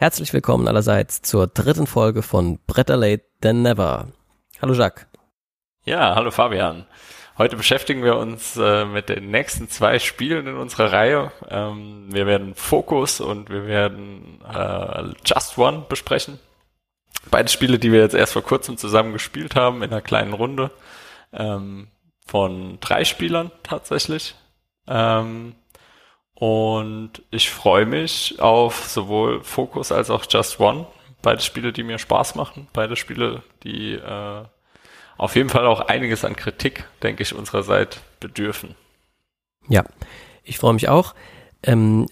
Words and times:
Herzlich 0.00 0.32
willkommen 0.32 0.66
allerseits 0.66 1.20
zur 1.20 1.46
dritten 1.46 1.86
Folge 1.86 2.22
von 2.22 2.58
Better 2.66 2.96
Late 2.96 3.22
Than 3.42 3.60
Never. 3.60 4.08
Hallo 4.62 4.72
Jacques. 4.72 5.06
Ja, 5.84 6.14
hallo 6.14 6.30
Fabian. 6.30 6.86
Heute 7.36 7.58
beschäftigen 7.58 8.02
wir 8.02 8.16
uns 8.16 8.56
äh, 8.56 8.86
mit 8.86 9.10
den 9.10 9.30
nächsten 9.30 9.68
zwei 9.68 9.98
Spielen 9.98 10.46
in 10.46 10.56
unserer 10.56 10.90
Reihe. 10.90 11.32
Ähm, 11.50 12.06
wir 12.08 12.26
werden 12.26 12.54
Focus 12.54 13.20
und 13.20 13.50
wir 13.50 13.66
werden 13.66 14.40
äh, 14.50 15.12
Just 15.26 15.58
One 15.58 15.84
besprechen. 15.86 16.38
Beide 17.30 17.50
Spiele, 17.50 17.78
die 17.78 17.92
wir 17.92 18.00
jetzt 18.00 18.14
erst 18.14 18.32
vor 18.32 18.42
kurzem 18.42 18.78
zusammen 18.78 19.12
gespielt 19.12 19.54
haben, 19.54 19.82
in 19.82 19.90
einer 19.90 20.00
kleinen 20.00 20.32
Runde. 20.32 20.70
Ähm, 21.34 21.88
von 22.26 22.78
drei 22.80 23.04
Spielern 23.04 23.50
tatsächlich. 23.62 24.34
Ähm, 24.88 25.56
und 26.40 27.22
ich 27.30 27.50
freue 27.50 27.84
mich 27.84 28.40
auf 28.40 28.86
sowohl 28.88 29.44
Focus 29.44 29.92
als 29.92 30.08
auch 30.08 30.24
Just 30.26 30.58
One. 30.58 30.86
Beide 31.20 31.42
Spiele, 31.42 31.70
die 31.70 31.82
mir 31.82 31.98
Spaß 31.98 32.34
machen. 32.34 32.66
Beide 32.72 32.96
Spiele, 32.96 33.42
die 33.62 33.92
äh, 33.92 34.44
auf 35.18 35.36
jeden 35.36 35.50
Fall 35.50 35.66
auch 35.66 35.82
einiges 35.82 36.24
an 36.24 36.34
Kritik, 36.34 36.86
denke 37.02 37.22
ich, 37.22 37.34
unsererseits 37.34 38.00
bedürfen. 38.20 38.74
Ja, 39.68 39.84
ich 40.42 40.56
freue 40.56 40.72
mich 40.72 40.88
auch. 40.88 41.14
Ähm, 41.62 42.06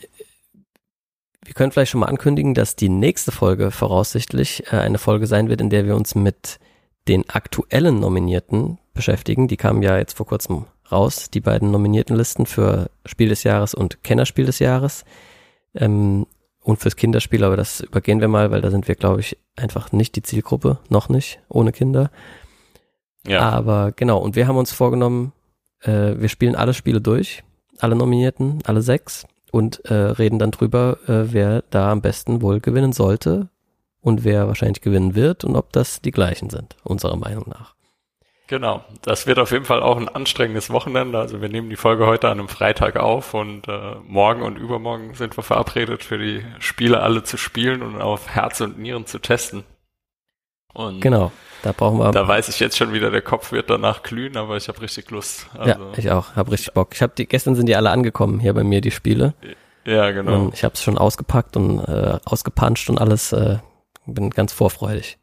wir 1.42 1.55
können 1.55 1.72
vielleicht 1.72 1.92
schon 1.92 2.00
mal 2.00 2.08
ankündigen, 2.08 2.52
dass 2.52 2.77
die 2.77 2.91
nächste 2.91 3.33
Folge 3.33 3.70
voraussichtlich 3.70 4.70
äh, 4.70 4.77
eine 4.77 4.98
Folge 4.98 5.27
sein 5.27 5.48
wird, 5.48 5.62
in 5.62 5.70
der 5.70 5.86
wir 5.86 5.97
uns 5.97 6.14
mit 6.14 6.58
den 7.08 7.30
aktuellen 7.30 7.98
Nominierten 7.98 8.77
beschäftigen. 8.92 9.48
Die 9.48 9.56
kamen 9.56 9.83
ja 9.83 9.97
jetzt 9.97 10.19
vor 10.19 10.27
kurzem 10.27 10.67
raus, 10.91 11.31
die 11.31 11.41
beiden 11.41 11.70
nominierten 11.70 12.17
Listen 12.17 12.47
für 12.47 12.91
Spiel 13.05 13.28
des 13.28 13.42
Jahres 13.44 13.75
und 13.75 14.03
Kennerspiel 14.03 14.47
des 14.47 14.58
Jahres. 14.58 15.05
Ähm, 15.75 16.27
und 16.62 16.80
fürs 16.80 16.97
Kinderspiel, 16.97 17.45
aber 17.45 17.56
das 17.56 17.80
übergehen 17.80 18.20
wir 18.20 18.28
mal, 18.28 18.50
weil 18.50 18.61
da 18.61 18.70
sind 18.70 18.89
wir, 18.89 18.95
glaube 18.95 19.20
ich, 19.20 19.39
einfach 19.56 19.91
nicht 19.92 20.17
die 20.17 20.22
Zielgruppe, 20.22 20.78
noch 20.91 21.08
nicht, 21.08 21.41
ohne 21.48 21.72
Kinder. 21.72 22.11
Ja. 23.27 23.41
Aber 23.41 23.92
genau, 23.92 24.19
und 24.19 24.36
wir 24.36 24.47
haben 24.47 24.58
uns 24.58 24.72
vorgenommen, 24.72 25.33
äh, 25.80 26.14
wir 26.19 26.28
spielen 26.28 26.56
alle 26.56 26.75
Spiele 26.75 27.00
durch, 27.00 27.42
alle 27.78 27.97
Nominierten, 27.97 28.58
alle 28.64 28.83
sechs, 28.83 29.27
und 29.50 29.84
äh, 29.86 29.95
reden 29.95 30.39
dann 30.39 30.50
drüber, 30.50 30.98
äh, 31.06 31.33
wer 31.33 31.64
da 31.70 31.91
am 31.91 32.02
besten 32.02 32.42
wohl 32.42 32.61
gewinnen 32.61 32.92
sollte 32.92 33.48
und 34.00 34.25
wer 34.25 34.47
wahrscheinlich 34.47 34.83
gewinnen 34.83 35.14
wird 35.14 35.45
und 35.45 35.56
ob 35.56 35.73
das 35.73 36.02
die 36.02 36.11
gleichen 36.11 36.50
sind, 36.50 36.77
unserer 36.84 37.17
Meinung 37.17 37.47
nach. 37.48 37.75
Genau, 38.48 38.82
das 39.02 39.27
wird 39.27 39.38
auf 39.38 39.52
jeden 39.52 39.66
Fall 39.66 39.82
auch 39.82 39.98
ein 39.98 40.08
anstrengendes 40.08 40.70
Wochenende. 40.70 41.18
Also 41.18 41.42
wir 41.42 41.50
nehmen 41.50 41.68
die 41.68 41.77
Folge 41.77 42.06
heute 42.06 42.28
an 42.28 42.38
einem 42.38 42.48
Freitag 42.48 42.96
auf 42.96 43.34
und 43.34 43.68
äh, 43.68 43.96
morgen 44.06 44.40
und 44.40 44.56
übermorgen 44.56 45.12
sind 45.14 45.36
wir 45.36 45.44
verabredet, 45.44 46.02
für 46.02 46.16
die 46.16 46.42
Spiele 46.58 47.00
alle 47.00 47.22
zu 47.22 47.36
spielen 47.36 47.82
und 47.82 48.00
auf 48.00 48.30
Herz 48.30 48.62
und 48.62 48.78
Nieren 48.78 49.05
zu 49.05 49.18
testen. 49.18 49.64
Und 50.72 51.00
genau, 51.00 51.30
da 51.62 51.72
brauchen 51.72 51.98
wir. 51.98 52.10
Da 52.10 52.27
weiß 52.27 52.48
ich 52.48 52.58
jetzt 52.58 52.78
schon 52.78 52.94
wieder, 52.94 53.10
der 53.10 53.20
Kopf 53.20 53.52
wird 53.52 53.68
danach 53.68 54.02
glühen, 54.02 54.38
aber 54.38 54.56
ich 54.56 54.68
habe 54.68 54.80
richtig 54.80 55.10
Lust. 55.10 55.46
Also, 55.58 55.70
ja, 55.70 55.92
ich 55.98 56.10
auch, 56.10 56.34
habe 56.34 56.52
richtig 56.52 56.72
Bock. 56.72 56.94
Ich 56.94 57.02
habe 57.02 57.12
die 57.16 57.27
gestern 57.27 57.55
sind 57.55 57.66
die 57.66 57.77
alle 57.77 57.90
angekommen 57.90 58.40
hier 58.40 58.55
bei 58.55 58.64
mir 58.64 58.80
die 58.80 58.90
Spiele. 58.90 59.34
Ja, 59.84 60.10
genau. 60.10 60.34
Und 60.34 60.55
ich 60.55 60.64
habe 60.64 60.72
es 60.72 60.83
schon 60.83 60.96
ausgepackt 60.96 61.55
und 61.56 61.80
äh, 61.80 62.18
ausgepanscht 62.24 62.88
und 62.88 62.98
alles. 62.98 63.33
Äh, 63.33 63.58
bin 64.06 64.30
ganz 64.30 64.52
vorfreudig. 64.52 65.18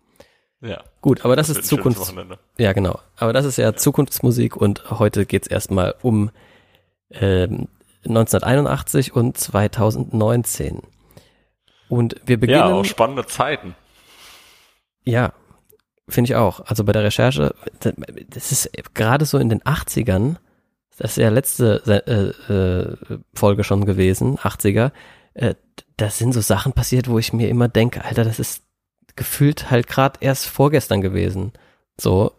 Ja. 0.62 0.84
Gut, 1.02 1.24
aber 1.26 1.36
das, 1.36 1.48
das 1.48 1.60
ist 1.60 1.68
Zukunft. 1.68 2.14
Ja, 2.58 2.74
genau. 2.74 3.00
Aber 3.18 3.34
das 3.34 3.46
ist 3.46 3.58
ja, 3.58 3.66
ja. 3.66 3.76
Zukunftsmusik 3.76 4.56
und 4.56 4.90
heute 4.90 5.26
geht's 5.26 5.48
erstmal 5.48 5.96
um 6.02 6.32
ähm, 7.12 7.68
1981 8.06 9.16
und 9.16 9.38
2019. 9.38 10.82
Und 11.90 12.16
wir 12.26 12.40
beginnen. 12.40 12.60
Ja, 12.60 12.74
auch 12.74 12.86
spannende 12.86 13.26
Zeiten. 13.26 13.76
Ja, 15.04 15.34
finde 16.08 16.32
ich 16.32 16.36
auch. 16.36 16.62
Also 16.62 16.84
bei 16.84 16.94
der 16.94 17.04
Recherche, 17.04 17.54
das 18.30 18.52
ist 18.52 18.72
gerade 18.94 19.26
so 19.26 19.38
in 19.38 19.50
den 19.50 19.62
80ern, 19.62 20.38
das 20.98 21.12
ist 21.12 21.18
ja 21.18 21.30
letzte 21.30 21.82
äh, 22.08 22.52
äh, 22.54 23.18
Folge 23.34 23.64
schon 23.64 23.86
gewesen, 23.86 24.38
80er, 24.38 24.92
äh, 25.34 25.56
da 25.98 26.10
sind 26.10 26.34
so 26.34 26.42
Sachen 26.42 26.74
passiert, 26.74 27.10
wo 27.10 27.20
ich 27.20 27.34
mir 27.34 27.50
immer 27.50 27.68
denke, 27.68 28.04
Alter, 28.04 28.24
das 28.24 28.40
ist 28.40 28.65
gefühlt 29.16 29.72
halt 29.72 29.88
gerade 29.88 30.20
erst 30.22 30.48
vorgestern 30.48 31.02
gewesen. 31.02 31.54
So. 32.00 32.34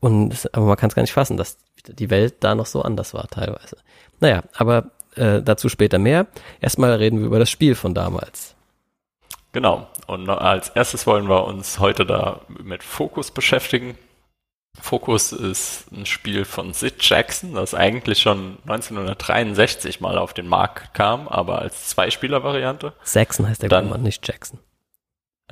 Und 0.00 0.48
aber 0.52 0.66
man 0.66 0.76
kann 0.76 0.88
es 0.88 0.94
gar 0.94 1.02
nicht 1.02 1.12
fassen, 1.12 1.36
dass 1.36 1.58
die 1.86 2.10
Welt 2.10 2.36
da 2.40 2.54
noch 2.54 2.66
so 2.66 2.82
anders 2.82 3.14
war 3.14 3.28
teilweise. 3.28 3.76
Naja, 4.20 4.42
aber 4.54 4.90
äh, 5.16 5.42
dazu 5.42 5.68
später 5.68 5.98
mehr. 5.98 6.26
Erstmal 6.60 6.92
reden 6.94 7.18
wir 7.18 7.26
über 7.26 7.38
das 7.38 7.50
Spiel 7.50 7.74
von 7.74 7.94
damals. 7.94 8.54
Genau. 9.52 9.88
Und 10.06 10.28
als 10.28 10.68
erstes 10.70 11.06
wollen 11.06 11.28
wir 11.28 11.44
uns 11.44 11.78
heute 11.80 12.06
da 12.06 12.40
mit 12.48 12.82
Focus 12.82 13.30
beschäftigen. 13.30 13.98
Focus 14.80 15.32
ist 15.32 15.90
ein 15.92 16.06
Spiel 16.06 16.44
von 16.44 16.72
Sid 16.72 16.96
Jackson, 17.00 17.54
das 17.54 17.74
eigentlich 17.74 18.20
schon 18.20 18.58
1963 18.62 20.00
mal 20.00 20.16
auf 20.16 20.32
den 20.32 20.46
Markt 20.46 20.94
kam, 20.94 21.26
aber 21.26 21.58
als 21.58 21.88
Zweispieler-Variante. 21.88 22.92
Jackson 23.12 23.48
heißt 23.48 23.62
der 23.62 23.68
Dann, 23.68 24.02
nicht 24.02 24.26
Jackson. 24.26 24.60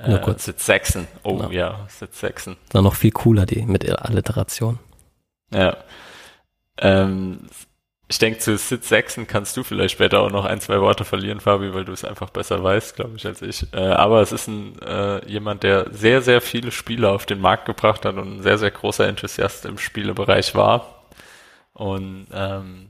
Nur 0.05 0.19
äh, 0.19 0.21
kurz. 0.21 0.45
Sitz 0.45 0.65
Sachsen. 0.65 1.07
Oh 1.23 1.35
genau. 1.35 1.51
ja, 1.51 1.85
Sitz 1.87 2.19
Sachsen. 2.19 2.57
Dann 2.69 2.83
noch 2.83 2.95
viel 2.95 3.11
cooler, 3.11 3.45
die 3.45 3.63
mit 3.63 3.89
Alliteration. 3.89 4.79
Ja. 5.53 5.77
Ähm, 6.77 7.47
ich 8.07 8.17
denke, 8.17 8.39
zu 8.39 8.57
Sitz 8.57 8.89
Sachsen 8.89 9.27
kannst 9.27 9.55
du 9.55 9.63
vielleicht 9.63 9.93
später 9.93 10.21
auch 10.21 10.31
noch 10.31 10.45
ein, 10.45 10.61
zwei 10.61 10.81
Worte 10.81 11.05
verlieren, 11.05 11.39
Fabi, 11.39 11.73
weil 11.73 11.85
du 11.85 11.91
es 11.91 12.03
einfach 12.03 12.29
besser 12.29 12.63
weißt, 12.63 12.95
glaube 12.95 13.17
ich, 13.17 13.25
als 13.25 13.41
ich. 13.41 13.71
Äh, 13.73 13.77
aber 13.77 14.21
es 14.21 14.31
ist 14.31 14.47
ein, 14.47 14.81
äh, 14.81 15.25
jemand, 15.27 15.63
der 15.63 15.93
sehr, 15.93 16.21
sehr 16.21 16.41
viele 16.41 16.71
Spiele 16.71 17.09
auf 17.09 17.25
den 17.25 17.39
Markt 17.39 17.65
gebracht 17.65 18.05
hat 18.05 18.15
und 18.15 18.39
ein 18.39 18.41
sehr, 18.41 18.57
sehr 18.57 18.71
großer 18.71 19.07
Enthusiast 19.07 19.65
im 19.65 19.77
Spielebereich 19.77 20.55
war. 20.55 21.03
Und 21.73 22.27
ähm, 22.33 22.89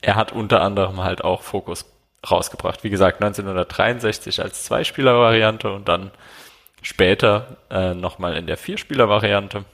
er 0.00 0.14
hat 0.14 0.32
unter 0.32 0.60
anderem 0.60 1.02
halt 1.02 1.24
auch 1.24 1.42
Fokus 1.42 1.84
rausgebracht. 2.30 2.84
Wie 2.84 2.90
gesagt, 2.90 3.22
1963 3.22 4.42
als 4.42 4.64
Zweispieler-Variante 4.64 5.72
und 5.72 5.88
dann 5.88 6.10
später 6.82 7.56
äh, 7.70 7.94
nochmal 7.94 8.36
in 8.36 8.46
der 8.46 8.56
Vierspieler-Variante. 8.56 9.64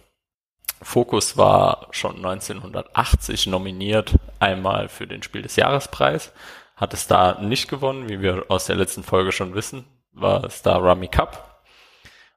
Focus 0.83 1.37
war 1.37 1.89
schon 1.91 2.17
1980 2.17 3.47
nominiert, 3.47 4.15
einmal 4.39 4.89
für 4.89 5.07
den 5.07 5.23
Spiel 5.23 5.43
des 5.43 5.57
Jahrespreis, 5.57 6.33
hat 6.77 6.95
es 6.95 7.07
da 7.07 7.39
nicht 7.41 7.69
gewonnen, 7.69 8.09
wie 8.09 8.23
wir 8.23 8.47
aus 8.49 8.67
der 8.67 8.77
letzten 8.77 9.03
Folge 9.03 9.33
schon 9.33 9.55
wissen, 9.55 9.85
war 10.13 10.45
es 10.45 10.63
da 10.63 10.77
Rummy 10.77 11.09
Cup. 11.09 11.63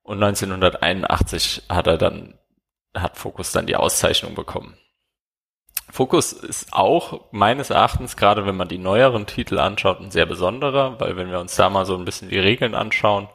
Und 0.02 0.22
1981 0.22 1.64
hat 1.70 1.88
er 1.88 1.98
dann, 1.98 2.38
hat 2.94 3.18
Focus 3.18 3.54
dann 3.54 3.68
die 3.68 3.78
Auszeichnung 3.78 4.36
bekommen. 4.36 4.78
Focus 5.90 6.34
ist 6.34 6.74
auch 6.74 7.32
meines 7.32 7.70
Erachtens, 7.70 8.18
gerade 8.18 8.48
wenn 8.48 8.56
man 8.56 8.68
die 8.68 8.80
neueren 8.80 9.28
Titel 9.28 9.60
anschaut, 9.60 10.00
ein 10.00 10.10
sehr 10.10 10.26
besonderer, 10.26 11.00
weil 11.00 11.18
wenn 11.18 11.30
wir 11.30 11.40
uns 11.40 11.56
da 11.56 11.70
mal 11.70 11.86
so 11.86 11.96
ein 11.96 12.06
bisschen 12.06 12.30
die 12.30 12.40
Regeln 12.40 12.74
anschauen, 12.74 13.30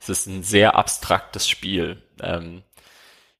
es 0.00 0.08
ist 0.08 0.26
ein 0.26 0.42
sehr 0.42 0.74
abstraktes 0.74 1.48
Spiel. 1.48 2.02
Ähm, 2.20 2.62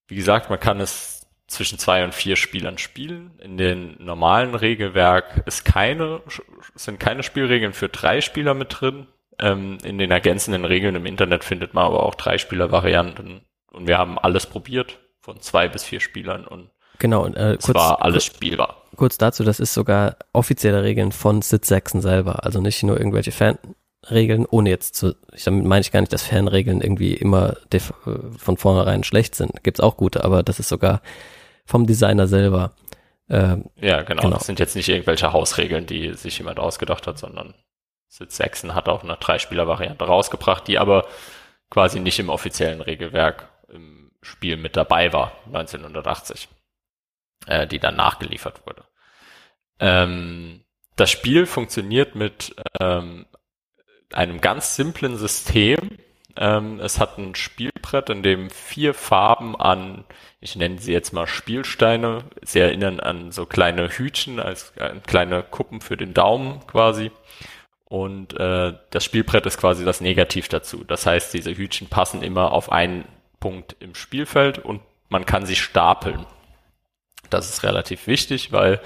wie 0.07 0.15
gesagt, 0.15 0.51
man 0.51 0.61
kann 0.61 0.81
es 0.81 1.27
zwischen 1.49 1.79
zwei 1.79 2.05
und 2.05 2.15
vier 2.15 2.37
Spielern 2.37 2.79
spielen. 2.79 3.33
In 3.41 3.57
den 3.57 3.97
normalen 3.99 4.55
Regelwerk 4.55 5.43
ist 5.47 5.65
keine, 5.65 6.23
sind 6.77 7.01
keine 7.01 7.25
Spielregeln 7.25 7.73
für 7.73 7.89
drei 7.89 8.21
Spieler 8.21 8.55
mit 8.55 8.81
drin. 8.81 9.09
Ähm, 9.41 9.79
in 9.83 9.99
den 9.99 10.13
ergänzenden 10.13 10.65
Regeln 10.65 10.95
im 10.95 11.07
Internet 11.07 11.43
findet 11.43 11.75
man 11.75 11.87
aber 11.87 12.05
auch 12.05 12.15
drei 12.15 12.39
Spieler-Varianten. 12.39 13.41
Und 13.73 13.89
wir 13.89 13.99
haben 13.99 14.19
alles 14.19 14.47
probiert, 14.47 14.99
von 15.21 15.41
zwei 15.41 15.69
bis 15.69 15.83
vier 15.83 16.01
Spielern 16.01 16.47
und 16.47 16.71
Genau, 17.01 17.25
und 17.25 17.35
äh, 17.35 17.57
kurz, 17.61 17.75
war 17.75 18.03
alles 18.03 18.25
spielbar. 18.25 18.85
Kurz 18.95 19.19
dazu, 19.19 19.43
das 19.43 19.59
ist 19.59 19.75
sogar 19.75 20.17
offizielle 20.33 20.85
Regeln 20.85 21.13
von 21.13 21.43
Sid 21.43 21.65
Saxon 21.65 22.03
selber, 22.03 22.45
also 22.45 22.61
nicht 22.61 22.83
nur 22.83 22.99
irgendwelche 22.99 23.33
Fanregeln, 23.33 24.47
ohne 24.47 24.69
jetzt 24.69 24.95
zu, 24.95 25.17
ich 25.33 25.45
damit 25.45 25.65
meine 25.65 25.81
ich 25.81 25.93
gar 25.93 26.01
nicht, 26.01 26.13
dass 26.13 26.23
Fanregeln 26.23 26.83
irgendwie 26.83 27.15
immer 27.15 27.57
von 28.37 28.59
vornherein 28.59 29.03
schlecht 29.03 29.35
sind. 29.35 29.65
Gibt's 29.65 29.81
auch 29.81 29.97
gute, 29.97 30.23
aber 30.25 30.43
das 30.43 30.61
ist 30.61 30.69
sogar 30.69 31.01
vom 31.65 31.87
Designer 31.87 32.29
selber. 32.29 32.75
Ähm, 33.31 33.71
ja, 33.81 34.03
genau. 34.03 34.23
genau. 34.23 34.37
Das 34.37 34.47
sind 34.47 34.59
jetzt 34.59 34.77
nicht 34.77 34.91
irgendwelche 34.91 35.33
Hausregeln, 35.33 35.87
die 35.87 36.13
sich 36.13 36.37
jemand 36.37 36.59
ausgedacht 36.59 37.07
hat, 37.07 37.19
sondern 37.19 37.55
Sid 38.09 38.31
Saxon 38.31 38.75
hat 38.75 38.91
auch 38.91 39.03
eine 39.03 39.17
Dreispieler-Variante 39.17 40.05
rausgebracht, 40.05 40.69
die 40.69 40.79
aber 40.79 41.07
quasi 41.71 41.99
nicht 41.99 42.19
im 42.19 42.29
offiziellen 42.29 42.83
Regelwerk 42.83 43.49
im 43.73 44.11
Spiel 44.21 44.59
mit 44.59 44.77
dabei 44.77 45.15
war, 45.15 45.33
1980 45.47 46.49
äh, 47.47 47.67
die 47.67 47.79
dann 47.79 47.97
nachgeliefert 47.97 48.67
wurde. 48.67 48.85
Ähm, 49.79 50.65
das 50.97 51.11
Spiel 51.11 51.47
funktioniert 51.47 52.15
mit 52.15 52.55
ähm, 52.81 53.27
einem 54.13 54.41
ganz 54.41 54.77
simplen 54.77 55.17
System. 55.17 55.99
Ähm, 56.37 56.81
es 56.81 57.01
hat 57.01 57.19
ein 57.19 57.35
Spielbrett, 57.35 58.11
in 58.11 58.23
dem 58.23 58.51
vier 58.51 58.95
Farben 58.95 59.57
an, 59.57 60.05
ich 60.41 60.57
nenne 60.57 60.79
sie 60.79 60.93
jetzt 60.93 61.13
mal 61.13 61.27
Spielsteine, 61.27 62.25
sie 62.43 62.61
erinnern 62.61 63.01
an 63.01 63.33
so 63.33 63.47
kleine 63.47 63.89
Hütchen, 63.89 64.41
als 64.41 64.73
äh, 64.77 64.95
kleine 65.07 65.43
Kuppen 65.43 65.81
für 65.81 65.97
den 65.97 66.15
Daumen 66.15 66.61
quasi. 66.67 67.11
und 67.87 68.39
äh, 68.39 68.75
das 68.91 69.05
Spielbrett 69.05 69.47
ist 69.47 69.59
quasi 69.59 69.85
das 69.85 70.01
Negativ 70.01 70.49
dazu. 70.49 70.85
Das 70.85 71.07
heißt, 71.07 71.35
diese 71.35 71.57
Hütchen 71.57 71.89
passen 71.89 72.23
immer 72.23 72.53
auf 72.53 72.71
einen 72.71 73.05
Punkt 73.41 73.77
im 73.81 73.95
Spielfeld 73.95 74.59
und 74.59 74.81
man 75.09 75.27
kann 75.27 75.47
sie 75.47 75.57
stapeln. 75.57 76.27
Das 77.31 77.49
ist 77.49 77.63
relativ 77.63 78.07
wichtig, 78.07 78.53
weil 78.53 78.81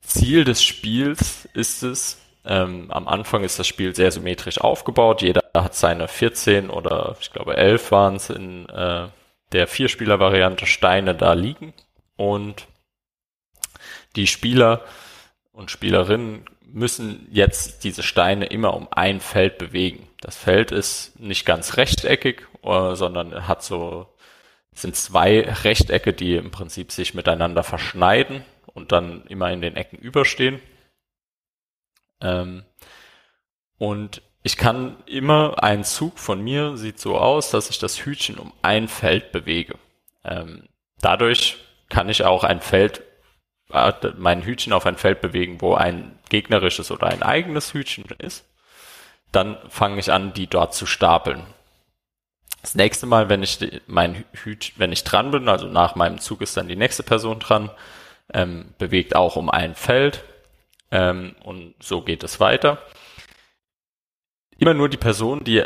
Ziel 0.00 0.44
des 0.44 0.62
Spiels 0.62 1.48
ist 1.54 1.82
es, 1.82 2.18
ähm, 2.44 2.90
am 2.90 3.06
Anfang 3.06 3.44
ist 3.44 3.58
das 3.58 3.68
Spiel 3.68 3.94
sehr 3.94 4.10
symmetrisch 4.10 4.60
aufgebaut. 4.60 5.22
Jeder 5.22 5.42
hat 5.54 5.74
seine 5.74 6.08
14 6.08 6.70
oder 6.70 7.16
ich 7.20 7.32
glaube 7.32 7.56
11 7.56 7.90
waren 7.92 8.16
es 8.16 8.30
in 8.30 8.68
äh, 8.68 9.08
der 9.52 9.66
Vierspieler-Variante 9.68 10.66
Steine 10.66 11.14
da 11.14 11.34
liegen. 11.34 11.72
Und 12.16 12.66
die 14.16 14.26
Spieler 14.26 14.82
und 15.52 15.70
Spielerinnen 15.70 16.44
müssen 16.66 17.28
jetzt 17.30 17.84
diese 17.84 18.02
Steine 18.02 18.46
immer 18.46 18.74
um 18.74 18.88
ein 18.90 19.20
Feld 19.20 19.58
bewegen. 19.58 20.08
Das 20.20 20.36
Feld 20.36 20.72
ist 20.72 21.18
nicht 21.20 21.44
ganz 21.44 21.76
rechteckig, 21.76 22.46
äh, 22.64 22.94
sondern 22.94 23.46
hat 23.46 23.62
so, 23.62 24.06
sind 24.72 24.96
zwei 24.96 25.40
Rechtecke, 25.42 26.12
die 26.12 26.36
im 26.36 26.50
Prinzip 26.50 26.92
sich 26.92 27.14
miteinander 27.14 27.62
verschneiden 27.62 28.44
und 28.66 28.92
dann 28.92 29.26
immer 29.26 29.50
in 29.52 29.60
den 29.60 29.76
Ecken 29.76 29.98
überstehen. 29.98 30.60
Ähm, 32.20 32.64
und 33.78 34.22
ich 34.42 34.56
kann 34.56 34.96
immer, 35.06 35.62
ein 35.62 35.84
Zug 35.84 36.18
von 36.18 36.42
mir 36.42 36.76
sieht 36.76 36.98
so 36.98 37.18
aus, 37.18 37.50
dass 37.50 37.70
ich 37.70 37.78
das 37.78 38.04
Hütchen 38.04 38.38
um 38.38 38.52
ein 38.62 38.88
Feld 38.88 39.30
bewege. 39.32 39.74
Ähm, 40.24 40.68
dadurch 41.00 41.58
kann 41.88 42.08
ich 42.08 42.24
auch 42.24 42.42
ein 42.42 42.60
Feld, 42.60 43.02
äh, 43.72 43.92
mein 44.16 44.42
Hütchen 44.42 44.72
auf 44.72 44.86
ein 44.86 44.96
Feld 44.96 45.20
bewegen, 45.20 45.60
wo 45.60 45.74
ein 45.74 46.18
gegnerisches 46.28 46.90
oder 46.90 47.08
ein 47.08 47.22
eigenes 47.22 47.74
Hütchen 47.74 48.04
ist. 48.18 48.48
Dann 49.30 49.58
fange 49.68 50.00
ich 50.00 50.10
an, 50.10 50.32
die 50.32 50.46
dort 50.46 50.74
zu 50.74 50.86
stapeln. 50.86 51.44
Das 52.62 52.76
nächste 52.76 53.06
Mal, 53.06 53.28
wenn 53.28 53.42
ich 53.42 53.58
mein 53.88 54.24
Hütchen, 54.32 54.74
wenn 54.78 54.92
ich 54.92 55.02
dran 55.04 55.32
bin, 55.32 55.48
also 55.48 55.66
nach 55.66 55.96
meinem 55.96 56.18
Zug 56.18 56.40
ist 56.40 56.56
dann 56.56 56.68
die 56.68 56.76
nächste 56.76 57.02
Person 57.02 57.40
dran, 57.40 57.70
ähm, 58.32 58.72
bewegt 58.78 59.16
auch 59.16 59.36
um 59.36 59.50
ein 59.50 59.74
Feld 59.74 60.24
ähm, 60.92 61.34
und 61.42 61.74
so 61.80 62.02
geht 62.02 62.22
es 62.22 62.38
weiter. 62.38 62.78
Immer 64.58 64.74
nur 64.74 64.88
die 64.88 64.96
Person, 64.96 65.42
die 65.42 65.64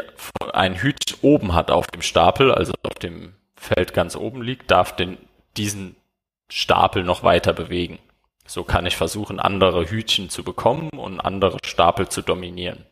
ein 0.55 0.77
Hüt 0.77 1.19
oben 1.21 1.53
hat 1.53 1.71
auf 1.71 1.87
dem 1.89 2.01
Stapel, 2.01 2.51
also 2.51 2.73
auf 2.83 2.95
dem 2.95 3.35
Feld 3.55 3.93
ganz 3.93 4.17
oben 4.17 4.41
liegt, 4.41 4.71
darf 4.71 4.97
den, 4.97 5.19
diesen 5.59 5.97
Stapel 6.49 7.05
noch 7.05 7.23
weiter 7.23 7.53
bewegen. 7.53 7.99
So 8.47 8.65
kann 8.65 8.87
ich 8.87 8.97
versuchen, 8.97 9.39
andere 9.39 9.91
Hütchen 9.91 10.31
zu 10.31 10.45
bekommen 10.45 10.89
und 10.91 11.21
andere 11.21 11.59
Stapel 11.67 12.09
zu 12.09 12.23
dominieren. 12.23 12.87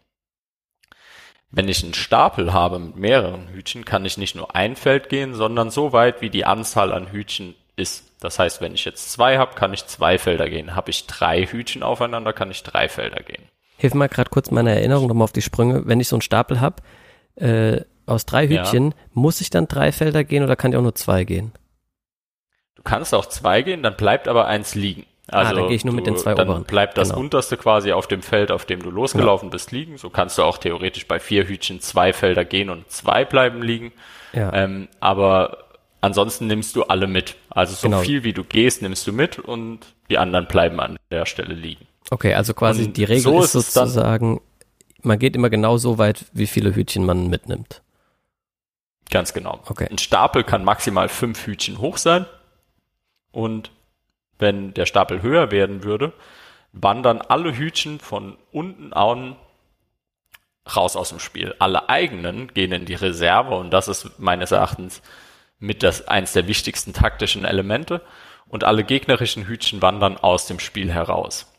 Wenn 1.56 1.68
ich 1.68 1.84
einen 1.84 1.94
Stapel 1.94 2.52
habe 2.52 2.78
mit 2.80 2.96
mehreren 2.96 3.48
Hütchen, 3.48 3.84
kann 3.84 4.04
ich 4.04 4.18
nicht 4.18 4.34
nur 4.34 4.56
ein 4.56 4.74
Feld 4.74 5.08
gehen, 5.08 5.34
sondern 5.34 5.70
so 5.70 5.92
weit, 5.92 6.20
wie 6.20 6.30
die 6.30 6.44
Anzahl 6.44 6.92
an 6.92 7.12
Hütchen 7.12 7.54
ist. 7.76 8.10
Das 8.20 8.38
heißt, 8.38 8.60
wenn 8.60 8.74
ich 8.74 8.84
jetzt 8.84 9.12
zwei 9.12 9.38
habe, 9.38 9.54
kann 9.54 9.72
ich 9.72 9.86
zwei 9.86 10.18
Felder 10.18 10.48
gehen. 10.48 10.74
Habe 10.74 10.90
ich 10.90 11.06
drei 11.06 11.46
Hütchen 11.46 11.82
aufeinander, 11.82 12.32
kann 12.32 12.50
ich 12.50 12.62
drei 12.62 12.88
Felder 12.88 13.22
gehen. 13.22 13.44
Hilf 13.76 13.94
mal 13.94 14.08
gerade 14.08 14.30
kurz 14.30 14.50
meine 14.50 14.74
Erinnerung 14.74 15.06
nochmal 15.06 15.24
auf 15.24 15.32
die 15.32 15.42
Sprünge. 15.42 15.82
Wenn 15.86 16.00
ich 16.00 16.08
so 16.08 16.16
einen 16.16 16.22
Stapel 16.22 16.60
habe, 16.60 16.82
äh, 17.36 17.82
aus 18.06 18.26
drei 18.26 18.48
Hütchen, 18.48 18.90
ja. 18.90 18.96
muss 19.12 19.40
ich 19.40 19.50
dann 19.50 19.68
drei 19.68 19.92
Felder 19.92 20.24
gehen 20.24 20.42
oder 20.42 20.56
kann 20.56 20.72
ich 20.72 20.78
auch 20.78 20.82
nur 20.82 20.94
zwei 20.94 21.24
gehen? 21.24 21.52
Du 22.74 22.82
kannst 22.82 23.14
auch 23.14 23.26
zwei 23.26 23.62
gehen, 23.62 23.82
dann 23.82 23.96
bleibt 23.96 24.28
aber 24.28 24.46
eins 24.46 24.74
liegen. 24.74 25.06
Also 25.26 25.52
ah, 25.52 25.54
dann 25.54 25.66
gehe 25.68 25.76
ich 25.76 25.84
nur 25.84 25.92
du, 25.92 25.96
mit 25.96 26.06
den 26.06 26.16
zwei 26.16 26.34
dann 26.34 26.48
oberen. 26.48 26.64
bleibt 26.64 26.98
das 26.98 27.08
genau. 27.08 27.20
unterste 27.20 27.56
quasi 27.56 27.92
auf 27.92 28.06
dem 28.06 28.22
Feld, 28.22 28.50
auf 28.50 28.66
dem 28.66 28.82
du 28.82 28.90
losgelaufen 28.90 29.46
genau. 29.46 29.52
bist, 29.52 29.72
liegen. 29.72 29.96
So 29.96 30.10
kannst 30.10 30.36
du 30.36 30.42
auch 30.42 30.58
theoretisch 30.58 31.06
bei 31.08 31.18
vier 31.18 31.48
Hütchen 31.48 31.80
zwei 31.80 32.12
Felder 32.12 32.44
gehen 32.44 32.68
und 32.68 32.90
zwei 32.90 33.24
bleiben 33.24 33.62
liegen. 33.62 33.92
Ja. 34.32 34.52
Ähm, 34.52 34.88
aber 35.00 35.64
Ansonsten 36.04 36.48
nimmst 36.48 36.76
du 36.76 36.82
alle 36.82 37.06
mit. 37.06 37.36
Also 37.48 37.72
so 37.74 37.88
genau. 37.88 38.02
viel 38.02 38.24
wie 38.24 38.34
du 38.34 38.44
gehst, 38.44 38.82
nimmst 38.82 39.06
du 39.06 39.12
mit 39.14 39.38
und 39.38 39.94
die 40.10 40.18
anderen 40.18 40.46
bleiben 40.46 40.78
an 40.78 40.98
der 41.10 41.24
Stelle 41.24 41.54
liegen. 41.54 41.86
Okay, 42.10 42.34
also 42.34 42.52
quasi 42.52 42.84
und 42.84 42.98
die 42.98 43.04
Regel 43.04 43.22
so 43.22 43.42
ist 43.42 43.52
sozusagen, 43.52 44.42
man 45.00 45.18
geht 45.18 45.34
immer 45.34 45.48
genau 45.48 45.78
so 45.78 45.96
weit, 45.96 46.26
wie 46.34 46.46
viele 46.46 46.74
Hütchen 46.74 47.06
man 47.06 47.28
mitnimmt. 47.28 47.80
Ganz 49.10 49.32
genau. 49.32 49.60
Okay. 49.64 49.88
Ein 49.90 49.96
Stapel 49.96 50.44
kann 50.44 50.62
maximal 50.62 51.08
fünf 51.08 51.46
Hütchen 51.46 51.78
hoch 51.78 51.96
sein. 51.96 52.26
Und 53.32 53.70
wenn 54.44 54.74
der 54.74 54.86
Stapel 54.86 55.22
höher 55.22 55.50
werden 55.50 55.82
würde, 55.82 56.12
wandern 56.72 57.22
alle 57.22 57.56
Hütchen 57.56 57.98
von 57.98 58.36
unten 58.52 58.92
an 58.92 59.36
raus 60.76 60.96
aus 60.96 61.08
dem 61.08 61.18
Spiel. 61.18 61.54
Alle 61.58 61.88
eigenen 61.88 62.52
gehen 62.52 62.72
in 62.72 62.84
die 62.84 62.94
Reserve 62.94 63.54
und 63.54 63.70
das 63.70 63.88
ist 63.88 64.18
meines 64.18 64.52
Erachtens 64.52 65.02
mit 65.58 65.82
das 65.82 66.06
eins 66.08 66.32
der 66.34 66.46
wichtigsten 66.46 66.92
taktischen 66.92 67.44
Elemente 67.44 68.02
und 68.46 68.64
alle 68.64 68.84
gegnerischen 68.84 69.46
Hütchen 69.46 69.80
wandern 69.80 70.18
aus 70.18 70.46
dem 70.46 70.58
Spiel 70.58 70.92
heraus. 70.92 71.50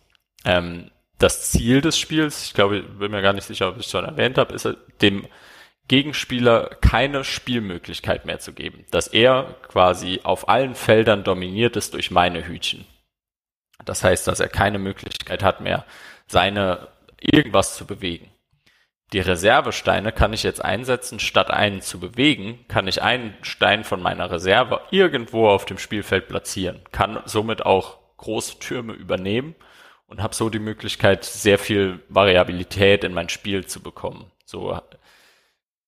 Ähm, 0.45 0.91
das 1.17 1.49
Ziel 1.49 1.81
des 1.81 1.97
Spiels, 1.97 2.45
ich 2.45 2.53
glaube, 2.53 2.77
ich 2.77 2.85
bin 2.99 3.11
mir 3.11 3.21
gar 3.21 3.33
nicht 3.33 3.45
sicher, 3.45 3.69
ob 3.69 3.77
ich 3.77 3.85
es 3.85 3.91
schon 3.91 4.05
erwähnt 4.05 4.37
habe, 4.37 4.53
ist 4.53 4.67
dem 5.01 5.25
Gegenspieler 5.87 6.77
keine 6.81 7.23
Spielmöglichkeit 7.23 8.25
mehr 8.25 8.39
zu 8.39 8.53
geben, 8.53 8.85
dass 8.91 9.07
er 9.07 9.55
quasi 9.67 10.21
auf 10.23 10.49
allen 10.49 10.75
Feldern 10.75 11.23
dominiert 11.23 11.75
ist 11.75 11.93
durch 11.93 12.09
meine 12.09 12.47
Hütchen. 12.47 12.85
Das 13.83 14.03
heißt, 14.03 14.27
dass 14.27 14.39
er 14.39 14.47
keine 14.47 14.79
Möglichkeit 14.79 15.43
hat 15.43 15.61
mehr, 15.61 15.85
seine 16.27 16.87
irgendwas 17.21 17.75
zu 17.75 17.85
bewegen. 17.85 18.31
Die 19.13 19.19
Reservesteine 19.19 20.11
kann 20.11 20.33
ich 20.33 20.43
jetzt 20.43 20.63
einsetzen, 20.63 21.19
statt 21.19 21.51
einen 21.51 21.81
zu 21.81 21.99
bewegen, 21.99 22.65
kann 22.67 22.87
ich 22.87 23.03
einen 23.03 23.35
Stein 23.43 23.83
von 23.83 24.01
meiner 24.01 24.31
Reserve 24.31 24.81
irgendwo 24.89 25.47
auf 25.47 25.65
dem 25.65 25.77
Spielfeld 25.77 26.27
platzieren, 26.27 26.81
kann 26.91 27.21
somit 27.25 27.65
auch 27.65 27.99
große 28.17 28.57
Türme 28.59 28.93
übernehmen 28.93 29.55
und 30.07 30.23
habe 30.23 30.33
so 30.33 30.49
die 30.49 30.59
Möglichkeit, 30.59 31.23
sehr 31.23 31.59
viel 31.59 32.01
Variabilität 32.09 33.03
in 33.03 33.13
mein 33.13 33.29
Spiel 33.29 33.65
zu 33.67 33.81
bekommen. 33.81 34.31
So 34.43 34.79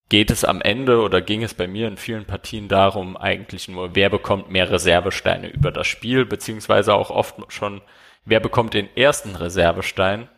geht 0.10 0.32
es 0.32 0.46
am 0.46 0.62
Ende 0.62 1.02
oder 1.02 1.22
ging 1.22 1.44
es 1.44 1.54
bei 1.54 1.68
mir 1.68 1.88
in 1.88 1.98
vielen 1.98 2.26
Partien 2.26 2.68
darum, 2.68 3.18
eigentlich 3.18 3.68
nur, 3.68 3.96
wer 3.96 4.10
bekommt 4.10 4.50
mehr 4.50 4.70
Reservesteine 4.70 5.50
über 5.50 5.72
das 5.72 5.88
Spiel, 5.88 6.26
beziehungsweise 6.26 6.94
auch 6.94 7.10
oft 7.10 7.36
schon, 7.50 7.82
wer 8.26 8.40
bekommt 8.40 8.74
den 8.74 8.90
ersten 8.96 9.36
Reservestein 9.36 10.30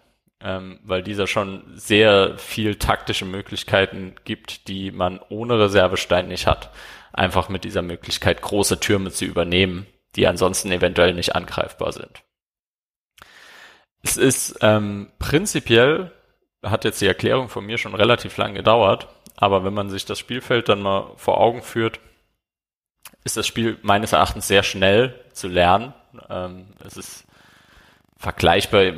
ähm, 0.41 0.79
weil 0.83 1.03
dieser 1.03 1.27
schon 1.27 1.63
sehr 1.75 2.37
viel 2.37 2.75
taktische 2.75 3.25
Möglichkeiten 3.25 4.15
gibt, 4.23 4.67
die 4.67 4.91
man 4.91 5.19
ohne 5.29 5.59
Reservestein 5.59 6.27
nicht 6.27 6.47
hat. 6.47 6.71
Einfach 7.11 7.49
mit 7.49 7.63
dieser 7.63 7.81
Möglichkeit, 7.81 8.41
große 8.41 8.79
Türme 8.79 9.11
zu 9.11 9.25
übernehmen, 9.25 9.85
die 10.15 10.27
ansonsten 10.27 10.71
eventuell 10.71 11.13
nicht 11.13 11.35
angreifbar 11.35 11.91
sind. 11.91 12.23
Es 14.01 14.15
ist 14.15 14.59
ähm, 14.61 15.11
prinzipiell, 15.19 16.11
hat 16.63 16.85
jetzt 16.85 17.01
die 17.01 17.07
Erklärung 17.07 17.49
von 17.49 17.65
mir 17.65 17.77
schon 17.77 17.95
relativ 17.95 18.37
lang 18.37 18.53
gedauert, 18.53 19.09
aber 19.41 19.63
wenn 19.63 19.73
man 19.73 19.89
sich 19.89 20.03
das 20.03 20.19
Spielfeld 20.19 20.67
dann 20.67 20.81
mal 20.81 21.13
vor 21.15 21.39
Augen 21.39 21.61
führt, 21.61 22.01
ist 23.23 23.37
das 23.37 23.47
Spiel 23.47 23.79
meines 23.83 24.11
Erachtens 24.11 24.49
sehr 24.49 24.63
schnell 24.63 25.17
zu 25.31 25.47
lernen. 25.47 25.93
Ähm, 26.29 26.65
es 26.85 26.97
ist 26.97 27.23
vergleichbar 28.17 28.91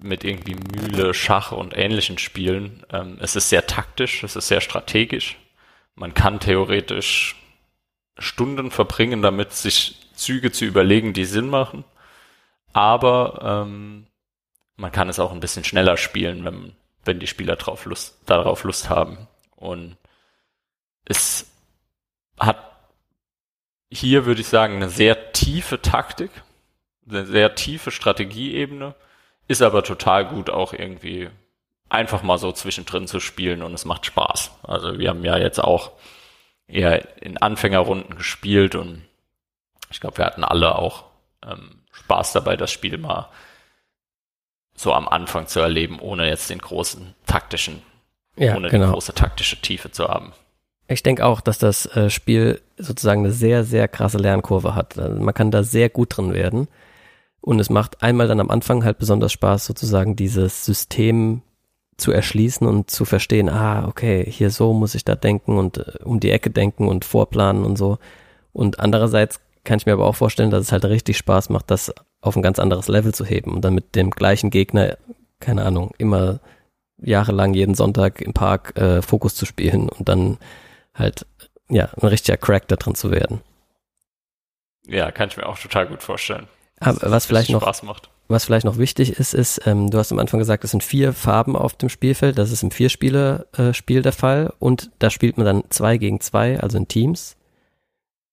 mit 0.00 0.24
irgendwie 0.24 0.54
Mühle, 0.54 1.12
Schach 1.12 1.52
und 1.52 1.76
ähnlichen 1.76 2.16
Spielen. 2.16 2.86
Ähm, 2.90 3.18
es 3.20 3.36
ist 3.36 3.50
sehr 3.50 3.66
taktisch, 3.66 4.22
es 4.22 4.34
ist 4.34 4.48
sehr 4.48 4.62
strategisch. 4.62 5.36
Man 5.94 6.14
kann 6.14 6.40
theoretisch 6.40 7.36
Stunden 8.18 8.70
verbringen, 8.70 9.20
damit 9.20 9.52
sich 9.52 10.08
Züge 10.14 10.52
zu 10.52 10.64
überlegen, 10.64 11.12
die 11.12 11.26
Sinn 11.26 11.50
machen. 11.50 11.84
Aber 12.72 13.66
ähm, 13.66 14.06
man 14.76 14.90
kann 14.90 15.10
es 15.10 15.20
auch 15.20 15.32
ein 15.32 15.40
bisschen 15.40 15.64
schneller 15.64 15.98
spielen, 15.98 16.46
wenn, 16.46 16.72
wenn 17.04 17.20
die 17.20 17.26
Spieler 17.26 17.56
drauf 17.56 17.84
Lust, 17.84 18.18
darauf 18.24 18.64
Lust 18.64 18.88
haben. 18.88 19.28
Und 19.62 19.96
es 21.04 21.50
hat 22.38 22.58
hier, 23.90 24.26
würde 24.26 24.40
ich 24.40 24.48
sagen, 24.48 24.76
eine 24.76 24.88
sehr 24.88 25.32
tiefe 25.32 25.80
Taktik 25.80 26.30
eine 27.08 27.26
sehr 27.26 27.54
tiefe 27.54 27.90
Strategieebene, 27.90 28.94
ist 29.48 29.62
aber 29.62 29.82
total 29.82 30.26
gut 30.26 30.50
auch 30.50 30.72
irgendwie 30.72 31.30
einfach 31.88 32.22
mal 32.22 32.38
so 32.38 32.52
zwischendrin 32.52 33.06
zu 33.06 33.20
spielen 33.20 33.62
und 33.62 33.74
es 33.74 33.84
macht 33.84 34.06
Spaß. 34.06 34.52
Also 34.62 34.98
wir 34.98 35.10
haben 35.10 35.24
ja 35.24 35.36
jetzt 35.36 35.62
auch 35.62 35.92
eher 36.66 37.22
in 37.22 37.36
Anfängerrunden 37.36 38.16
gespielt 38.16 38.74
und 38.74 39.02
ich 39.90 40.00
glaube, 40.00 40.18
wir 40.18 40.24
hatten 40.24 40.44
alle 40.44 40.76
auch 40.76 41.04
ähm, 41.44 41.82
Spaß 41.92 42.32
dabei, 42.32 42.56
das 42.56 42.70
Spiel 42.70 42.96
mal 42.96 43.28
so 44.74 44.94
am 44.94 45.06
Anfang 45.06 45.46
zu 45.48 45.60
erleben, 45.60 45.98
ohne 45.98 46.28
jetzt 46.28 46.48
den 46.48 46.60
großen 46.60 47.14
taktischen, 47.26 47.82
ja, 48.36 48.56
ohne 48.56 48.68
genau. 48.68 48.86
die 48.86 48.92
große 48.92 49.14
taktische 49.14 49.60
Tiefe 49.60 49.90
zu 49.90 50.08
haben. 50.08 50.32
Ich 50.88 51.02
denke 51.02 51.24
auch, 51.24 51.40
dass 51.40 51.58
das 51.58 51.86
äh, 51.96 52.10
Spiel 52.10 52.60
sozusagen 52.76 53.20
eine 53.24 53.32
sehr, 53.32 53.64
sehr 53.64 53.88
krasse 53.88 54.18
Lernkurve 54.18 54.74
hat. 54.74 54.98
Also 54.98 55.20
man 55.20 55.34
kann 55.34 55.50
da 55.50 55.62
sehr 55.62 55.88
gut 55.88 56.16
drin 56.16 56.34
werden. 56.34 56.68
Und 57.40 57.58
es 57.58 57.70
macht 57.70 58.02
einmal 58.02 58.28
dann 58.28 58.40
am 58.40 58.50
Anfang 58.50 58.84
halt 58.84 58.98
besonders 58.98 59.32
Spaß, 59.32 59.66
sozusagen 59.66 60.14
dieses 60.16 60.64
System 60.64 61.42
zu 61.96 62.12
erschließen 62.12 62.66
und 62.66 62.90
zu 62.90 63.04
verstehen, 63.04 63.48
ah, 63.48 63.86
okay, 63.86 64.24
hier 64.28 64.50
so 64.50 64.72
muss 64.72 64.94
ich 64.94 65.04
da 65.04 65.14
denken 65.14 65.58
und 65.58 65.78
äh, 65.78 65.98
um 66.04 66.20
die 66.20 66.30
Ecke 66.30 66.50
denken 66.50 66.88
und 66.88 67.04
vorplanen 67.04 67.64
und 67.64 67.76
so. 67.76 67.98
Und 68.52 68.80
andererseits 68.80 69.40
kann 69.64 69.78
ich 69.78 69.86
mir 69.86 69.92
aber 69.92 70.06
auch 70.06 70.16
vorstellen, 70.16 70.50
dass 70.50 70.62
es 70.62 70.72
halt 70.72 70.84
richtig 70.84 71.16
Spaß 71.16 71.48
macht, 71.50 71.70
das 71.70 71.92
auf 72.20 72.36
ein 72.36 72.42
ganz 72.42 72.58
anderes 72.58 72.88
Level 72.88 73.14
zu 73.14 73.24
heben 73.24 73.52
und 73.52 73.64
dann 73.64 73.74
mit 73.74 73.94
dem 73.94 74.10
gleichen 74.10 74.50
Gegner, 74.50 74.96
keine 75.40 75.64
Ahnung, 75.64 75.92
immer 75.98 76.40
jahrelang 77.02 77.54
jeden 77.54 77.74
Sonntag 77.74 78.20
im 78.20 78.32
Park 78.32 78.76
äh, 78.76 79.02
Fokus 79.02 79.34
zu 79.34 79.46
spielen 79.46 79.88
und 79.88 80.08
dann 80.08 80.38
halt, 80.94 81.26
ja, 81.68 81.88
ein 82.00 82.06
richtiger 82.06 82.36
Crack 82.36 82.68
da 82.68 82.76
drin 82.76 82.94
zu 82.94 83.10
werden. 83.10 83.40
Ja, 84.86 85.10
kann 85.10 85.28
ich 85.28 85.36
mir 85.36 85.46
auch 85.46 85.58
total 85.58 85.86
gut 85.86 86.02
vorstellen. 86.02 86.48
Aber 86.80 87.10
was 87.10 87.26
vielleicht 87.26 87.50
noch, 87.50 87.62
Spaß 87.62 87.84
macht. 87.84 88.10
was 88.28 88.44
vielleicht 88.44 88.64
noch 88.64 88.78
wichtig 88.78 89.18
ist, 89.18 89.34
ist, 89.34 89.66
ähm, 89.66 89.90
du 89.90 89.98
hast 89.98 90.10
am 90.10 90.18
Anfang 90.18 90.38
gesagt, 90.38 90.64
es 90.64 90.72
sind 90.72 90.82
vier 90.82 91.12
Farben 91.12 91.56
auf 91.56 91.74
dem 91.74 91.88
Spielfeld. 91.88 92.38
Das 92.38 92.50
ist 92.50 92.62
im 92.62 92.72
Vierspieler-Spiel 92.72 93.98
äh, 93.98 94.02
der 94.02 94.12
Fall 94.12 94.52
und 94.58 94.90
da 94.98 95.10
spielt 95.10 95.36
man 95.36 95.46
dann 95.46 95.64
zwei 95.70 95.96
gegen 95.96 96.20
zwei, 96.20 96.58
also 96.58 96.78
in 96.78 96.88
Teams. 96.88 97.36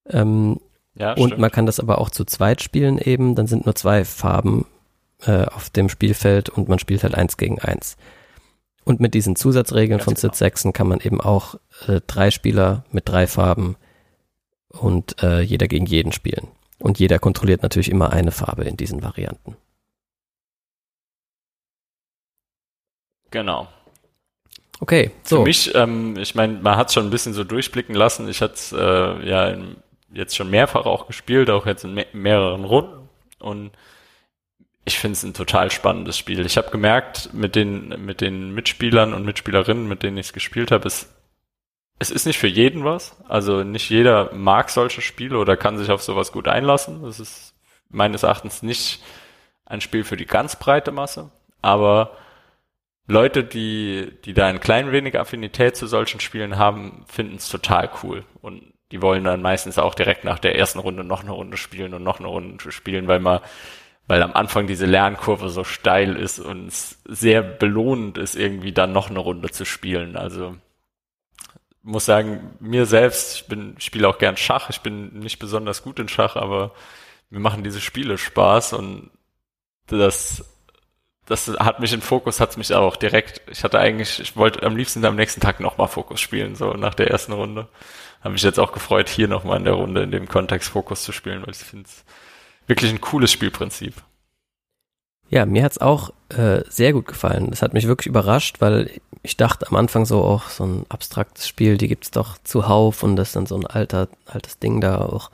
Ähm, 0.10 0.60
ja, 0.96 1.14
und 1.14 1.28
stimmt. 1.28 1.42
man 1.42 1.52
kann 1.52 1.68
das 1.68 1.80
aber 1.80 2.00
auch 2.00 2.10
zu 2.10 2.26
zweit 2.26 2.62
spielen 2.62 2.98
eben. 2.98 3.36
Dann 3.36 3.48
sind 3.48 3.66
nur 3.66 3.76
zwei 3.76 4.04
Farben 4.04 4.66
äh, 5.22 5.46
auf 5.46 5.70
dem 5.70 5.90
Spielfeld 5.90 6.50
und 6.50 6.68
man 6.68 6.80
spielt 6.80 7.04
halt 7.04 7.16
eins 7.16 7.38
gegen 7.38 7.60
eins. 7.60 7.98
Und 8.86 9.00
mit 9.00 9.14
diesen 9.14 9.36
Zusatzregeln 9.36 10.00
Ganz 10.00 10.06
von 10.06 10.14
genau. 10.16 10.34
Sid 10.34 10.36
6 10.36 10.74
kann 10.74 10.88
man 10.88 11.00
eben 11.00 11.22
auch 11.22 11.56
äh, 11.88 12.02
drei 12.08 12.32
Spieler 12.32 12.86
mit 12.92 13.08
drei 13.08 13.28
Farben 13.28 13.76
und 14.70 15.22
äh, 15.22 15.42
jeder 15.42 15.68
gegen 15.68 15.86
jeden 15.86 16.12
spielen. 16.12 16.48
Und 16.80 17.00
jeder 17.00 17.20
kontrolliert 17.20 17.62
natürlich 17.62 17.90
immer 17.90 18.12
eine 18.12 18.32
Farbe 18.32 18.64
in 18.64 18.78
diesen 18.78 19.04
Varianten. 19.04 19.58
Genau. 23.32 23.68
Okay, 24.80 25.12
so. 25.24 25.38
Für 25.38 25.44
mich, 25.44 25.76
ähm, 25.76 26.18
ich 26.18 26.36
meine, 26.36 26.54
man 26.62 26.78
hat 26.78 26.88
es 26.88 26.94
schon 26.94 27.06
ein 27.06 27.10
bisschen 27.10 27.34
so 27.34 27.44
durchblicken 27.44 27.96
lassen. 27.96 28.30
Ich 28.30 28.42
hatte 28.42 28.54
es 28.54 28.72
äh, 28.72 29.28
ja 29.28 29.58
jetzt 30.12 30.36
schon 30.36 30.50
mehrfach 30.50 30.86
auch 30.86 31.06
gespielt, 31.06 31.50
auch 31.50 31.66
jetzt 31.66 31.84
in 31.84 31.94
me 31.94 32.06
mehreren 32.14 32.64
Runden. 32.64 33.10
Und 33.40 33.72
ich 34.90 34.98
finde 34.98 35.14
es 35.14 35.24
ein 35.24 35.36
total 35.36 35.70
spannendes 35.70 36.18
Spiel. 36.18 36.44
Ich 36.48 36.58
habe 36.58 36.72
gemerkt, 36.72 37.32
mit 37.32 37.56
den, 37.56 37.90
mit 38.04 38.22
den 38.22 38.56
Mitspielern 38.56 39.14
und 39.14 39.24
Mitspielerinnen, 39.24 39.88
mit 39.88 40.02
denen 40.02 40.18
ich 40.18 40.28
es 40.28 40.34
gespielt 40.34 40.72
habe, 40.72 40.88
es, 40.88 41.14
es 42.00 42.10
ist 42.10 42.26
nicht 42.26 42.40
für 42.40 42.48
jeden 42.48 42.84
was. 42.84 43.16
Also 43.28 43.64
nicht 43.64 43.92
jeder 43.92 44.34
mag 44.34 44.72
solche 44.72 45.02
Spiele 45.02 45.38
oder 45.38 45.58
kann 45.58 45.78
sich 45.78 45.92
auf 45.92 46.02
sowas 46.02 46.32
gut 46.32 46.48
einlassen. 46.48 47.04
Das 47.04 47.20
ist 47.20 47.54
meines 47.90 48.24
Erachtens 48.24 48.64
nicht 48.64 49.04
ein 49.64 49.80
Spiel 49.80 50.04
für 50.04 50.18
die 50.18 50.26
ganz 50.26 50.56
breite 50.56 50.92
Masse. 50.92 51.30
Aber 51.62 52.18
Leute, 53.06 53.44
die, 53.44 54.12
die 54.26 54.34
da 54.34 54.48
ein 54.48 54.60
klein 54.60 54.92
wenig 54.92 55.20
Affinität 55.20 55.78
zu 55.78 55.86
solchen 55.86 56.20
Spielen 56.20 56.58
haben, 56.58 57.06
finden 57.08 57.36
es 57.36 57.48
total 57.48 57.92
cool. 58.02 58.26
Und 58.42 58.74
die 58.92 59.04
wollen 59.04 59.24
dann 59.24 59.44
meistens 59.44 59.78
auch 59.78 59.94
direkt 59.94 60.24
nach 60.24 60.40
der 60.40 60.58
ersten 60.58 60.80
Runde 60.80 61.04
noch 61.04 61.22
eine 61.22 61.32
Runde 61.32 61.58
spielen 61.58 61.94
und 61.94 62.02
noch 62.02 62.18
eine 62.18 62.28
Runde 62.28 62.72
spielen, 62.72 63.08
weil 63.08 63.20
man 63.20 63.42
weil 64.10 64.24
am 64.24 64.34
Anfang 64.34 64.66
diese 64.66 64.88
Lernkurve 64.88 65.50
so 65.50 65.64
steil 65.64 66.16
ist 66.16 66.40
und 66.40 66.68
es 66.68 67.00
sehr 67.08 67.44
belohnend 67.44 68.18
ist, 68.18 68.36
irgendwie 68.36 68.72
dann 68.72 68.92
noch 68.92 69.12
eine 69.12 69.20
Runde 69.20 69.52
zu 69.52 69.66
spielen. 69.66 70.18
Also 70.18 70.56
muss 71.84 72.06
sagen, 72.06 72.56
mir 72.60 72.88
selbst, 72.88 73.36
ich 73.36 73.48
bin, 73.48 73.76
spiele 73.78 74.08
auch 74.08 74.18
gern 74.18 74.36
Schach, 74.36 74.72
ich 74.72 74.82
bin 74.82 75.20
nicht 75.20 75.38
besonders 75.38 75.84
gut 75.84 76.00
in 76.00 76.10
Schach, 76.10 76.36
aber 76.38 76.72
mir 77.30 77.40
machen 77.40 77.64
diese 77.64 77.80
Spiele 77.80 78.18
Spaß 78.18 78.74
und 78.74 79.12
das, 79.86 80.44
das 81.28 81.48
hat 81.48 81.80
mich 81.80 81.94
in 81.94 82.02
Fokus, 82.02 82.40
hat 82.40 82.58
mich 82.58 82.74
auch 82.74 82.96
direkt, 82.96 83.44
ich 83.48 83.64
hatte 83.64 83.78
eigentlich, 83.78 84.20
ich 84.20 84.36
wollte 84.36 84.64
am 84.64 84.76
liebsten 84.76 85.06
am 85.06 85.18
nächsten 85.18 85.40
Tag 85.40 85.60
nochmal 85.60 85.88
Fokus 85.88 86.20
spielen, 86.20 86.56
so 86.56 86.74
nach 86.74 86.96
der 86.96 87.12
ersten 87.12 87.34
Runde. 87.34 87.68
Habe 88.22 88.32
mich 88.32 88.42
jetzt 88.42 88.60
auch 88.60 88.72
gefreut, 88.72 89.08
hier 89.08 89.28
nochmal 89.28 89.60
in 89.60 89.66
der 89.66 89.74
Runde 89.74 90.02
in 90.02 90.10
dem 90.10 90.28
Kontext 90.28 90.68
Fokus 90.68 91.04
zu 91.04 91.12
spielen, 91.12 91.44
weil 91.44 91.54
ich 91.54 91.60
finde 91.60 91.86
es 91.86 92.04
wirklich 92.70 92.92
ein 92.92 93.02
cooles 93.02 93.32
Spielprinzip. 93.32 93.96
Ja, 95.30 95.46
mir 95.46 95.64
hat's 95.64 95.78
auch 95.78 96.12
äh, 96.30 96.62
sehr 96.70 96.94
gut 96.94 97.08
gefallen. 97.08 97.50
Das 97.50 97.62
hat 97.62 97.74
mich 97.74 97.88
wirklich 97.88 98.08
überrascht, 98.08 98.62
weil 98.62 98.90
ich 99.22 99.38
dachte 99.38 99.68
am 99.68 99.76
Anfang 99.76 100.06
so, 100.06 100.24
auch 100.24 100.50
so 100.50 100.66
ein 100.66 100.86
abstraktes 100.90 101.48
Spiel, 101.48 101.78
die 101.78 101.88
gibt's 101.88 102.12
doch 102.12 102.38
zuhauf 102.44 103.04
und 103.04 103.16
das 103.16 103.30
ist 103.30 103.36
dann 103.36 103.46
so 103.46 103.56
ein 103.56 103.68
alter, 103.68 104.08
altes 104.26 104.60
Ding 104.60 104.82
da 104.82 105.02
auch. 105.02 105.30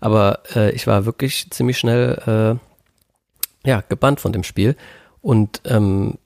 Aber 0.00 0.40
äh, 0.54 0.72
ich 0.72 0.86
war 0.86 1.04
wirklich 1.06 1.50
ziemlich 1.50 1.78
schnell 1.78 2.58
äh, 3.64 3.68
ja, 3.68 3.82
gebannt 3.82 4.20
von 4.20 4.32
dem 4.32 4.44
Spiel 4.44 4.76
und 5.20 5.60
ähm, 5.66 6.18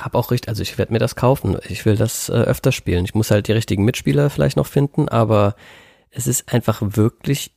habe 0.00 0.18
auch 0.18 0.30
richtig, 0.30 0.48
also 0.48 0.62
ich 0.62 0.78
werde 0.78 0.92
mir 0.92 0.98
das 0.98 1.16
kaufen. 1.16 1.56
Ich 1.68 1.84
will 1.84 1.96
das 1.96 2.28
äh, 2.28 2.32
öfter 2.32 2.72
spielen. 2.72 3.04
Ich 3.04 3.14
muss 3.14 3.30
halt 3.30 3.48
die 3.48 3.52
richtigen 3.52 3.84
Mitspieler 3.84 4.30
vielleicht 4.30 4.56
noch 4.56 4.66
finden, 4.66 5.08
aber 5.08 5.54
es 6.10 6.26
ist 6.26 6.52
einfach 6.52 6.80
wirklich 6.82 7.52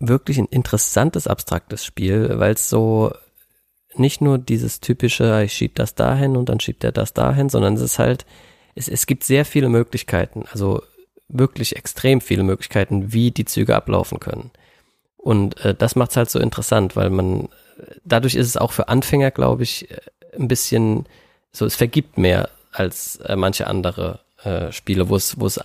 wirklich 0.00 0.38
ein 0.38 0.46
interessantes, 0.46 1.26
abstraktes 1.26 1.84
Spiel, 1.84 2.38
weil 2.38 2.54
es 2.54 2.68
so 2.68 3.12
nicht 3.94 4.20
nur 4.20 4.38
dieses 4.38 4.80
typische, 4.80 5.42
ich 5.44 5.52
schieb 5.52 5.74
das 5.74 5.94
dahin 5.94 6.36
und 6.36 6.48
dann 6.48 6.60
schiebt 6.60 6.82
er 6.84 6.92
das 6.92 7.12
dahin, 7.12 7.48
sondern 7.48 7.74
es 7.74 7.82
ist 7.82 7.98
halt, 7.98 8.24
es, 8.74 8.88
es 8.88 9.06
gibt 9.06 9.24
sehr 9.24 9.44
viele 9.44 9.68
Möglichkeiten, 9.68 10.44
also 10.50 10.82
wirklich 11.28 11.76
extrem 11.76 12.20
viele 12.20 12.42
Möglichkeiten, 12.42 13.12
wie 13.12 13.30
die 13.30 13.44
Züge 13.44 13.76
ablaufen 13.76 14.18
können. 14.20 14.50
Und 15.16 15.62
äh, 15.64 15.74
das 15.74 15.96
macht 15.96 16.12
es 16.12 16.16
halt 16.16 16.30
so 16.30 16.40
interessant, 16.40 16.96
weil 16.96 17.10
man, 17.10 17.48
dadurch 18.04 18.34
ist 18.34 18.46
es 18.46 18.56
auch 18.56 18.72
für 18.72 18.88
Anfänger, 18.88 19.30
glaube 19.30 19.62
ich, 19.62 19.88
ein 20.38 20.48
bisschen 20.48 21.06
so, 21.52 21.66
es 21.66 21.76
vergibt 21.76 22.16
mehr 22.16 22.48
als 22.72 23.16
äh, 23.16 23.36
manche 23.36 23.66
andere 23.66 24.20
äh, 24.44 24.72
Spiele, 24.72 25.08
wo 25.08 25.16
es, 25.16 25.38
wo 25.38 25.46
es 25.46 25.60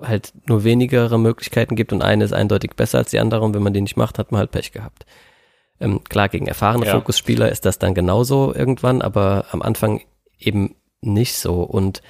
halt 0.00 0.32
nur 0.46 0.64
wenigere 0.64 1.18
Möglichkeiten 1.18 1.76
gibt 1.76 1.92
und 1.92 2.02
eine 2.02 2.24
ist 2.24 2.32
eindeutig 2.32 2.72
besser 2.76 2.98
als 2.98 3.10
die 3.10 3.18
andere 3.18 3.42
und 3.42 3.54
wenn 3.54 3.62
man 3.62 3.72
die 3.72 3.80
nicht 3.80 3.96
macht, 3.96 4.18
hat 4.18 4.32
man 4.32 4.38
halt 4.38 4.50
Pech 4.50 4.72
gehabt. 4.72 5.06
Ähm, 5.80 6.04
klar, 6.04 6.28
gegen 6.28 6.46
erfahrene 6.46 6.86
ja. 6.86 6.92
Fokusspieler 6.92 7.50
ist 7.50 7.64
das 7.64 7.78
dann 7.78 7.94
genauso 7.94 8.54
irgendwann, 8.54 9.02
aber 9.02 9.46
am 9.50 9.62
Anfang 9.62 10.02
eben 10.38 10.74
nicht 11.00 11.36
so 11.36 11.62
und 11.62 12.02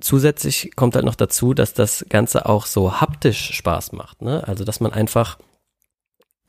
zusätzlich 0.00 0.72
kommt 0.74 0.96
halt 0.96 1.04
noch 1.04 1.14
dazu, 1.14 1.54
dass 1.54 1.72
das 1.74 2.04
Ganze 2.08 2.46
auch 2.46 2.66
so 2.66 3.00
haptisch 3.00 3.52
Spaß 3.54 3.92
macht, 3.92 4.22
ne? 4.22 4.46
Also, 4.46 4.64
dass 4.64 4.80
man 4.80 4.92
einfach 4.92 5.38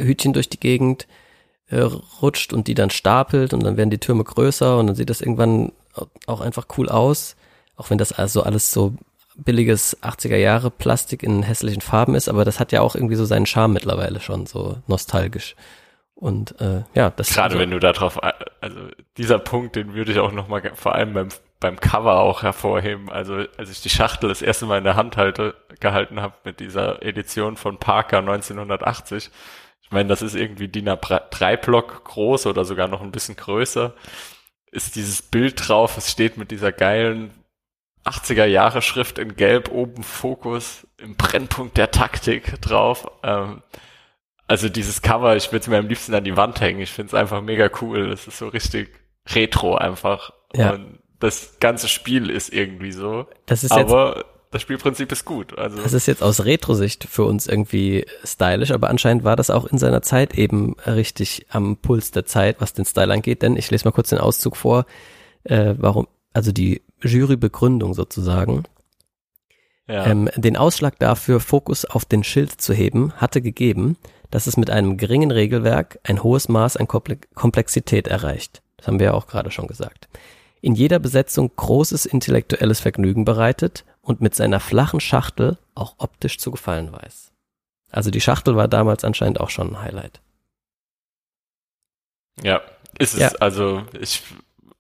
Hütchen 0.02 0.34
durch 0.34 0.50
die 0.50 0.60
Gegend 0.60 1.08
äh, 1.68 1.80
rutscht 1.80 2.54
und 2.54 2.68
die 2.68 2.74
dann 2.74 2.90
stapelt 2.90 3.54
und 3.54 3.64
dann 3.64 3.78
werden 3.78 3.90
die 3.90 4.00
Türme 4.00 4.24
größer 4.24 4.78
und 4.78 4.88
dann 4.88 4.96
sieht 4.96 5.10
das 5.10 5.22
irgendwann 5.22 5.72
auch 6.26 6.42
einfach 6.42 6.68
cool 6.78 6.90
aus, 6.90 7.36
auch 7.76 7.90
wenn 7.90 7.98
das 7.98 8.12
also 8.12 8.44
alles 8.44 8.72
so 8.72 8.94
billiges 9.36 10.02
80er 10.02 10.38
Jahre 10.38 10.72
Plastik 10.72 11.24
in 11.24 11.44
hässlichen 11.44 11.82
Farben 11.82 12.16
ist, 12.16 12.30
aber 12.30 12.46
das 12.46 12.60
hat 12.60 12.72
ja 12.72 12.82
auch 12.82 12.96
irgendwie 12.96 13.16
so 13.16 13.26
seinen 13.26 13.46
Charme 13.46 13.74
mittlerweile 13.74 14.20
schon, 14.20 14.46
so 14.46 14.78
nostalgisch. 14.88 15.56
Und 16.16 16.60
äh, 16.62 16.84
ja, 16.94 17.10
das 17.10 17.34
gerade 17.34 17.60
wenn 17.60 17.72
du 17.72 17.80
da 17.80 17.92
drauf, 17.92 18.20
also 18.62 18.80
dieser 19.18 19.38
Punkt, 19.38 19.76
den 19.76 19.94
würde 19.94 20.14
ich 20.14 20.20
auch 20.20 20.32
noch 20.32 20.48
mal 20.48 20.62
vor 20.76 20.96
allem 20.96 21.14
beim 21.14 21.30
beim 21.60 21.80
Cover 21.80 22.20
auch 22.20 22.44
hervorheben. 22.44 23.10
Also 23.10 23.46
als 23.58 23.72
ich 23.72 23.82
die 23.82 23.90
Schachtel 23.90 24.30
das 24.30 24.42
erste 24.42 24.66
Mal 24.66 24.78
in 24.78 24.84
der 24.84 24.96
Hand 24.96 25.18
halte, 25.18 25.56
gehalten 25.80 26.22
habe 26.22 26.36
mit 26.44 26.60
dieser 26.60 27.02
Edition 27.02 27.58
von 27.58 27.80
Parker 27.80 28.20
1980. 28.20 29.32
Ich 29.82 29.92
meine, 29.92 30.10
das 30.10 30.22
ist 30.22 30.36
irgendwie 30.36 30.68
DIN 30.68 30.90
A3 30.90 31.58
Block 31.58 32.04
groß 32.06 32.48
oder 32.48 32.66
sogar 32.66 32.88
noch 32.88 33.02
ein 33.02 33.12
bisschen 33.12 33.36
größer. 33.36 33.94
Ist 34.72 34.96
dieses 34.96 35.22
Bild 35.22 35.68
drauf, 35.68 35.98
es 35.98 36.12
steht 36.12 36.38
mit 36.38 36.52
dieser 36.52 36.72
geilen 36.72 37.32
80er 38.06 38.46
Jahre 38.46 38.82
Schrift 38.82 39.18
in 39.18 39.36
Gelb 39.36 39.72
oben 39.72 40.04
Fokus 40.04 40.88
im 40.98 41.16
Brennpunkt 41.16 41.78
der 41.78 41.92
Taktik 41.92 42.62
drauf. 42.62 43.08
Ähm, 43.24 43.62
also 44.48 44.70
dieses 44.70 45.02
Cover, 45.02 45.36
ich 45.36 45.52
würde 45.52 45.62
es 45.62 45.68
mir 45.68 45.78
am 45.78 45.88
liebsten 45.88 46.14
an 46.14 46.24
die 46.24 46.38
Wand 46.38 46.62
hängen. 46.62 46.82
Ich 46.82 46.92
finde 46.92 47.10
es 47.10 47.14
einfach 47.16 47.42
mega 47.42 47.70
cool. 47.82 48.10
Das 48.10 48.28
ist 48.28 48.38
so 48.38 48.48
richtig 48.48 48.92
retro 49.30 49.76
einfach. 49.76 50.32
Ja. 50.54 50.74
Und 50.74 51.00
das 51.20 51.58
ganze 51.60 51.88
Spiel 51.88 52.30
ist 52.30 52.54
irgendwie 52.54 52.92
so. 52.92 53.26
Das 53.48 53.64
ist 53.64 53.72
aber 53.72 54.18
jetzt, 54.18 54.26
das 54.52 54.62
Spielprinzip 54.62 55.12
ist 55.12 55.26
gut. 55.26 55.58
Also 55.58 55.82
das 55.82 55.94
ist 55.94 56.06
jetzt 56.06 56.22
aus 56.22 56.46
Retro-Sicht 56.46 57.06
für 57.06 57.24
uns 57.24 57.48
irgendwie 57.48 58.06
stylisch, 58.24 58.72
aber 58.72 58.90
anscheinend 58.90 59.24
war 59.24 59.36
das 59.36 59.50
auch 59.50 59.66
in 59.66 59.80
seiner 59.80 60.04
Zeit 60.04 60.36
eben 60.36 60.76
richtig 60.86 61.48
am 61.50 61.78
Puls 61.78 62.12
der 62.12 62.26
Zeit, 62.26 62.62
was 62.62 62.74
den 62.74 62.86
Style 62.86 63.12
angeht. 63.12 63.42
Denn 63.42 63.58
ich 63.58 63.72
lese 63.72 63.86
mal 63.86 63.92
kurz 63.92 64.10
den 64.10 64.20
Auszug 64.20 64.56
vor, 64.56 64.86
äh, 65.44 65.74
warum, 65.78 66.08
also 66.34 66.52
die 66.52 66.84
Jurybegründung 67.08 67.94
sozusagen. 67.94 68.64
Ja. 69.88 70.08
Ähm, 70.08 70.30
den 70.36 70.58
Ausschlag 70.58 70.98
dafür, 71.00 71.40
Fokus 71.40 71.86
auf 71.86 72.06
den 72.06 72.24
Schild 72.24 72.60
zu 72.60 72.74
heben, 72.74 73.14
hatte 73.14 73.42
gegeben, 73.42 73.98
dass 74.32 74.48
es 74.48 74.58
mit 74.58 74.70
einem 74.70 74.98
geringen 74.98 75.32
Regelwerk 75.32 76.00
ein 76.04 76.24
hohes 76.24 76.50
Maß 76.50 76.78
an 76.78 76.88
Komplexität 76.88 78.08
erreicht. 78.08 78.64
Das 78.78 78.88
haben 78.88 79.00
wir 79.00 79.08
ja 79.08 79.14
auch 79.14 79.28
gerade 79.28 79.52
schon 79.52 79.68
gesagt. 79.68 80.08
In 80.62 80.74
jeder 80.74 81.00
Besetzung 81.00 81.52
großes 81.56 82.06
intellektuelles 82.06 82.80
Vergnügen 82.80 83.24
bereitet 83.24 83.86
und 84.02 84.22
mit 84.22 84.34
seiner 84.34 84.60
flachen 84.60 85.00
Schachtel 85.00 85.58
auch 85.76 85.96
optisch 86.00 86.40
zu 86.40 86.52
gefallen 86.52 86.92
weiß. 86.92 87.32
Also 87.92 88.10
die 88.10 88.22
Schachtel 88.22 88.56
war 88.56 88.68
damals 88.68 89.04
anscheinend 89.04 89.40
auch 89.40 89.50
schon 89.50 89.70
ein 89.70 89.82
Highlight. 89.82 90.22
Ja, 92.42 92.62
ist 92.98 93.14
es. 93.14 93.20
Ja. 93.20 93.32
Also 93.40 93.84
ich 94.00 94.24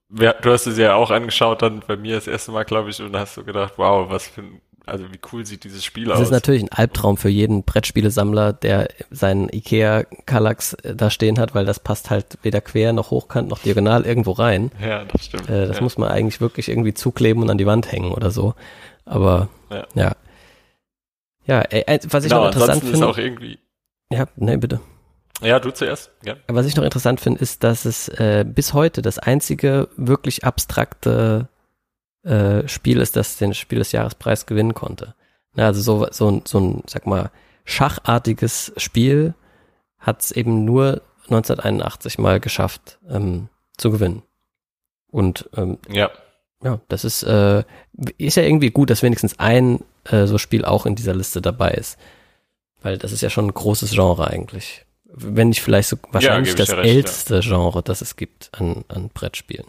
du 0.09 0.51
hast 0.51 0.67
es 0.67 0.77
ja 0.77 0.95
auch 0.95 1.12
angeschaut, 1.12 1.62
dann 1.62 1.81
bei 1.85 1.97
mir 1.97 2.15
das 2.15 2.27
erste 2.27 2.51
Mal, 2.51 2.63
glaube 2.63 2.89
ich, 2.89 3.01
und 3.01 3.15
hast 3.15 3.35
so 3.35 3.43
gedacht, 3.43 3.74
wow, 3.77 4.09
was 4.09 4.27
für 4.27 4.41
ein, 4.41 4.62
also 4.85 5.12
wie 5.12 5.19
cool 5.31 5.45
sieht 5.45 5.63
dieses 5.63 5.83
Spiel 5.83 6.05
das 6.05 6.13
aus. 6.13 6.19
Das 6.19 6.27
ist 6.27 6.33
natürlich 6.33 6.63
ein 6.63 6.71
Albtraum 6.71 7.17
für 7.17 7.29
jeden 7.29 7.63
Brettspielesammler, 7.63 8.53
der 8.53 8.88
seinen 9.09 9.50
Ikea 9.50 10.03
Kallax 10.25 10.74
äh, 10.74 10.95
da 10.95 11.09
stehen 11.09 11.39
hat, 11.39 11.55
weil 11.55 11.65
das 11.65 11.79
passt 11.79 12.09
halt 12.09 12.38
weder 12.43 12.62
quer 12.62 12.93
noch 12.93 13.09
hochkant 13.09 13.50
noch 13.50 13.59
diagonal 13.59 14.05
irgendwo 14.05 14.31
rein. 14.31 14.71
Ja, 14.79 15.05
das 15.05 15.25
stimmt. 15.25 15.50
Äh, 15.50 15.67
das 15.67 15.77
ja. 15.77 15.83
muss 15.83 15.97
man 15.97 16.09
eigentlich 16.09 16.39
wirklich 16.39 16.69
irgendwie 16.69 16.93
zukleben 16.93 17.41
und 17.41 17.50
an 17.50 17.57
die 17.57 17.65
Wand 17.65 17.91
hängen 17.91 18.12
oder 18.12 18.29
so. 18.29 18.53
Aber 19.05 19.50
ja. 19.71 19.88
Ja, 19.95 20.15
ja 21.45 21.62
ey, 21.62 22.00
was 22.09 22.24
ich 22.24 22.29
genau, 22.29 22.43
noch 22.43 22.53
interessant 22.53 22.81
finde. 22.81 22.97
ist 22.97 23.03
auch 23.03 23.17
irgendwie. 23.17 23.59
Ja, 24.12 24.25
nee, 24.35 24.57
bitte. 24.57 24.81
Ja, 25.42 25.60
du 25.60 25.72
zuerst. 25.72 26.12
Ja. 26.24 26.36
Was 26.48 26.65
ich 26.65 26.75
noch 26.75 26.84
interessant 26.84 27.20
finde, 27.20 27.42
ist, 27.42 27.63
dass 27.63 27.86
es 27.86 28.08
äh, 28.08 28.46
bis 28.48 28.74
heute 28.74 29.01
das 29.01 29.20
einzige 29.20 29.89
wirklich 29.98 30.44
abstrakte 30.46 31.50
äh, 32.24 32.68
Spiel 32.68 33.01
ist, 33.01 33.15
das 33.15 33.38
den 33.38 33.54
Spiel 33.54 33.80
des 33.80 33.92
Jahrespreis 33.92 34.46
gewinnen 34.46 34.74
konnte. 34.74 35.13
Ja, 35.56 35.68
also 35.68 35.82
so, 35.82 36.08
so, 36.12 36.42
so 36.46 36.60
ein, 36.60 36.84
sag 36.88 37.06
mal, 37.06 37.32
schachartiges 37.65 38.74
Spiel 38.77 39.34
hat 40.00 40.22
es 40.22 40.32
eben 40.32 40.65
nur 40.65 41.01
1981 41.25 42.18
mal 42.18 42.39
geschafft 42.39 43.00
ähm, 43.10 43.50
zu 43.77 43.92
gewinnen. 43.92 44.24
Und 45.12 45.50
ähm, 45.56 45.80
ja. 45.89 46.12
ja, 46.63 46.80
das 46.88 47.04
ist, 47.04 47.24
äh, 47.24 47.63
ist 48.18 48.38
ja 48.38 48.44
irgendwie 48.44 48.72
gut, 48.72 48.89
dass 48.89 49.04
wenigstens 49.04 49.39
ein 49.39 49.84
äh, 50.06 50.27
so 50.27 50.38
Spiel 50.38 50.65
auch 50.65 50.86
in 50.86 50.96
dieser 50.96 51.15
Liste 51.15 51.42
dabei 51.42 51.72
ist. 51.72 51.98
Weil 52.82 52.98
das 52.98 53.12
ist 53.12 53.22
ja 53.22 53.30
schon 53.30 53.48
ein 53.48 53.54
großes 53.54 53.92
Genre 53.92 54.27
eigentlich 54.27 54.85
wenn 55.17 55.50
nicht 55.50 55.62
vielleicht 55.62 55.89
so 55.89 55.98
wahrscheinlich 56.12 56.50
ja, 56.50 56.55
das 56.55 56.72
recht, 56.72 56.86
älteste 56.89 57.36
ja. 57.36 57.41
Genre, 57.41 57.81
das 57.81 58.01
es 58.01 58.15
gibt 58.15 58.50
an, 58.53 58.84
an 58.88 59.10
Brettspielen. 59.10 59.67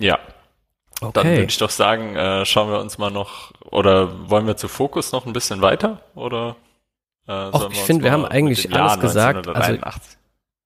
Ja. 0.00 0.18
Okay. 1.00 1.12
Dann 1.14 1.26
würde 1.26 1.44
ich 1.44 1.58
doch 1.58 1.70
sagen, 1.70 2.16
äh, 2.16 2.44
schauen 2.44 2.70
wir 2.70 2.80
uns 2.80 2.98
mal 2.98 3.10
noch, 3.10 3.52
oder 3.70 4.28
wollen 4.28 4.46
wir 4.46 4.56
zu 4.56 4.68
Fokus 4.68 5.12
noch 5.12 5.26
ein 5.26 5.32
bisschen 5.32 5.62
weiter? 5.62 6.02
Oder 6.14 6.56
äh, 7.28 7.32
Och, 7.32 7.70
ich 7.70 7.78
finde, 7.80 8.04
wir 8.04 8.10
haben 8.10 8.24
eigentlich 8.24 8.72
alles 8.74 8.98
gesagt. 8.98 9.46
Also, 9.46 9.78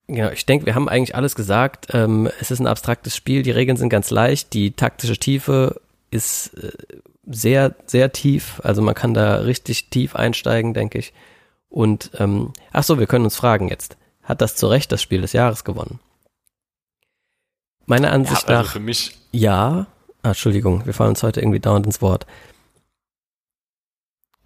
genau, 0.07 0.31
ich 0.31 0.47
denke, 0.47 0.65
wir 0.65 0.75
haben 0.75 0.89
eigentlich 0.89 1.15
alles 1.15 1.35
gesagt. 1.35 1.89
Ähm, 1.93 2.31
es 2.41 2.51
ist 2.51 2.61
ein 2.61 2.67
abstraktes 2.67 3.15
Spiel, 3.15 3.43
die 3.43 3.51
Regeln 3.51 3.77
sind 3.77 3.91
ganz 3.91 4.11
leicht, 4.11 4.55
die 4.55 4.73
taktische 4.73 5.19
Tiefe 5.19 5.82
ist 6.13 6.55
äh, 6.55 6.73
sehr, 7.27 7.75
sehr 7.87 8.13
tief. 8.13 8.61
Also 8.63 8.83
man 8.83 8.95
kann 8.95 9.15
da 9.15 9.37
richtig 9.37 9.91
tief 9.91 10.15
einsteigen, 10.15 10.75
denke 10.75 10.99
ich. 10.99 11.13
Und 11.69 12.11
ähm, 12.19 12.53
ach 12.71 12.85
so, 12.85 12.99
wir 12.99 13.07
können 13.07 13.25
uns 13.25 13.37
fragen 13.37 13.69
jetzt. 13.69 13.97
Hat 14.23 14.41
das 14.41 14.57
zu 14.57 14.67
Recht 14.67 14.93
das 14.93 15.03
Spiel 15.03 15.23
des 15.23 15.33
Jahres 15.33 15.65
gewonnen? 15.65 15.99
Meiner 17.87 18.13
Ansicht 18.13 18.49
ja, 18.49 18.57
also 18.57 18.63
nach. 18.63 18.73
Für 18.73 18.81
mich. 18.81 19.17
Ja. 19.33 19.87
Ah, 20.23 20.29
Entschuldigung, 20.29 20.87
wir 20.87 20.95
fallen 20.95 21.11
uns 21.11 21.23
heute 21.23 21.41
irgendwie 21.41 21.61
dauernd 21.61 21.87
ins 21.87 22.01
Wort. 22.01 22.27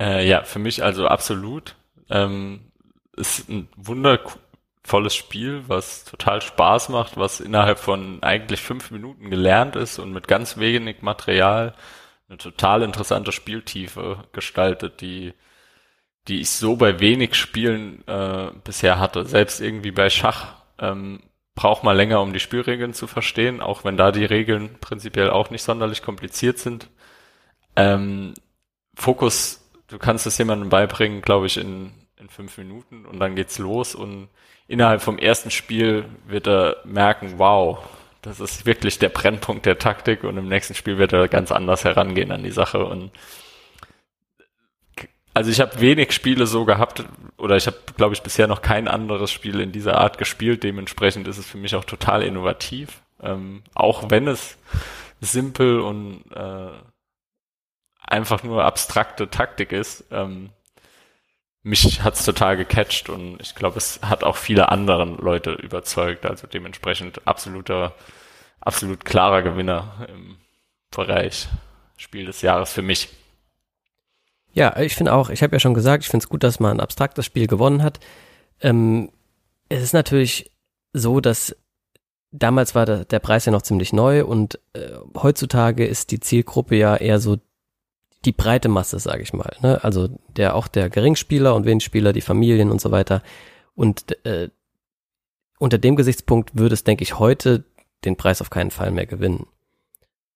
Äh, 0.01 0.27
ja, 0.27 0.45
für 0.45 0.59
mich 0.59 0.83
also 0.83 1.07
absolut. 1.07 1.77
Ähm, 2.09 2.61
ist 3.17 3.49
ein 3.49 3.69
wundervolles 4.87 5.15
Spiel, 5.15 5.65
was 5.67 6.05
total 6.05 6.41
Spaß 6.41 6.91
macht, 6.91 7.17
was 7.17 7.41
innerhalb 7.41 7.79
von 7.79 8.23
eigentlich 8.23 8.61
fünf 8.61 8.91
Minuten 8.91 9.31
gelernt 9.31 9.77
ist 9.77 9.99
und 9.99 10.13
mit 10.13 10.29
ganz 10.29 10.59
wenig 10.59 11.03
Material 11.03 11.75
eine 12.29 12.39
total 12.39 12.83
interessante 12.83 13.33
Spieltiefe 13.33 14.25
gestaltet, 14.33 15.01
die, 15.01 15.35
die 16.29 16.41
ich 16.41 16.51
so 16.51 16.77
bei 16.77 17.01
wenig 17.01 17.35
Spielen 17.35 18.07
äh, 18.07 18.51
bisher 18.65 18.99
hatte. 18.99 19.25
Selbst 19.25 19.61
irgendwie 19.61 19.93
bei 19.93 20.11
Schach 20.11 20.55
ähm, 20.79 21.21
braucht 21.55 21.85
man 21.85 21.97
länger, 21.97 22.21
um 22.21 22.33
die 22.33 22.41
Spielregeln 22.41 22.95
zu 22.95 23.07
verstehen, 23.07 23.61
auch 23.61 23.85
wenn 23.85 23.97
da 23.97 24.13
die 24.13 24.25
Regeln 24.25 24.79
prinzipiell 24.81 25.31
auch 25.31 25.51
nicht 25.51 25.63
sonderlich 25.63 26.03
kompliziert 26.03 26.59
sind. 26.59 26.89
Ähm, 27.77 28.35
Fokus, 28.95 29.69
du 29.89 29.99
kannst 29.99 30.27
es 30.27 30.39
jemandem 30.39 30.69
beibringen, 30.69 31.23
glaube 31.23 31.47
ich, 31.47 31.57
in, 31.57 31.93
in 32.19 32.29
fünf 32.29 32.59
Minuten 32.59 33.05
und 33.07 33.21
dann 33.21 33.37
geht's 33.37 33.59
los 33.59 33.95
und 33.95 34.29
innerhalb 34.69 35.03
vom 35.03 35.19
ersten 35.19 35.51
Spiel 35.51 36.05
wird 36.27 36.47
er 36.47 36.77
merken, 36.85 37.35
wow, 37.37 37.79
das 38.23 38.41
ist 38.41 38.67
wirklich 38.67 38.99
der 38.99 39.09
Brennpunkt 39.09 39.67
der 39.67 39.79
Taktik 39.79 40.25
und 40.25 40.37
im 40.37 40.49
nächsten 40.49 40.75
Spiel 40.75 40.99
wird 40.99 41.13
er 41.13 41.29
ganz 41.29 41.53
anders 41.53 41.85
herangehen 41.85 42.33
an 42.33 42.43
die 42.43 42.51
Sache 42.51 42.85
und 42.85 43.11
also 45.37 45.51
ich 45.51 45.61
habe 45.61 45.81
wenig 45.81 46.13
Spiele 46.13 46.47
so 46.47 46.65
gehabt 46.65 47.05
oder 47.37 47.57
ich 47.57 47.67
habe, 47.67 47.77
glaube 47.99 48.15
ich, 48.15 48.23
bisher 48.23 48.47
noch 48.47 48.63
kein 48.63 48.89
anderes 48.89 49.31
Spiel 49.31 49.61
in 49.61 49.71
dieser 49.71 49.99
Art 49.99 50.17
gespielt. 50.17 50.63
Dementsprechend 50.63 51.29
ist 51.29 51.37
es 51.37 51.45
für 51.45 51.59
mich 51.59 51.75
auch 51.75 51.85
total 51.85 52.23
innovativ, 52.23 53.03
ähm, 53.21 53.63
auch 53.75 54.11
wenn 54.11 54.29
es 54.29 54.57
simpel 55.21 55.81
und 55.81 56.25
äh, 56.35 56.71
einfach 58.01 58.45
nur 58.45 58.65
abstrakte 58.65 59.29
Taktik 59.29 59.73
ist. 59.73 60.05
Ähm, 60.11 60.53
mich 61.67 62.03
hat's 62.03 62.25
total 62.25 62.57
gecatcht 62.57 63.09
und 63.09 63.41
ich 63.41 63.57
glaube, 63.57 63.79
es 63.79 63.99
hat 64.03 64.23
auch 64.23 64.37
viele 64.37 64.69
anderen 64.71 65.17
Leute 65.17 65.53
überzeugt. 65.53 66.25
Also 66.25 66.47
dementsprechend 66.47 67.27
absoluter, 67.27 67.93
absolut 68.61 69.05
klarer 69.05 69.43
Gewinner 69.43 70.07
im 70.09 70.37
Bereich 70.93 71.49
Spiel 71.97 72.27
des 72.27 72.41
Jahres 72.43 72.73
für 72.73 72.83
mich. 72.83 73.09
Ja, 74.53 74.79
ich 74.79 74.95
finde 74.95 75.13
auch, 75.13 75.29
ich 75.29 75.43
habe 75.43 75.57
ja 75.57 75.61
schon 75.61 75.75
gesagt, 75.75 76.05
ich 76.05 76.09
finde 76.09 76.25
es 76.25 76.29
gut, 76.29 76.45
dass 76.45 76.61
man 76.61 76.77
ein 76.77 76.81
abstraktes 76.81 77.27
Spiel 77.27 77.49
gewonnen 77.49 77.83
hat. 77.83 77.99
Ähm, 78.61 79.11
es 79.69 79.83
ist 79.83 79.93
natürlich 79.93 80.53
so, 80.93 81.21
dass 81.21 81.57
damals 82.31 82.77
war 82.77 82.87
der, 82.87 83.05
der 83.05 83.19
Preis 83.19 83.45
ja 83.45 83.53
noch 83.53 83.63
ziemlich 83.63 83.93
neu 83.93 84.25
und 84.25 84.61
äh, 84.73 84.99
heutzutage 85.17 85.85
ist 85.85 86.13
die 86.13 86.21
Zielgruppe 86.21 86.77
ja 86.77 86.97
eher 86.97 87.19
so 87.19 87.39
die 88.27 88.33
breite 88.33 88.69
Masse, 88.69 88.99
sage 88.99 89.23
ich 89.23 89.33
mal. 89.33 89.57
Ne? 89.63 89.83
Also 89.83 90.09
der 90.37 90.55
auch 90.55 90.69
der 90.69 90.91
Geringspieler 90.91 91.55
und 91.55 91.65
Wenigspieler, 91.65 92.13
die 92.13 92.21
Familien 92.21 92.71
und 92.71 92.81
so 92.81 92.91
weiter. 92.91 93.23
Und 93.75 94.25
äh, 94.27 94.49
unter 95.59 95.79
dem 95.79 95.97
Gesichtspunkt 95.97 96.57
würde 96.57 96.75
es, 96.75 96.85
denke 96.85 97.03
ich, 97.03 97.19
heute 97.19 97.65
den 98.05 98.17
Preis 98.17 98.41
auf 98.41 98.51
keinen 98.51 98.71
Fall 98.71 98.91
mehr 98.91 99.07
gewinnen. 99.07 99.47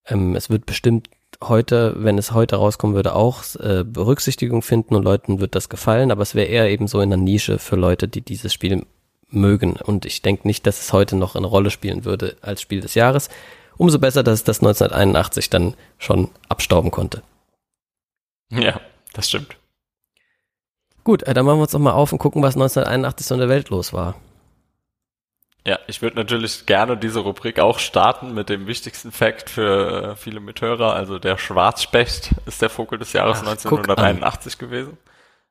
Ähm, 0.06 0.34
es 0.36 0.48
wird 0.48 0.66
bestimmt 0.66 1.10
heute, 1.42 1.94
wenn 1.98 2.18
es 2.18 2.32
heute 2.32 2.56
rauskommen 2.56 2.96
würde, 2.96 3.14
auch 3.14 3.42
äh, 3.56 3.84
Berücksichtigung 3.84 4.62
finden 4.62 4.94
und 4.94 5.02
Leuten 5.02 5.40
wird 5.40 5.54
das 5.54 5.68
gefallen, 5.68 6.10
aber 6.10 6.22
es 6.22 6.34
wäre 6.34 6.48
eher 6.48 6.68
eben 6.68 6.86
so 6.86 7.00
in 7.00 7.10
der 7.10 7.18
Nische 7.18 7.58
für 7.58 7.76
Leute, 7.76 8.08
die 8.08 8.20
dieses 8.20 8.52
Spiel 8.52 8.84
mögen. 9.28 9.76
Und 9.76 10.06
ich 10.06 10.22
denke 10.22 10.46
nicht, 10.46 10.66
dass 10.66 10.80
es 10.80 10.92
heute 10.92 11.16
noch 11.16 11.36
eine 11.36 11.46
Rolle 11.46 11.70
spielen 11.70 12.04
würde 12.04 12.36
als 12.40 12.60
Spiel 12.60 12.80
des 12.80 12.94
Jahres. 12.94 13.28
Umso 13.76 13.98
besser, 13.98 14.22
dass 14.22 14.40
es 14.40 14.44
das 14.44 14.58
1981 14.58 15.48
dann 15.48 15.74
schon 15.98 16.28
abstauben 16.48 16.90
konnte. 16.90 17.22
Ja, 18.58 18.80
das 19.12 19.28
stimmt. 19.28 19.56
Gut, 21.04 21.22
äh, 21.22 21.34
dann 21.34 21.46
machen 21.46 21.58
wir 21.58 21.62
uns 21.62 21.70
doch 21.70 21.78
mal 21.78 21.92
auf 21.92 22.12
und 22.12 22.18
gucken, 22.18 22.42
was 22.42 22.56
1981 22.56 23.26
so 23.26 23.34
in 23.34 23.40
der 23.40 23.48
Welt 23.48 23.70
los 23.70 23.92
war. 23.92 24.16
Ja, 25.66 25.78
ich 25.86 26.00
würde 26.00 26.16
natürlich 26.16 26.66
gerne 26.66 26.96
diese 26.96 27.20
Rubrik 27.20 27.58
auch 27.58 27.78
starten 27.78 28.32
mit 28.32 28.48
dem 28.48 28.66
wichtigsten 28.66 29.12
Fakt 29.12 29.50
für 29.50 30.12
äh, 30.12 30.16
viele 30.16 30.40
Mithörer. 30.40 30.94
Also 30.94 31.18
der 31.18 31.36
Schwarzspecht 31.36 32.32
ist 32.46 32.62
der 32.62 32.70
Vogel 32.70 32.98
des 32.98 33.12
Jahres 33.12 33.38
Ach, 33.42 33.48
1981 33.48 34.58
gewesen. 34.58 34.96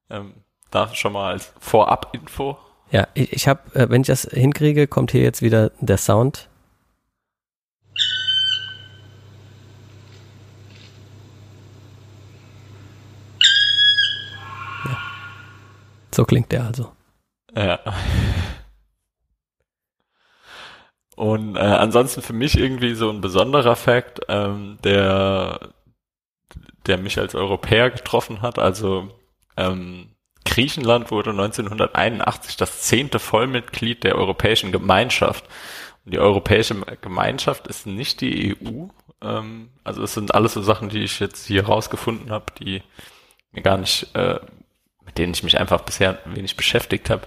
Ähm, 0.09 0.33
da 0.71 0.93
schon 0.93 1.13
mal 1.13 1.31
als 1.31 1.53
Vorab-Info. 1.59 2.57
Ja, 2.91 3.07
ich, 3.13 3.33
ich 3.33 3.47
habe, 3.47 3.61
äh, 3.75 3.89
wenn 3.89 4.01
ich 4.01 4.07
das 4.07 4.23
hinkriege, 4.23 4.87
kommt 4.87 5.11
hier 5.11 5.21
jetzt 5.21 5.41
wieder 5.41 5.71
der 5.79 5.97
Sound 5.97 6.48
So 16.19 16.25
klingt 16.25 16.51
der 16.51 16.65
also. 16.65 16.91
Ja. 17.55 17.79
Und 21.15 21.55
äh, 21.55 21.59
ansonsten 21.59 22.21
für 22.21 22.33
mich 22.33 22.57
irgendwie 22.57 22.93
so 22.93 23.09
ein 23.09 23.21
besonderer 23.21 23.77
Fakt, 23.77 24.19
ähm, 24.27 24.77
der, 24.83 25.69
der 26.87 26.97
mich 26.97 27.17
als 27.19 27.35
Europäer 27.35 27.89
getroffen 27.89 28.41
hat. 28.41 28.59
Also 28.59 29.07
ähm, 29.55 30.09
Griechenland 30.43 31.09
wurde 31.09 31.29
1981 31.29 32.57
das 32.57 32.81
zehnte 32.81 33.19
Vollmitglied 33.19 34.03
der 34.03 34.15
Europäischen 34.15 34.73
Gemeinschaft. 34.73 35.45
Und 36.03 36.13
die 36.13 36.19
Europäische 36.19 36.75
Gemeinschaft 36.99 37.65
ist 37.67 37.87
nicht 37.87 38.19
die 38.19 38.57
EU. 38.57 38.87
Ähm, 39.21 39.69
also 39.85 40.03
es 40.03 40.15
sind 40.15 40.35
alles 40.35 40.53
so 40.53 40.61
Sachen, 40.61 40.89
die 40.89 41.03
ich 41.03 41.21
jetzt 41.21 41.45
hier 41.45 41.67
rausgefunden 41.67 42.29
habe, 42.29 42.47
die 42.59 42.83
mir 43.53 43.61
gar 43.61 43.77
nicht 43.77 44.13
äh, 44.17 44.41
mit 45.09 45.17
denen 45.17 45.33
ich 45.33 45.41
mich 45.41 45.59
einfach 45.59 45.81
bisher 45.81 46.19
wenig 46.25 46.55
beschäftigt 46.55 47.09
habe. 47.09 47.23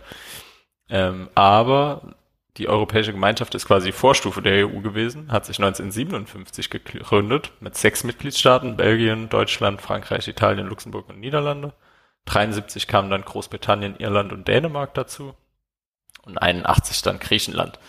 Ähm, 0.89 1.29
aber 1.35 2.15
die 2.59 2.69
Europäische 2.69 3.13
Gemeinschaft 3.13 3.57
ist 3.57 3.67
quasi 3.67 3.91
Vorstufe 3.91 4.41
der 4.41 4.69
EU 4.69 4.81
gewesen, 4.83 5.33
hat 5.33 5.47
sich 5.47 5.59
1957 5.59 6.71
gegründet 6.71 7.51
mit 7.59 7.77
sechs 7.77 8.05
Mitgliedstaaten, 8.05 8.77
Belgien, 8.77 9.29
Deutschland, 9.29 9.83
Frankreich, 9.83 10.29
Italien, 10.29 10.69
Luxemburg 10.69 11.09
und 11.09 11.19
Niederlande. 11.19 11.73
73 12.27 12.87
kamen 12.87 13.11
dann 13.11 13.25
Großbritannien, 13.25 13.97
Irland 13.97 14.33
und 14.33 14.47
Dänemark 14.47 14.95
dazu. 14.95 15.35
und 16.25 16.39
81 16.39 17.03
dann 17.03 17.19
Griechenland. 17.19 17.81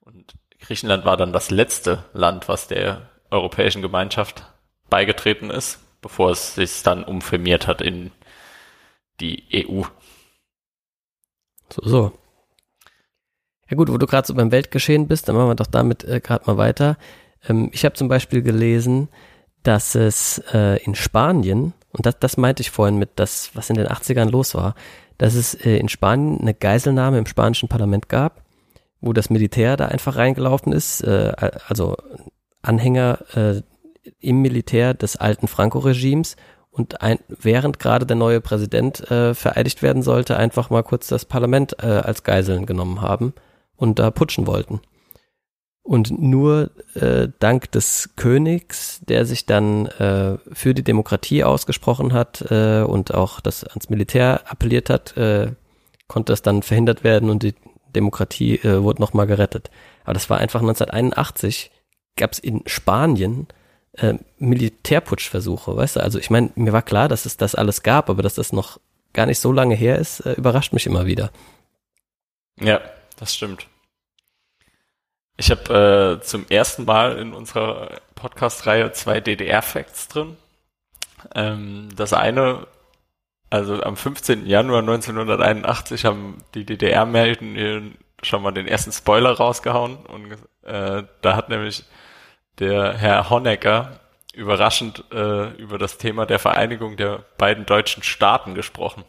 Und 0.00 0.32
Griechenland 0.60 1.04
war 1.04 1.18
dann 1.18 1.34
das 1.34 1.50
letzte 1.50 2.04
Land, 2.14 2.48
was 2.48 2.68
der 2.68 3.10
Europäischen 3.30 3.82
Gemeinschaft 3.82 4.44
beigetreten 4.88 5.50
ist, 5.50 5.78
bevor 6.00 6.30
es 6.30 6.54
sich 6.54 6.82
dann 6.82 7.04
umfirmiert 7.04 7.66
hat 7.66 7.82
in 7.82 8.12
die 9.20 9.44
EU. 9.68 9.82
So, 11.72 11.82
so. 11.82 12.12
Ja 13.68 13.76
gut, 13.76 13.90
wo 13.90 13.98
du 13.98 14.06
gerade 14.06 14.26
so 14.26 14.34
beim 14.34 14.52
Weltgeschehen 14.52 15.08
bist, 15.08 15.28
dann 15.28 15.36
machen 15.36 15.48
wir 15.48 15.54
doch 15.56 15.66
damit 15.66 16.04
äh, 16.04 16.20
gerade 16.20 16.44
mal 16.46 16.56
weiter. 16.56 16.96
Ähm, 17.48 17.70
ich 17.72 17.84
habe 17.84 17.94
zum 17.94 18.08
Beispiel 18.08 18.42
gelesen, 18.42 19.08
dass 19.62 19.94
es 19.96 20.38
äh, 20.52 20.82
in 20.84 20.94
Spanien, 20.94 21.72
und 21.90 22.06
das, 22.06 22.18
das 22.20 22.36
meinte 22.36 22.60
ich 22.60 22.70
vorhin 22.70 22.98
mit 22.98 23.10
das, 23.16 23.50
was 23.54 23.68
in 23.70 23.76
den 23.76 23.88
80ern 23.88 24.30
los 24.30 24.54
war, 24.54 24.74
dass 25.18 25.34
es 25.34 25.54
äh, 25.54 25.76
in 25.78 25.88
Spanien 25.88 26.40
eine 26.40 26.54
Geiselnahme 26.54 27.18
im 27.18 27.26
spanischen 27.26 27.68
Parlament 27.68 28.08
gab, 28.08 28.42
wo 29.00 29.12
das 29.12 29.30
Militär 29.30 29.76
da 29.76 29.86
einfach 29.86 30.16
reingelaufen 30.16 30.72
ist, 30.72 31.00
äh, 31.02 31.32
also 31.66 31.96
Anhänger 32.62 33.18
äh, 33.34 33.62
im 34.20 34.42
Militär 34.42 34.94
des 34.94 35.16
alten 35.16 35.48
Franco-Regimes 35.48 36.36
und 36.76 37.00
ein, 37.00 37.18
während 37.28 37.78
gerade 37.78 38.04
der 38.04 38.16
neue 38.16 38.42
Präsident 38.42 39.10
äh, 39.10 39.32
vereidigt 39.32 39.82
werden 39.82 40.02
sollte, 40.02 40.36
einfach 40.36 40.68
mal 40.68 40.82
kurz 40.82 41.06
das 41.06 41.24
Parlament 41.24 41.76
äh, 41.82 41.86
als 41.86 42.22
Geiseln 42.22 42.66
genommen 42.66 43.00
haben 43.00 43.32
und 43.76 43.98
da 43.98 44.10
putschen 44.10 44.46
wollten. 44.46 44.80
Und 45.82 46.20
nur 46.20 46.70
äh, 46.94 47.28
dank 47.38 47.70
des 47.72 48.10
Königs, 48.16 49.00
der 49.08 49.24
sich 49.24 49.46
dann 49.46 49.86
äh, 49.86 50.36
für 50.52 50.74
die 50.74 50.82
Demokratie 50.82 51.44
ausgesprochen 51.44 52.12
hat 52.12 52.44
äh, 52.50 52.82
und 52.82 53.14
auch 53.14 53.40
das 53.40 53.64
ans 53.64 53.88
Militär 53.88 54.42
appelliert 54.50 54.90
hat, 54.90 55.16
äh, 55.16 55.52
konnte 56.08 56.32
das 56.32 56.42
dann 56.42 56.62
verhindert 56.62 57.04
werden 57.04 57.30
und 57.30 57.42
die 57.42 57.54
Demokratie 57.94 58.56
äh, 58.56 58.82
wurde 58.82 59.00
nochmal 59.00 59.26
gerettet. 59.26 59.70
Aber 60.04 60.12
das 60.12 60.28
war 60.28 60.38
einfach 60.38 60.60
1981, 60.60 61.70
gab 62.16 62.32
es 62.32 62.38
in 62.38 62.62
Spanien 62.66 63.46
äh, 63.98 64.14
Militärputschversuche, 64.38 65.76
weißt 65.76 65.96
du? 65.96 66.00
Also 66.00 66.18
ich 66.18 66.30
meine, 66.30 66.50
mir 66.54 66.72
war 66.72 66.82
klar, 66.82 67.08
dass 67.08 67.26
es 67.26 67.36
das 67.36 67.54
alles 67.54 67.82
gab, 67.82 68.10
aber 68.10 68.22
dass 68.22 68.34
das 68.34 68.52
noch 68.52 68.78
gar 69.12 69.26
nicht 69.26 69.40
so 69.40 69.52
lange 69.52 69.74
her 69.74 69.98
ist, 69.98 70.20
äh, 70.20 70.32
überrascht 70.32 70.72
mich 70.72 70.86
immer 70.86 71.06
wieder. 71.06 71.30
Ja, 72.60 72.80
das 73.18 73.34
stimmt. 73.34 73.66
Ich 75.38 75.50
habe 75.50 76.18
äh, 76.20 76.24
zum 76.24 76.46
ersten 76.48 76.84
Mal 76.84 77.18
in 77.18 77.34
unserer 77.34 78.00
Podcast-Reihe 78.14 78.92
zwei 78.92 79.20
DDR-Facts 79.20 80.08
drin. 80.08 80.36
Ähm, 81.34 81.90
das 81.94 82.12
eine, 82.12 82.66
also 83.50 83.82
am 83.82 83.96
15. 83.96 84.46
Januar 84.46 84.80
1981 84.80 86.04
haben 86.04 86.42
die 86.54 86.64
DDR-Melden 86.64 87.98
schon 88.22 88.42
mal 88.42 88.52
den 88.52 88.66
ersten 88.66 88.92
Spoiler 88.92 89.32
rausgehauen 89.32 89.96
und 90.06 90.32
äh, 90.62 91.04
da 91.20 91.36
hat 91.36 91.48
nämlich 91.50 91.84
der 92.58 92.94
Herr 92.96 93.30
Honecker 93.30 94.00
überraschend 94.36 95.04
äh, 95.12 95.50
über 95.56 95.78
das 95.78 95.98
Thema 95.98 96.26
der 96.26 96.38
Vereinigung 96.38 96.96
der 96.96 97.24
beiden 97.38 97.64
deutschen 97.66 98.02
Staaten 98.02 98.54
gesprochen. 98.54 99.04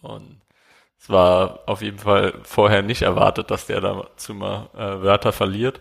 Und 0.00 0.40
es 0.98 1.10
war 1.10 1.60
auf 1.66 1.82
jeden 1.82 1.98
Fall 1.98 2.34
vorher 2.42 2.82
nicht 2.82 3.02
erwartet, 3.02 3.50
dass 3.50 3.66
der 3.66 3.80
dazu 3.80 4.34
mal 4.34 4.70
äh, 4.74 5.02
Wörter 5.02 5.32
verliert. 5.32 5.80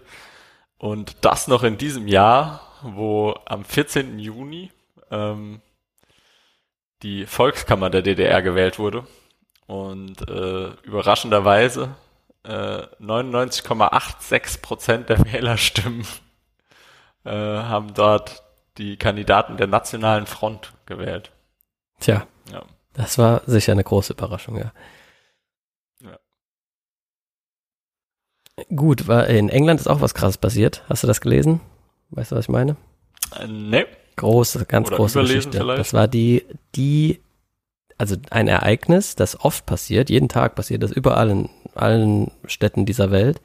Und 0.77 1.25
das 1.25 1.47
noch 1.47 1.63
in 1.63 1.77
diesem 1.77 2.07
Jahr, 2.07 2.61
wo 2.81 3.33
am 3.45 3.63
14. 3.63 4.19
Juni 4.19 4.71
ähm, 5.09 5.61
die 7.01 7.25
Volkskammer 7.25 7.89
der 7.89 8.01
DDR 8.01 8.41
gewählt 8.41 8.77
wurde. 8.77 9.07
Und 9.67 10.29
äh, 10.29 10.67
überraschenderweise 10.83 11.95
äh, 12.43 12.83
99,86 13.01 14.61
Prozent 14.61 15.09
der 15.09 15.23
Wählerstimmen 15.33 16.05
äh, 17.27 17.63
haben 17.63 17.93
dort 17.93 18.43
die 18.77 18.97
Kandidaten 18.97 19.57
der 19.57 19.67
Nationalen 19.67 20.25
Front 20.25 20.73
gewählt. 20.85 21.31
Tja, 21.99 22.27
ja. 22.51 22.63
das 22.93 23.17
war 23.17 23.41
sicher 23.45 23.71
eine 23.71 23.83
große 23.83 24.13
Überraschung, 24.13 24.57
ja. 24.57 24.71
Gut, 28.75 29.07
war 29.07 29.27
in 29.27 29.49
England 29.49 29.79
ist 29.79 29.87
auch 29.87 30.01
was 30.01 30.15
krasses 30.15 30.39
passiert. 30.39 30.83
Hast 30.89 31.03
du 31.03 31.07
das 31.07 31.21
gelesen? 31.21 31.61
Weißt 32.09 32.31
du, 32.31 32.35
was 32.35 32.45
ich 32.45 32.49
meine? 32.49 32.75
Äh, 33.39 33.47
nee. 33.47 33.85
Große, 34.15 34.65
ganz 34.65 34.87
Oder 34.87 34.97
große 34.97 35.21
Geschichte. 35.21 35.59
Vielleicht? 35.59 35.79
Das 35.79 35.93
war 35.93 36.07
die, 36.07 36.43
die, 36.75 37.21
also 37.99 38.15
ein 38.31 38.47
Ereignis, 38.47 39.15
das 39.15 39.39
oft 39.39 39.67
passiert, 39.67 40.09
jeden 40.09 40.27
Tag 40.27 40.55
passiert 40.55 40.81
das 40.81 40.91
überall 40.91 41.29
in 41.29 41.49
allen 41.75 42.31
Städten 42.45 42.87
dieser 42.87 43.11
Welt. 43.11 43.41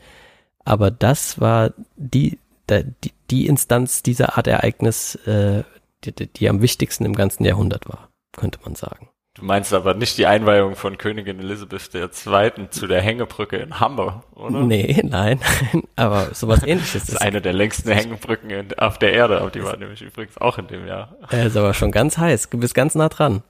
Aber 0.64 0.90
das 0.90 1.40
war 1.40 1.73
die, 1.97 2.38
die, 2.71 3.12
die 3.33 3.47
Instanz 3.47 4.03
dieser 4.03 4.37
Art 4.37 4.47
Ereignis, 4.47 5.14
äh, 5.27 5.64
die, 6.05 6.12
die 6.12 6.49
am 6.49 6.61
wichtigsten 6.61 7.05
im 7.05 7.14
ganzen 7.14 7.45
Jahrhundert 7.45 7.88
war, 7.88 8.11
könnte 8.37 8.59
man 8.62 8.75
sagen. 8.75 9.09
Du 9.35 9.47
meinst 9.47 9.73
aber 9.73 9.95
nicht 9.95 10.18
die 10.18 10.27
Einweihung 10.27 10.77
von 10.77 10.99
Königin 10.99 11.38
Elisabeth 11.38 11.95
II. 11.95 12.68
zu 12.68 12.87
der 12.87 13.01
Hängebrücke 13.01 13.57
in 13.57 13.81
Hamburg, 13.81 14.25
oder? 14.35 14.61
Nee, 14.61 15.01
nein, 15.03 15.40
aber 15.97 16.35
sowas 16.35 16.62
ähnliches. 16.62 17.07
das 17.07 17.09
ist 17.14 17.23
eine 17.23 17.40
der 17.40 17.55
längsten 17.55 17.90
Hängebrücken 17.90 18.79
auf 18.79 18.99
der 18.99 19.14
Erde, 19.14 19.40
aber 19.40 19.51
die 19.51 19.64
war 19.64 19.79
nämlich 19.79 20.03
übrigens 20.03 20.37
auch 20.37 20.59
in 20.59 20.66
dem 20.66 20.87
Jahr. 20.87 21.16
Er 21.31 21.47
ist 21.47 21.57
aber 21.57 21.73
schon 21.73 21.90
ganz 21.90 22.18
heiß, 22.18 22.51
du 22.51 22.59
bist 22.59 22.75
ganz 22.75 22.95
nah 22.95 23.09
dran. 23.09 23.42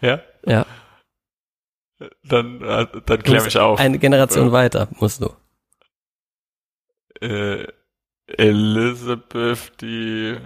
Ja? 0.00 0.20
Ja. 0.46 0.64
Dann, 2.22 2.62
äh, 2.62 2.86
dann 3.06 3.22
klär 3.24 3.42
mich 3.42 3.58
auf. 3.58 3.80
Eine 3.80 3.98
Generation 3.98 4.46
ja. 4.46 4.52
weiter 4.52 4.86
musst 5.00 5.22
du. 5.22 5.30
Äh, 7.20 7.66
Elisabeth, 8.26 9.72
die 9.80 10.36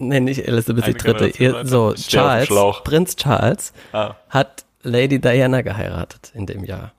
Nee, 0.00 0.20
nicht 0.20 0.48
Elizabeth 0.48 1.06
III. 1.06 1.66
So, 1.66 1.92
Charles, 1.94 2.48
Prinz 2.84 3.16
Charles, 3.16 3.74
ah. 3.92 4.14
hat 4.30 4.64
Lady 4.82 5.20
Diana 5.20 5.60
geheiratet 5.60 6.32
in 6.34 6.46
dem 6.46 6.64
Jahr. 6.64 6.94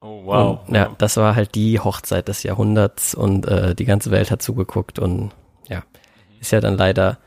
Oh, 0.00 0.22
wow. 0.24 0.60
Und, 0.66 0.74
ja, 0.74 0.94
das 0.96 1.18
war 1.18 1.36
halt 1.36 1.54
die 1.54 1.78
Hochzeit 1.78 2.28
des 2.28 2.42
Jahrhunderts 2.44 3.14
und 3.14 3.46
äh, 3.46 3.74
die 3.74 3.84
ganze 3.84 4.10
Welt 4.10 4.30
hat 4.30 4.40
zugeguckt 4.40 4.98
und 4.98 5.32
ja, 5.68 5.84
ist 6.40 6.50
ja 6.50 6.60
dann 6.60 6.78
leider 6.78 7.18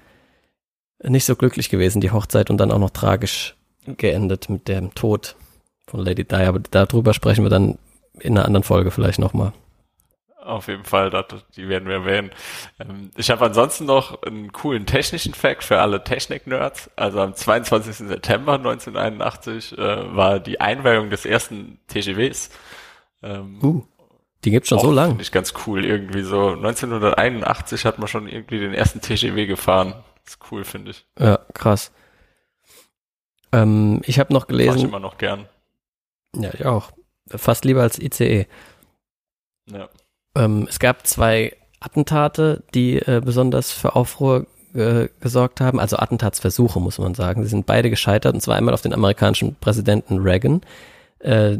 nicht 1.03 1.25
so 1.25 1.35
glücklich 1.35 1.69
gewesen, 1.69 2.01
die 2.01 2.11
Hochzeit 2.11 2.49
und 2.49 2.57
dann 2.57 2.71
auch 2.71 2.79
noch 2.79 2.89
tragisch 2.89 3.55
geendet 3.85 4.49
mit 4.49 4.67
dem 4.67 4.95
Tod 4.95 5.35
von 5.87 5.99
Lady 5.99 6.25
Di. 6.25 6.35
Aber 6.35 6.59
darüber 6.59 7.13
sprechen 7.13 7.45
wir 7.45 7.49
dann 7.49 7.77
in 8.19 8.35
einer 8.35 8.45
anderen 8.45 8.63
Folge 8.63 8.89
vielleicht 8.89 9.19
nochmal. 9.19 9.53
Auf 10.45 10.67
jeden 10.67 10.84
Fall, 10.84 11.10
die 11.55 11.67
werden 11.67 11.88
wir 11.88 11.95
erwähnen. 11.95 12.29
Ähm, 12.79 13.10
ich 13.17 13.31
habe 13.31 13.45
ansonsten 13.45 13.86
noch 13.86 14.21
einen 14.21 14.51
coolen 14.51 14.86
technischen 14.86 15.34
Fact 15.34 15.63
für 15.63 15.79
alle 15.79 16.03
Technik-Nerds. 16.03 16.91
Also 16.95 17.19
am 17.19 17.34
22. 17.34 18.08
September 18.08 18.53
1981 18.53 19.77
äh, 19.77 20.15
war 20.15 20.39
die 20.39 20.62
Einweihung 20.62 21.10
des 21.10 21.25
ersten 21.25 21.79
TGWs. 21.88 22.51
Ähm, 23.23 23.60
uh, 23.63 23.84
die 24.43 24.51
gibt's 24.51 24.69
schon 24.69 24.79
so 24.79 24.91
lang. 24.91 25.10
Finde 25.10 25.23
ich 25.23 25.31
ganz 25.31 25.53
cool 25.65 25.84
irgendwie 25.84 26.21
so. 26.21 26.49
1981 26.49 27.84
hat 27.86 27.97
man 27.97 28.08
schon 28.08 28.27
irgendwie 28.27 28.60
den 28.60 28.75
ersten 28.75 29.01
TGW 29.01 29.47
gefahren. 29.47 29.95
Das 30.23 30.34
ist 30.34 30.51
cool, 30.51 30.63
finde 30.63 30.91
ich. 30.91 31.08
Ja, 31.17 31.39
krass. 31.55 31.91
Ähm, 33.51 34.01
ich 34.05 34.19
habe 34.19 34.31
noch 34.31 34.45
gelesen. 34.45 34.69
Mach 34.69 34.77
ich 34.77 34.84
immer 34.84 34.99
noch 34.99 35.17
gern. 35.17 35.47
Ja, 36.36 36.53
ich 36.53 36.65
auch. 36.65 36.91
Fast 37.29 37.65
lieber 37.65 37.81
als 37.81 37.97
ICE. 37.97 38.45
Ja. 39.71 39.89
Ähm, 40.36 40.67
es 40.69 40.80
gab 40.80 41.08
zwei 41.08 41.56
Attentate, 41.80 42.63
die 42.74 42.98
äh, 42.98 43.21
besonders 43.24 43.71
für 43.71 43.95
Aufruhr 43.95 44.48
gesorgt 45.21 45.62
haben. 45.62 45.80
Also 45.80 45.95
Attentatsversuche, 45.95 46.82
muss 46.82 46.98
man 46.98 47.15
sagen. 47.15 47.43
Sie 47.43 47.50
sind 47.50 47.65
beide 47.65 47.89
gescheitert, 47.89 48.34
und 48.34 48.41
zwar 48.41 48.58
einmal 48.58 48.74
auf 48.74 48.82
den 48.82 48.93
amerikanischen 48.93 49.56
Präsidenten 49.56 50.19
Reagan. 50.19 50.60
Äh, 51.19 51.60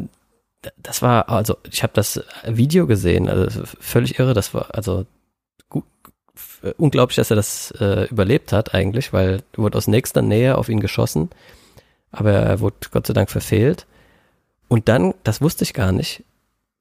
das 0.76 1.02
war, 1.02 1.28
also 1.28 1.56
ich 1.70 1.82
habe 1.82 1.92
das 1.94 2.22
Video 2.46 2.86
gesehen, 2.86 3.28
also 3.28 3.62
völlig 3.80 4.18
irre. 4.18 4.34
Das 4.34 4.52
war 4.52 4.74
also 4.74 5.06
gut, 5.68 5.84
unglaublich, 6.76 7.16
dass 7.16 7.30
er 7.30 7.36
das 7.36 7.70
äh, 7.80 8.06
überlebt 8.10 8.52
hat 8.52 8.74
eigentlich, 8.74 9.12
weil 9.12 9.42
wurde 9.54 9.78
aus 9.78 9.86
nächster 9.86 10.22
Nähe 10.22 10.58
auf 10.58 10.68
ihn 10.68 10.80
geschossen, 10.80 11.30
aber 12.10 12.32
er 12.32 12.60
wurde 12.60 12.76
Gott 12.90 13.06
sei 13.06 13.14
Dank 13.14 13.30
verfehlt. 13.30 13.86
Und 14.68 14.88
dann, 14.88 15.14
das 15.24 15.40
wusste 15.40 15.64
ich 15.64 15.72
gar 15.72 15.92
nicht, 15.92 16.24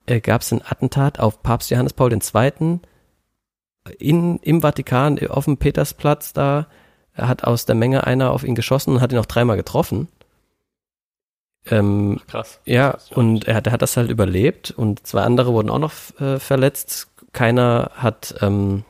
äh, 0.06 0.20
gab 0.20 0.42
es 0.42 0.52
ein 0.52 0.62
Attentat 0.64 1.20
auf 1.20 1.42
Papst 1.44 1.70
Johannes 1.70 1.94
Paul 1.94 2.14
II. 2.14 2.80
In, 4.00 4.38
im 4.38 4.62
Vatikan 4.62 5.18
äh, 5.18 5.28
auf 5.28 5.46
dem 5.46 5.58
Petersplatz 5.58 6.34
da. 6.34 6.68
Er 7.14 7.28
hat 7.28 7.44
aus 7.44 7.66
der 7.66 7.76
Menge 7.76 8.06
einer 8.06 8.32
auf 8.32 8.44
ihn 8.44 8.56
geschossen 8.56 8.96
und 8.96 9.02
hat 9.02 9.12
ihn 9.12 9.18
auch 9.20 9.26
dreimal 9.26 9.56
getroffen. 9.56 10.10
Ähm, 11.68 12.22
Krass. 12.28 12.60
Ja, 12.66 12.98
und 13.12 13.48
er 13.48 13.56
hat, 13.56 13.68
er 13.68 13.74
hat 13.74 13.82
das 13.82 13.98
halt 13.98 14.10
überlebt 14.10 14.72
und 14.72 15.06
zwei 15.08 15.22
andere 15.22 15.54
wurden 15.54 15.70
auch 15.70 15.80
noch 15.80 15.94
äh, 16.20 16.40
verletzt. 16.40 17.08
Keiner 17.34 17.92
hat, 17.96 18.36
ähm, 18.42 18.84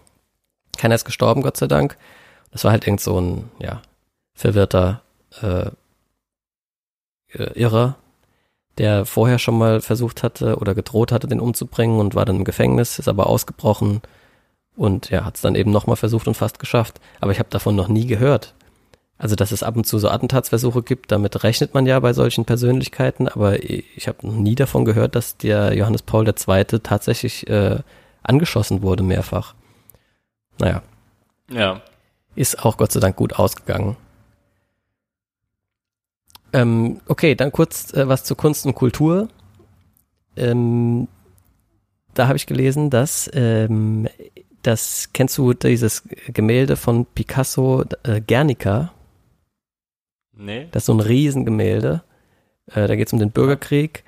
keiner 0.78 0.95
ist 0.95 1.06
gestorben, 1.06 1.41
Gott 1.41 1.58
sei 1.58 1.67
Dank. 1.67 1.97
Das 2.51 2.63
war 2.63 2.71
halt 2.71 2.86
irgend 2.86 3.01
so 3.01 3.19
ein, 3.19 3.49
ja, 3.60 3.82
verwirrter 4.34 5.01
äh, 5.41 5.69
äh 7.34 7.60
Irrer, 7.60 7.95
der 8.77 9.05
vorher 9.05 9.39
schon 9.39 9.57
mal 9.57 9.81
versucht 9.81 10.23
hatte 10.23 10.57
oder 10.57 10.75
gedroht 10.75 11.11
hatte, 11.11 11.27
den 11.27 11.39
umzubringen 11.39 11.99
und 11.99 12.15
war 12.15 12.25
dann 12.25 12.38
im 12.38 12.43
Gefängnis, 12.43 12.99
ist 12.99 13.07
aber 13.07 13.27
ausgebrochen 13.27 14.01
und 14.75 15.09
ja, 15.09 15.25
hat 15.25 15.35
es 15.35 15.41
dann 15.41 15.55
eben 15.55 15.71
nochmal 15.71 15.95
versucht 15.95 16.27
und 16.27 16.35
fast 16.35 16.59
geschafft. 16.59 16.99
Aber 17.21 17.31
ich 17.31 17.39
habe 17.39 17.49
davon 17.49 17.75
noch 17.75 17.88
nie 17.88 18.05
gehört. 18.05 18.53
Also, 19.17 19.35
dass 19.35 19.53
es 19.53 19.63
ab 19.63 19.77
und 19.77 19.85
zu 19.88 19.97
so 19.97 20.09
Attentatsversuche 20.09 20.83
gibt, 20.83 21.11
damit 21.11 21.43
rechnet 21.43 21.73
man 21.73 21.85
ja 21.85 21.97
bei 22.01 22.11
solchen 22.11 22.43
Persönlichkeiten, 22.43 23.29
aber 23.29 23.63
ich 23.63 24.09
habe 24.09 24.27
noch 24.27 24.33
nie 24.33 24.55
davon 24.55 24.83
gehört, 24.83 25.15
dass 25.15 25.38
der 25.38 25.73
Johannes 25.73 26.01
Paul 26.01 26.27
II. 26.27 26.65
tatsächlich 26.83 27.47
äh, 27.47 27.79
angeschossen 28.23 28.81
wurde 28.81 29.03
mehrfach. 29.03 29.55
Naja. 30.59 30.81
Ja. 31.49 31.81
Ist 32.35 32.65
auch 32.65 32.75
Gott 32.75 32.91
sei 32.91 32.99
Dank 32.99 33.15
gut 33.15 33.39
ausgegangen. 33.39 33.95
Ähm, 36.56 37.02
okay, 37.08 37.36
dann 37.36 37.52
kurz 37.52 37.94
äh, 37.94 38.08
was 38.08 38.24
zu 38.24 38.34
Kunst 38.34 38.65
und 38.65 38.76
Kultur. 38.76 39.28
Ähm, 40.38 41.10
da 42.13 42.28
habe 42.28 42.38
ich 42.38 42.48
gelesen, 42.48 42.89
dass 42.89 43.30
ähm, 43.34 44.08
das 44.62 45.10
kennst 45.12 45.38
du 45.38 45.54
dieses 45.54 46.04
Gemälde 46.28 46.78
von 46.78 47.06
Picasso 47.06 47.84
äh, 48.04 48.22
Guernica? 48.22 48.94
Nee. 50.32 50.70
Das 50.72 50.84
ist 50.84 50.88
so 50.88 50.94
ein 50.94 51.02
Riesengemälde. 51.02 52.04
Äh, 52.68 52.88
da 52.88 52.96
geht 52.96 53.08
es 53.08 53.13
um 53.13 53.20
den 53.20 53.32
Bürgerkrieg 53.32 54.06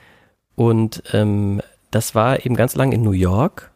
und 0.55 1.03
ähm, 1.11 1.61
das 1.91 2.15
war 2.15 2.45
eben 2.45 2.55
ganz 2.55 2.75
lang 2.75 2.93
in 2.93 3.01
New 3.01 3.11
York 3.11 3.71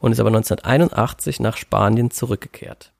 und 0.00 0.12
ist 0.12 0.20
aber 0.20 0.30
1981 0.30 1.40
nach 1.40 1.58
Spanien 1.58 2.10
zurückgekehrt. 2.10 2.90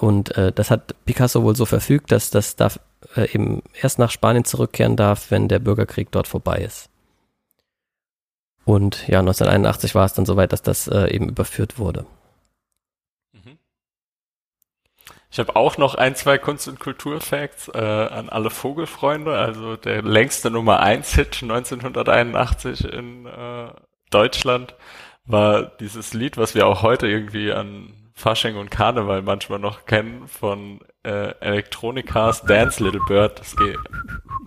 Und 0.00 0.36
äh, 0.36 0.52
das 0.52 0.70
hat 0.70 0.94
Picasso 1.04 1.42
wohl 1.42 1.56
so 1.56 1.66
verfügt, 1.66 2.12
dass 2.12 2.30
das 2.30 2.56
darf 2.56 2.80
äh, 3.16 3.32
eben 3.32 3.62
erst 3.80 3.98
nach 3.98 4.10
Spanien 4.10 4.44
zurückkehren 4.44 4.96
darf, 4.96 5.30
wenn 5.30 5.48
der 5.48 5.58
Bürgerkrieg 5.58 6.10
dort 6.10 6.28
vorbei 6.28 6.58
ist. 6.58 6.88
Und 8.64 9.08
ja, 9.08 9.20
1981 9.20 9.94
war 9.94 10.04
es 10.04 10.12
dann 10.12 10.26
soweit, 10.26 10.52
dass 10.52 10.62
das 10.62 10.88
äh, 10.88 11.08
eben 11.08 11.28
überführt 11.28 11.78
wurde. 11.78 12.04
Mhm. 13.32 13.58
Ich 15.30 15.38
habe 15.38 15.56
auch 15.56 15.78
noch 15.78 15.94
ein, 15.94 16.14
zwei 16.14 16.36
Kunst- 16.38 16.68
und 16.68 16.78
Kulturfacts 16.78 17.68
äh, 17.68 17.78
an 17.78 18.28
alle 18.28 18.50
Vogelfreunde. 18.50 19.36
Also 19.36 19.76
der 19.76 20.02
längste 20.02 20.50
Nummer 20.50 20.80
1 20.80 21.14
Hit 21.14 21.42
1981 21.42 22.84
in 22.92 23.26
äh, 23.26 23.70
Deutschland 24.10 24.74
war 25.24 25.62
dieses 25.62 26.12
Lied, 26.14 26.36
was 26.36 26.54
wir 26.54 26.66
auch 26.66 26.82
heute 26.82 27.06
irgendwie 27.06 27.52
an 27.52 27.94
Fasching 28.18 28.56
und 28.56 28.68
Karneval 28.70 29.22
manchmal 29.22 29.60
noch 29.60 29.86
kennen 29.86 30.26
von 30.26 30.80
äh, 31.04 31.32
Electronicas 31.40 32.42
Dance 32.42 32.82
Little 32.82 33.00
Bird. 33.06 33.38
Das 33.38 33.54
geht 33.56 33.78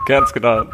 ganz 0.05 0.34
genau. 0.34 0.65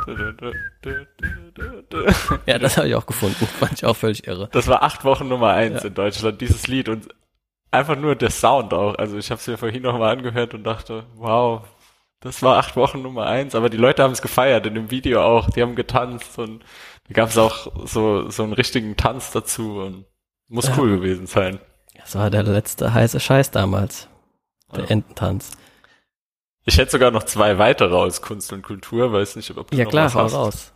Ja, 2.46 2.58
das 2.60 2.78
habe 2.78 2.88
ich 2.88 2.96
auch 2.96 3.06
gefunden. 3.06 3.46
Fand 3.60 3.74
ich 3.74 3.86
auch 3.86 3.96
völlig 3.96 4.28
irre. 4.28 4.50
Das 4.52 4.68
war 4.68 4.84
acht 4.84 5.04
Wochen 5.04 5.28
Nummer 5.28 5.52
eins 5.52 5.84
Ja. 5.84 5.90
in 5.90 5.94
Deutschland, 5.94 6.42
dieses 6.42 6.68
Lied. 6.68 6.90
Und 6.90 7.08
einfach 7.72 7.96
nur 7.96 8.16
der 8.16 8.30
Sound 8.32 8.74
auch. 8.74 8.96
Also 8.96 9.18
ich 9.18 9.30
habe 9.30 9.40
es 9.40 9.48
mir 9.48 9.58
vorhin 9.58 9.84
nochmal 9.84 10.18
angehört 10.18 10.54
und 10.54 10.64
dachte, 10.64 11.06
wow, 11.16 11.62
das 12.22 12.42
war 12.42 12.58
acht 12.58 12.76
Wochen 12.76 13.02
Nummer 13.02 13.28
eins. 13.28 13.54
Aber 13.56 13.70
die 13.70 13.78
Leute 13.78 14.04
haben 14.04 14.14
es 14.14 14.22
gefeiert, 14.22 14.66
in 14.66 14.76
dem 14.76 14.90
Video 14.92 15.22
auch. 15.22 15.50
Die 15.52 15.62
haben 15.62 15.76
getanzt 15.76 16.40
und 16.40 16.64
da 17.08 17.14
gab 17.14 17.30
es 17.30 17.38
auch 17.38 17.68
so, 17.86 18.30
so 18.30 18.44
einen 18.44 18.54
richtigen 18.54 18.98
Tanz 18.98 19.32
dazu 19.32 19.82
und 19.82 20.06
muss 20.48 20.68
Ja. 20.68 20.76
cool 20.78 20.90
gewesen 20.98 21.28
sein. 21.28 21.60
Das 22.08 22.16
war 22.16 22.30
der 22.30 22.44
letzte 22.44 22.94
heiße 22.94 23.20
Scheiß 23.20 23.52
damals. 23.52 24.08
Der 24.74 24.86
Ja. 24.86 24.90
Ententanz. 24.92 25.52
Ich 26.64 26.78
hätte 26.78 26.92
sogar 26.92 27.12
noch 27.12 27.24
zwei 27.24 27.58
weitere 27.58 27.94
aus 27.94 28.22
Kunst 28.22 28.54
und 28.54 28.62
Kultur, 28.62 29.12
weiß 29.12 29.36
nicht, 29.36 29.58
ob 29.58 29.70
du 29.70 29.76
Ja 29.78 29.84
noch 29.84 29.92
klar, 29.92 30.06
was 30.06 30.16
hau 30.16 30.24
hast. 30.24 30.34
raus. 30.34 30.74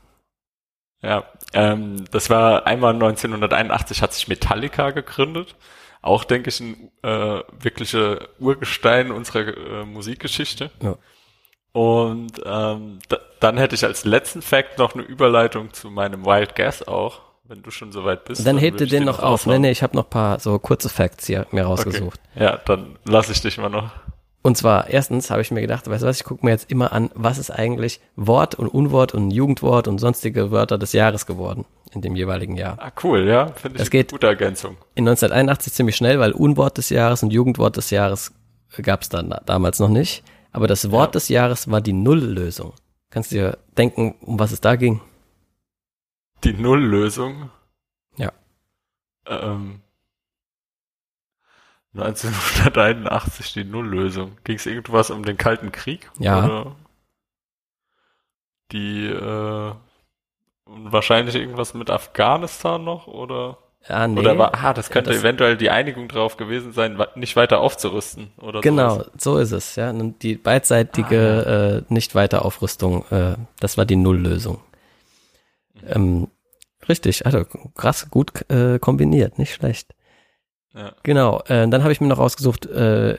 Ja, 1.01 1.23
ähm, 1.53 2.03
das 2.11 2.29
war 2.29 2.67
einmal 2.67 2.93
1981 2.95 4.01
hat 4.01 4.13
sich 4.13 4.27
Metallica 4.27 4.91
gegründet. 4.91 5.55
Auch, 6.01 6.25
denke 6.25 6.49
ich, 6.49 6.59
ein 6.59 6.91
äh, 7.01 7.41
wirkliche 7.59 8.27
Urgestein 8.39 9.11
unserer 9.11 9.55
äh, 9.57 9.85
Musikgeschichte. 9.85 10.69
Ja. 10.81 10.97
Und 11.71 12.41
ähm, 12.43 12.99
da, 13.07 13.19
dann 13.39 13.57
hätte 13.57 13.75
ich 13.75 13.85
als 13.85 14.03
letzten 14.03 14.41
Fact 14.41 14.79
noch 14.79 14.95
eine 14.95 15.03
Überleitung 15.03 15.71
zu 15.71 15.89
meinem 15.89 16.25
Wild 16.25 16.57
Guess 16.57 16.85
auch, 16.85 17.21
wenn 17.51 17.61
du 17.63 17.69
schon 17.69 17.91
soweit 17.91 18.23
bist. 18.23 18.47
Dann 18.47 18.57
hebt 18.57 18.75
würde 18.75 18.85
ihr 18.85 18.85
ich 18.85 18.91
den 18.91 19.03
noch 19.03 19.19
auf. 19.19 19.45
Nee, 19.45 19.59
nee, 19.59 19.71
ich 19.71 19.83
habe 19.83 19.95
noch 19.97 20.09
paar 20.09 20.39
so 20.39 20.57
kurze 20.57 20.87
Facts 20.87 21.27
hier 21.27 21.45
mir 21.51 21.65
rausgesucht. 21.65 22.17
Ja, 22.33 22.57
dann 22.65 22.95
lasse 23.03 23.33
ich 23.33 23.41
dich 23.41 23.57
mal 23.57 23.69
noch. 23.69 23.91
Und 24.41 24.55
zwar, 24.57 24.89
erstens 24.89 25.29
habe 25.29 25.41
ich 25.41 25.51
mir 25.51 25.59
gedacht, 25.59 25.87
weißt 25.89 26.01
du 26.01 26.07
was, 26.07 26.17
ich 26.17 26.23
gucke 26.23 26.45
mir 26.45 26.51
jetzt 26.53 26.71
immer 26.71 26.93
an, 26.93 27.11
was 27.13 27.37
ist 27.37 27.51
eigentlich 27.51 27.99
Wort 28.15 28.55
und 28.55 28.67
Unwort 28.69 29.13
und 29.13 29.31
Jugendwort 29.31 29.89
und 29.89 29.99
sonstige 29.99 30.49
Wörter 30.49 30.77
des 30.77 30.93
Jahres 30.93 31.25
geworden 31.25 31.65
in 31.93 32.01
dem 32.01 32.15
jeweiligen 32.15 32.55
Jahr. 32.55 32.77
Ah, 32.79 32.91
cool, 33.03 33.27
ja, 33.27 33.47
finde 33.47 33.75
ich 33.75 33.79
Das 33.79 33.81
eine 33.81 33.89
geht- 33.89 34.11
gute 34.11 34.27
Ergänzung. 34.27 34.77
In 34.95 35.03
1981 35.07 35.73
ziemlich 35.73 35.97
schnell, 35.97 36.19
weil 36.19 36.31
Unwort 36.31 36.77
des 36.77 36.89
Jahres 36.89 37.21
und 37.21 37.33
Jugendwort 37.33 37.75
des 37.75 37.89
Jahres 37.89 38.31
gab 38.81 39.01
es 39.01 39.09
dann 39.09 39.29
da- 39.29 39.41
damals 39.45 39.79
noch 39.79 39.89
nicht. 39.89 40.23
Aber 40.53 40.67
das 40.67 40.89
Wort 40.89 41.09
Ja. 41.09 41.11
des 41.19 41.27
Jahres 41.27 41.69
war 41.69 41.81
die 41.81 41.93
Nulllösung. 41.93 42.71
Kannst 43.09 43.31
du 43.33 43.35
dir 43.35 43.57
denken, 43.77 44.15
um 44.21 44.39
was 44.39 44.53
es 44.53 44.61
da 44.61 44.77
ging? 44.77 45.01
Die 46.43 46.53
Nulllösung. 46.53 47.49
Ja. 48.17 48.31
Ähm, 49.27 49.81
1981 51.93 53.53
die 53.53 53.63
Nulllösung. 53.65 54.37
Ging 54.43 54.55
es 54.55 54.65
irgendwas 54.65 55.09
um 55.11 55.23
den 55.23 55.37
Kalten 55.37 55.71
Krieg? 55.71 56.09
Ja. 56.19 56.43
Oder 56.45 56.75
die 58.71 59.05
äh, 59.07 59.73
und 60.65 60.91
wahrscheinlich 60.93 61.35
irgendwas 61.35 61.73
mit 61.73 61.89
Afghanistan 61.89 62.83
noch 62.83 63.07
oder 63.07 63.57
Ah, 63.87 64.07
nee. 64.07 64.19
oder 64.19 64.37
war 64.37 64.53
ah 64.53 64.73
das 64.73 64.91
könnte 64.91 65.09
das- 65.09 65.21
eventuell 65.21 65.57
die 65.57 65.71
Einigung 65.71 66.07
drauf 66.07 66.37
gewesen 66.37 66.71
sein, 66.71 67.03
nicht 67.15 67.35
weiter 67.35 67.59
aufzurüsten 67.61 68.31
oder 68.37 68.61
Genau, 68.61 68.91
sowas. 68.99 69.11
so 69.17 69.37
ist 69.39 69.51
es. 69.51 69.75
Ja, 69.75 69.91
die 69.91 70.35
beidseitige 70.35 71.83
äh, 71.89 71.93
nicht 71.93 72.13
weiter 72.13 72.45
Aufrüstung, 72.45 73.05
äh, 73.09 73.35
das 73.59 73.77
war 73.79 73.85
die 73.85 73.95
Nulllösung. 73.95 74.61
Ähm, 75.87 76.27
richtig, 76.87 77.25
also 77.25 77.45
krass, 77.75 78.09
gut 78.09 78.49
äh, 78.49 78.79
kombiniert, 78.79 79.39
nicht 79.39 79.53
schlecht. 79.53 79.93
Ja. 80.73 80.93
Genau, 81.03 81.39
äh, 81.47 81.67
dann 81.67 81.83
habe 81.83 81.91
ich 81.91 82.01
mir 82.01 82.07
noch 82.07 82.19
rausgesucht, 82.19 82.65
äh, 82.67 83.17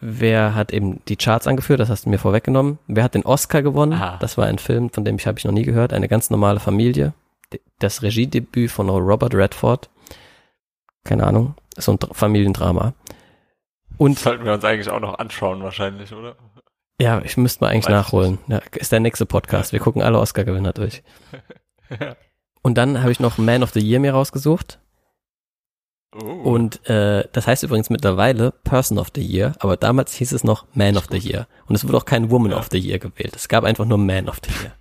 wer 0.00 0.54
hat 0.54 0.72
eben 0.72 1.02
die 1.06 1.16
Charts 1.16 1.46
angeführt, 1.46 1.80
das 1.80 1.90
hast 1.90 2.06
du 2.06 2.10
mir 2.10 2.18
vorweggenommen. 2.18 2.78
Wer 2.86 3.04
hat 3.04 3.14
den 3.14 3.24
Oscar 3.26 3.62
gewonnen? 3.62 3.92
Ah. 3.92 4.16
Das 4.20 4.38
war 4.38 4.46
ein 4.46 4.58
Film, 4.58 4.90
von 4.90 5.04
dem 5.04 5.16
ich 5.16 5.26
habe 5.26 5.38
ich 5.38 5.44
noch 5.44 5.52
nie 5.52 5.64
gehört, 5.64 5.92
eine 5.92 6.08
ganz 6.08 6.30
normale 6.30 6.60
Familie. 6.60 7.12
Das 7.78 8.02
Regiedebüt 8.02 8.70
von 8.70 8.88
Robert 8.88 9.34
Redford. 9.34 9.90
Keine 11.04 11.26
Ahnung, 11.26 11.54
so 11.76 11.92
ein 11.92 11.98
Dr- 11.98 12.14
Familiendrama. 12.14 12.94
Und 13.98 14.18
Sollten 14.18 14.44
wir 14.44 14.54
uns 14.54 14.64
eigentlich 14.64 14.88
auch 14.90 15.00
noch 15.00 15.18
anschauen 15.18 15.62
wahrscheinlich, 15.62 16.12
oder? 16.12 16.36
Ja, 17.00 17.20
ich 17.22 17.36
müsste 17.36 17.62
mal 17.62 17.70
eigentlich 17.70 17.84
Weiß 17.86 17.92
nachholen. 17.92 18.38
Ja, 18.48 18.60
ist 18.76 18.92
der 18.92 19.00
nächste 19.00 19.26
Podcast. 19.26 19.72
Wir 19.72 19.80
gucken 19.80 20.02
alle 20.02 20.18
Oscar-Gewinner 20.18 20.72
durch. 20.72 21.02
Und 22.62 22.78
dann 22.78 23.00
habe 23.02 23.12
ich 23.12 23.20
noch 23.20 23.36
Man 23.38 23.62
of 23.62 23.70
the 23.72 23.80
Year 23.80 24.00
mir 24.00 24.12
rausgesucht. 24.12 24.78
Oh. 26.14 26.26
Und 26.52 26.88
äh, 26.88 27.24
das 27.32 27.46
heißt 27.46 27.62
übrigens 27.64 27.90
mittlerweile 27.90 28.52
Person 28.62 28.98
of 28.98 29.08
the 29.14 29.20
Year, 29.20 29.54
aber 29.58 29.76
damals 29.76 30.14
hieß 30.14 30.32
es 30.32 30.44
noch 30.44 30.64
Man 30.72 30.96
of 30.96 31.06
the 31.10 31.18
Year. 31.18 31.46
Und 31.66 31.74
es 31.74 31.86
wurde 31.86 31.98
auch 31.98 32.04
kein 32.04 32.30
Woman 32.30 32.52
Ja. 32.52 32.58
of 32.58 32.68
the 32.70 32.78
Year 32.78 32.98
gewählt. 32.98 33.34
Es 33.34 33.48
gab 33.48 33.64
einfach 33.64 33.84
nur 33.84 33.98
Man 33.98 34.28
of 34.28 34.40
the 34.44 34.50
Year. 34.62 34.72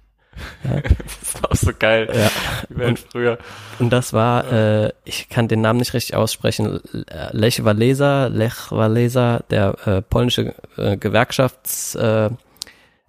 das 0.83 1.21
ist 1.21 1.43
auch 1.43 1.55
so 1.55 1.71
geil. 1.77 2.09
Ja. 2.13 2.31
Die 2.69 2.77
Welt 2.77 2.99
früher. 2.99 3.37
Und 3.79 3.89
das 3.91 4.13
war, 4.13 4.51
äh, 4.51 4.91
ich 5.05 5.29
kann 5.29 5.47
den 5.47 5.61
Namen 5.61 5.79
nicht 5.79 5.93
richtig 5.93 6.15
aussprechen, 6.15 6.79
äh, 7.07 7.35
Lech 7.35 7.63
Walesa, 7.63 8.27
Lech 8.27 8.71
Walesa, 8.71 9.43
der 9.49 9.75
äh, 9.87 10.01
polnische 10.01 10.55
äh, 10.77 10.97
Gewerkschaftsaktivist, 10.97 11.95
äh, 11.95 12.29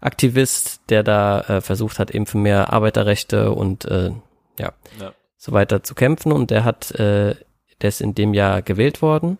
Aktivist, 0.05 0.81
der 0.91 1.03
da 1.03 1.41
äh, 1.41 1.61
versucht 1.61 1.99
hat, 1.99 2.11
eben 2.11 2.27
für 2.27 2.39
mehr 2.39 2.73
Arbeiterrechte 2.73 3.53
und 3.53 3.85
äh, 3.87 4.11
ja, 4.59 4.73
Ja. 5.01 5.13
so 5.37 5.53
weiter 5.53 5.83
zu 5.83 5.95
kämpfen. 5.95 6.31
Und 6.33 6.51
der 6.51 6.65
hat, 6.65 6.91
äh, 6.93 7.35
der 7.81 7.89
ist 7.89 8.01
in 8.01 8.15
dem 8.15 8.35
Jahr 8.35 8.63
gewählt 8.63 9.03
worden. 9.03 9.39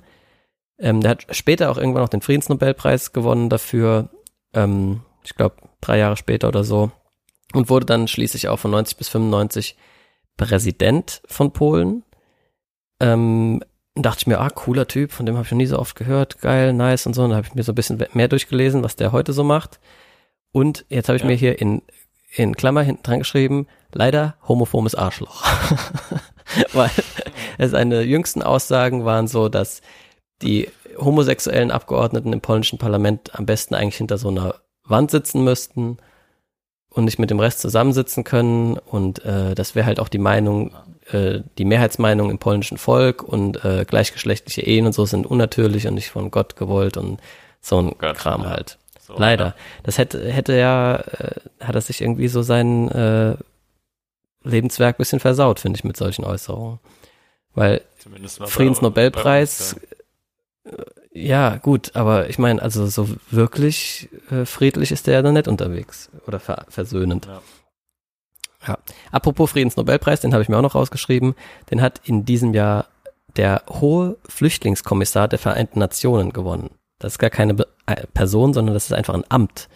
Ähm, 0.79 1.01
der 1.01 1.11
hat 1.13 1.27
später 1.31 1.71
auch 1.71 1.79
irgendwann 1.79 2.03
noch 2.03 2.09
den 2.09 2.23
Friedensnobelpreis 2.23 3.13
gewonnen 3.13 3.49
dafür. 3.51 4.09
Ähm, 4.55 5.03
ich 5.23 5.35
glaube, 5.35 5.57
drei 5.81 5.99
Jahre 5.99 6.17
später 6.17 6.49
oder 6.49 6.65
so. 6.65 6.91
Und 7.53 7.69
wurde 7.71 7.87
dann 7.87 8.09
schließlich 8.09 8.49
auch 8.49 8.59
von 8.59 8.71
90 8.71 8.97
bis 8.97 9.09
95 9.09 9.77
Präsident 10.37 11.23
von 11.27 11.53
Polen. 11.53 12.03
Ähm, 13.01 13.63
dachte 13.95 14.19
ich 14.21 14.27
mir, 14.27 14.41
ah, 14.41 14.51
cooler 14.51 14.89
Typ, 14.89 15.13
von 15.13 15.27
dem 15.27 15.37
habe 15.37 15.45
ich 15.45 15.53
noch 15.53 15.59
nie 15.59 15.67
so 15.67 15.79
oft 15.79 15.95
gehört, 15.95 16.41
geil, 16.41 16.73
nice 16.73 17.07
und 17.07 17.15
so. 17.15 17.23
Und 17.23 17.31
da 17.31 17.37
habe 17.37 17.47
ich 17.47 17.55
mir 17.55 17.63
so 17.63 17.73
ein 17.73 17.77
bisschen 17.77 18.03
mehr 18.15 18.29
durchgelesen, 18.29 18.83
was 18.83 18.97
der 18.97 19.13
heute 19.13 19.33
so 19.33 19.45
macht. 19.45 19.79
Und 20.55 20.85
jetzt 20.89 21.09
habe 21.09 21.17
ich 21.17 21.23
Ja. 21.23 21.29
mir 21.29 21.35
hier 21.35 21.61
in, 21.61 21.83
in 22.37 22.55
Klammer 22.55 22.83
hinten 22.83 23.03
dran 23.03 23.19
geschrieben, 23.19 23.67
leider 23.93 24.37
homophobes 24.47 24.95
Arschloch. 24.95 25.43
Weil 26.73 26.91
es 27.59 27.73
seine 27.73 28.03
jüngsten 28.03 28.41
Aussagen 28.41 29.05
waren 29.05 29.27
so, 29.27 29.49
dass 29.49 29.83
die 30.43 30.69
homosexuellen 30.97 31.73
Abgeordneten 31.73 32.33
im 32.33 32.41
polnischen 32.41 32.79
Parlament 32.79 33.35
am 33.35 33.47
besten 33.47 33.75
eigentlich 33.75 33.97
hinter 33.97 34.17
so 34.17 34.29
einer 34.29 34.55
Wand 34.85 35.11
sitzen 35.11 35.43
müssten 35.43 35.97
und 36.89 37.05
nicht 37.07 37.19
mit 37.19 37.31
dem 37.31 37.41
Rest 37.41 37.59
zusammensitzen 37.59 38.23
können 38.23 38.79
und 38.79 39.25
äh, 39.25 39.57
das 39.57 39.75
wäre 39.75 39.87
halt 39.87 39.99
auch 39.99 40.09
die 40.09 40.19
Meinung, 40.19 40.73
äh, 41.11 41.41
die 41.59 41.65
Mehrheitsmeinung 41.65 42.31
im 42.31 42.39
polnischen 42.39 42.79
Volk 42.79 43.25
und 43.25 43.65
äh, 43.65 43.85
gleichgeschlechtliche 43.85 44.63
Ehen 44.63 44.87
und 44.87 44.93
so 44.93 45.05
sind 45.05 45.27
unnatürlich 45.27 45.89
und 45.89 45.95
nicht 45.95 46.11
von 46.11 46.31
Gott 46.31 46.55
gewollt 46.55 46.97
und 46.97 47.19
so 47.61 47.79
ein 47.81 47.97
Gott, 47.99 48.17
Kram 48.19 48.43
ja. 48.43 48.51
halt. 48.51 48.79
So, 49.07 49.15
Leider. 49.19 49.45
ja. 49.45 49.55
Das 49.83 49.99
hätte, 49.99 50.33
hätte 50.33 50.55
ja, 50.55 50.97
äh, 50.97 51.41
hat 51.61 51.75
er 51.75 51.81
sich 51.83 52.01
irgendwie 52.01 52.29
so 52.29 52.41
sein 52.41 52.89
äh, 52.91 53.37
Lebenswerk 54.43 54.97
bisschen 54.97 55.21
versaut, 55.21 55.61
finde 55.61 55.77
ich, 55.77 55.85
mit 55.85 55.97
solchen 55.97 56.25
Äußerungen. 56.25 56.81
Weil 57.55 57.83
Friedensnobelpreis, 58.47 59.75
uns, 59.75 60.81
ja, 61.13 61.57
gut, 61.59 61.95
aber 61.95 62.31
ich 62.31 62.39
meine, 62.39 62.63
also 62.63 62.87
so 62.87 63.09
wirklich 63.31 64.09
äh, 64.31 64.47
friedlich 64.47 64.91
ist 64.91 65.07
der 65.07 65.15
ja 65.15 65.23
dann 65.23 65.35
nicht 65.35 65.49
unterwegs 65.49 66.11
oder 66.27 66.41
ver 66.41 66.65
versöhnend. 66.69 67.27
Ja. 67.27 67.43
Ja. 68.67 68.79
Apropos 69.13 69.51
Friedensnobelpreis, 69.51 70.23
den 70.23 70.33
habe 70.33 70.43
ich 70.43 70.49
mir 70.49 70.57
auch 70.57 70.63
noch 70.63 70.75
rausgeschrieben. 70.75 71.35
Den 71.71 71.83
hat 71.83 72.01
in 72.05 72.25
diesem 72.25 72.55
Jahr 72.55 72.87
der 73.37 73.63
hohe 73.69 74.17
Flüchtlingskommissar 74.27 75.29
der 75.29 75.39
Vereinten 75.39 75.79
Nationen 75.79 76.33
gewonnen. 76.33 76.71
Das 76.99 77.15
ist 77.15 77.19
gar 77.19 77.31
keine 77.31 77.55
Be 77.55 77.67
äh, 77.87 78.07
Person, 78.15 78.55
sondern 78.55 78.75
das 78.75 78.87
ist 78.87 78.93
einfach 78.93 79.15
ein 79.15 79.25
Amt 79.29 79.69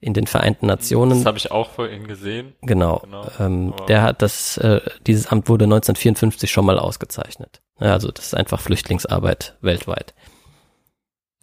in 0.00 0.14
den 0.14 0.26
Vereinten 0.26 0.66
Nationen. 0.66 1.18
Das 1.18 1.26
habe 1.26 1.38
ich 1.38 1.50
auch 1.50 1.70
vorhin 1.70 2.06
gesehen. 2.06 2.54
Genau. 2.62 3.00
Genau. 3.00 3.28
Ähm, 3.40 3.74
der 3.88 4.02
hat 4.02 4.22
das, 4.22 4.56
äh, 4.58 4.80
dieses 5.06 5.26
Amt 5.26 5.48
wurde 5.48 5.64
1954 5.64 6.50
schon 6.50 6.66
mal 6.66 6.78
ausgezeichnet. 6.78 7.60
Ja, 7.80 7.92
also 7.92 8.10
das 8.10 8.26
ist 8.26 8.34
einfach 8.34 8.60
Flüchtlingsarbeit 8.60 9.56
weltweit. 9.60 10.14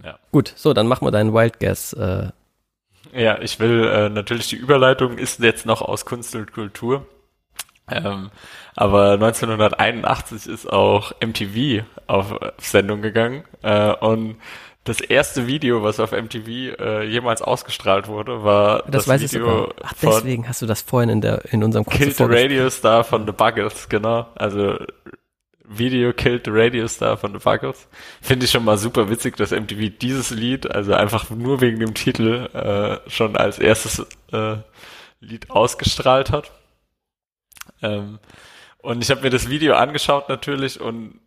Ja. 0.04 0.20
Gut, 0.32 0.54
so, 0.56 0.74
dann 0.74 0.88
machen 0.88 1.06
wir 1.06 1.12
deinen 1.12 1.34
Wild 1.34 1.60
Guess. 1.60 1.94
Äh, 1.94 2.30
Ja, 3.14 3.40
ich 3.42 3.60
will 3.60 3.86
äh, 3.88 4.10
natürlich 4.10 4.48
die 4.48 4.56
Überleitung 4.58 5.18
ist 5.18 5.40
jetzt 5.40 5.66
noch 5.66 5.82
aus 5.82 6.06
Kunst 6.06 6.36
und 6.36 6.54
Kultur. 6.54 7.06
Ähm, 7.90 8.32
aber 8.76 9.12
1981 9.14 10.48
ist 10.48 10.72
auch 10.72 11.12
MTV 11.22 11.84
auf 12.08 12.34
Sendung 12.58 13.02
gegangen 13.02 13.44
äh, 13.62 13.94
und 13.94 14.38
das 14.86 15.02
erste 15.02 15.48
Video, 15.48 15.82
was 15.84 16.00
auf 16.00 16.12
MTV 16.12 16.48
äh, 16.48 17.04
jemals 17.04 17.41
ausgestrahlt 17.41 18.08
wurde, 18.08 18.43
war 18.43 18.84
das, 18.84 18.91
das, 18.91 19.08
weiß 19.08 19.21
ich 19.24 19.34
Video. 19.34 19.74
Ach, 19.84 19.95
von 19.95 20.12
deswegen 20.12 20.48
hast 20.48 20.62
du 20.62 20.67
das 20.67 20.84
vorhin 20.84 21.10
in 21.10 21.21
der 21.21 21.43
in 21.52 21.63
unserem 21.63 21.86
kurzen 21.86 22.00
Killed 22.00 22.17
the 22.17 22.24
Radio 22.24 22.69
Star 22.69 23.04
von 23.04 23.26
The 23.26 23.32
Buggles, 23.32 23.89
genau. 23.89 24.28
Also 24.36 24.78
Video 25.67 26.13
Killed 26.13 26.45
the 26.45 26.52
Radio 26.54 26.88
Star 26.88 27.17
von 27.17 27.34
The 27.34 27.39
Buggles. 27.39 27.88
Finde 28.21 28.45
ich 28.45 28.52
schon 28.52 28.63
mal 28.63 28.78
super 28.78 29.10
witzig, 29.10 29.36
dass 29.38 29.50
MTV 29.50 29.98
dieses 30.00 30.30
Lied, 30.30 30.69
also 30.69 30.93
einfach 30.93 31.32
nur 31.32 31.62
wegen 31.62 31.80
dem 31.80 31.95
Titel, 31.95 32.48
äh, 32.54 33.10
schon 33.10 33.36
als 33.36 33.58
erstes 33.58 34.06
äh, 34.32 34.58
Lied 35.19 35.50
ausgestrahlt 35.50 36.32
hat. 36.32 36.52
Ähm, 37.82 38.19
und 38.78 39.04
ich 39.04 39.10
habe 39.10 39.21
mir 39.21 39.32
das 39.32 39.50
Video 39.50 39.74
angeschaut 39.74 40.30
natürlich 40.30 40.80
und 40.80 41.19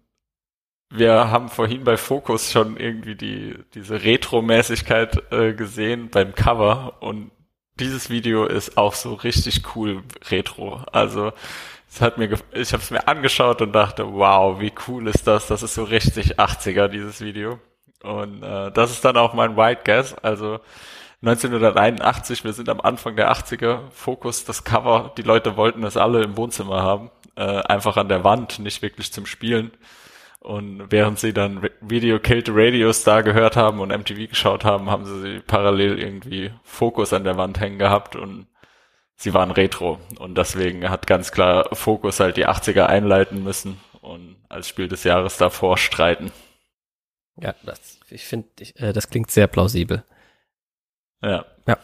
wir 0.90 1.30
haben 1.30 1.48
vorhin 1.48 1.84
bei 1.84 1.96
Focus 1.96 2.52
schon 2.52 2.76
irgendwie 2.76 3.14
die 3.14 3.56
diese 3.74 4.02
Retro-Mäßigkeit 4.02 5.32
äh, 5.32 5.52
gesehen 5.52 6.08
beim 6.10 6.34
Cover 6.34 6.94
und 7.00 7.30
dieses 7.78 8.10
Video 8.10 8.44
ist 8.46 8.76
auch 8.76 8.94
so 8.94 9.14
richtig 9.14 9.62
cool 9.76 10.02
retro. 10.30 10.82
Also 10.92 11.32
es 11.90 12.00
hat 12.00 12.18
mir, 12.18 12.30
ich 12.52 12.72
habe 12.72 12.82
es 12.82 12.90
mir 12.90 13.06
angeschaut 13.08 13.62
und 13.62 13.72
dachte, 13.72 14.12
wow, 14.12 14.60
wie 14.60 14.72
cool 14.86 15.06
ist 15.06 15.26
das? 15.26 15.46
Das 15.46 15.62
ist 15.62 15.74
so 15.74 15.84
richtig 15.84 16.38
80er 16.38 16.88
dieses 16.88 17.20
Video. 17.20 17.58
Und 18.02 18.42
äh, 18.42 18.70
das 18.72 18.90
ist 18.90 19.04
dann 19.04 19.16
auch 19.16 19.32
mein 19.34 19.56
Wild 19.56 19.84
Guess. 19.84 20.14
Also 20.14 20.60
1981, 21.22 22.44
wir 22.44 22.52
sind 22.52 22.68
am 22.68 22.80
Anfang 22.80 23.16
der 23.16 23.32
80er. 23.32 23.90
Fokus, 23.90 24.44
das 24.44 24.64
Cover, 24.64 25.12
die 25.16 25.22
Leute 25.22 25.56
wollten 25.56 25.82
es 25.84 25.96
alle 25.96 26.22
im 26.22 26.36
Wohnzimmer 26.36 26.82
haben, 26.82 27.10
äh, 27.36 27.42
einfach 27.42 27.96
an 27.96 28.08
der 28.08 28.22
Wand, 28.22 28.58
nicht 28.58 28.82
wirklich 28.82 29.12
zum 29.12 29.26
Spielen. 29.26 29.72
Und 30.40 30.90
während 30.90 31.18
sie 31.18 31.32
dann 31.32 31.68
Video 31.80 32.18
Killed 32.20 32.46
the 32.46 32.52
Radio 32.54 32.92
Star 32.92 33.22
gehört 33.22 33.56
haben 33.56 33.80
und 33.80 33.88
MTV 33.88 34.28
geschaut 34.28 34.64
haben, 34.64 34.90
haben 34.90 35.04
sie 35.04 35.20
sie 35.20 35.40
parallel 35.40 35.98
irgendwie 35.98 36.52
Fokus 36.62 37.12
an 37.12 37.24
der 37.24 37.36
Wand 37.36 37.58
hängen 37.60 37.78
gehabt 37.78 38.14
und 38.14 38.46
sie 39.16 39.34
waren 39.34 39.50
Retro. 39.50 39.98
Und 40.18 40.38
deswegen 40.38 40.88
hat 40.88 41.06
ganz 41.06 41.32
klar 41.32 41.68
Fokus 41.72 42.20
halt 42.20 42.36
die 42.36 42.46
80er 42.46 42.86
einleiten 42.86 43.42
müssen 43.42 43.80
und 44.00 44.36
als 44.48 44.68
Spiel 44.68 44.88
des 44.88 45.04
Jahres 45.04 45.36
davor 45.36 45.76
streiten. 45.76 46.30
Ja, 47.40 47.54
das, 47.64 47.98
ich 48.08 48.24
finde, 48.24 48.48
äh, 48.76 48.92
das 48.92 49.10
klingt 49.10 49.30
sehr 49.30 49.48
plausibel. 49.48 50.04
Ja. 51.22 51.44
Ja. 51.66 51.78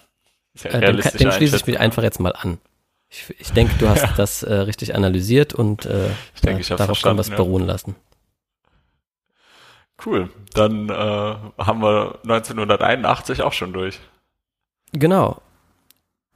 Ja 0.54 0.70
Äh, 0.70 0.80
dem 0.80 1.00
dem 1.00 1.32
schließe 1.32 1.56
ich 1.56 1.66
mich 1.66 1.80
einfach 1.80 2.02
jetzt 2.04 2.20
mal 2.20 2.32
an. 2.32 2.58
Ich, 3.08 3.34
ich 3.38 3.52
denke, 3.52 3.74
du 3.78 3.88
hast 3.88 4.06
das 4.16 4.42
äh, 4.42 4.54
richtig 4.54 4.94
analysiert 4.94 5.54
und 5.54 5.86
äh, 5.86 6.10
Ich 6.34 6.40
denke, 6.40 6.60
ich 6.60 6.68
ja, 6.68 6.76
darauf 6.76 7.02
können 7.02 7.16
wir 7.16 7.20
es 7.20 7.28
verstanden, 7.28 7.32
ja. 7.32 7.36
beruhen 7.36 7.66
lassen. 7.66 7.96
Cool. 10.04 10.30
Dann 10.54 10.88
äh, 10.88 10.92
haben 10.92 11.82
wir 11.82 12.18
1981 12.22 13.42
auch 13.42 13.52
schon 13.52 13.72
durch. 13.72 14.00
Genau. 14.92 15.40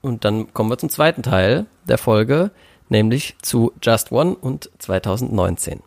Und 0.00 0.24
dann 0.24 0.52
kommen 0.52 0.70
wir 0.70 0.78
zum 0.78 0.90
zweiten 0.90 1.22
Teil 1.22 1.66
der 1.86 1.98
Folge, 1.98 2.50
nämlich 2.88 3.36
zu 3.42 3.72
Just 3.82 4.12
One 4.12 4.36
und 4.36 4.70
2019. 4.78 5.82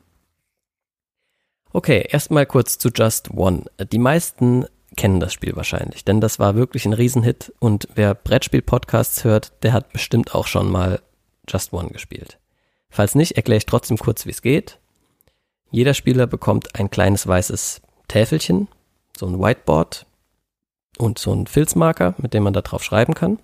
Okay, 1.74 2.06
erstmal 2.10 2.46
kurz 2.46 2.78
zu 2.78 2.90
Just 2.90 3.32
One. 3.32 3.64
Die 3.92 3.98
meisten 3.98 4.66
kennen 4.98 5.22
das 5.22 5.32
Spiel 5.32 5.56
wahrscheinlich, 5.56 6.04
denn 6.04 6.20
das 6.20 6.38
war 6.38 6.56
wirklich 6.56 6.86
ein 6.86 6.94
Riesenhit 6.94 7.54
und 7.60 7.88
wer 7.96 8.14
Brettspiel-Podcasts 8.14 9.24
hört, 9.24 9.64
der 9.64 9.72
hat 9.72 9.94
bestimmt 9.94 10.36
auch 10.36 10.48
schon 10.48 10.70
mal 10.70 11.02
Just 11.48 11.72
One 11.72 11.90
gespielt. 11.90 12.40
Falls 12.90 13.16
nicht, 13.16 13.38
erkläre 13.38 13.60
ich 13.60 13.66
trotzdem 13.66 13.98
kurz, 13.98 14.26
wie 14.26 14.32
es 14.32 14.42
geht. 14.42 14.81
Jeder 15.72 15.94
Spieler 15.94 16.28
bekommt 16.28 16.76
ein 16.78 16.92
kleines 16.92 17.26
weißes 17.26 17.82
Täfelchen, 18.08 18.68
so 19.18 19.26
ein 19.26 19.40
Whiteboard 19.40 20.06
und 20.98 21.18
so 21.18 21.34
ein 21.34 21.48
Filzmarker, 21.48 22.14
mit 22.18 22.34
dem 22.34 22.44
man 22.44 22.54
da 22.54 22.62
drauf 22.62 22.84
schreiben 22.84 23.14
kann. 23.14 23.40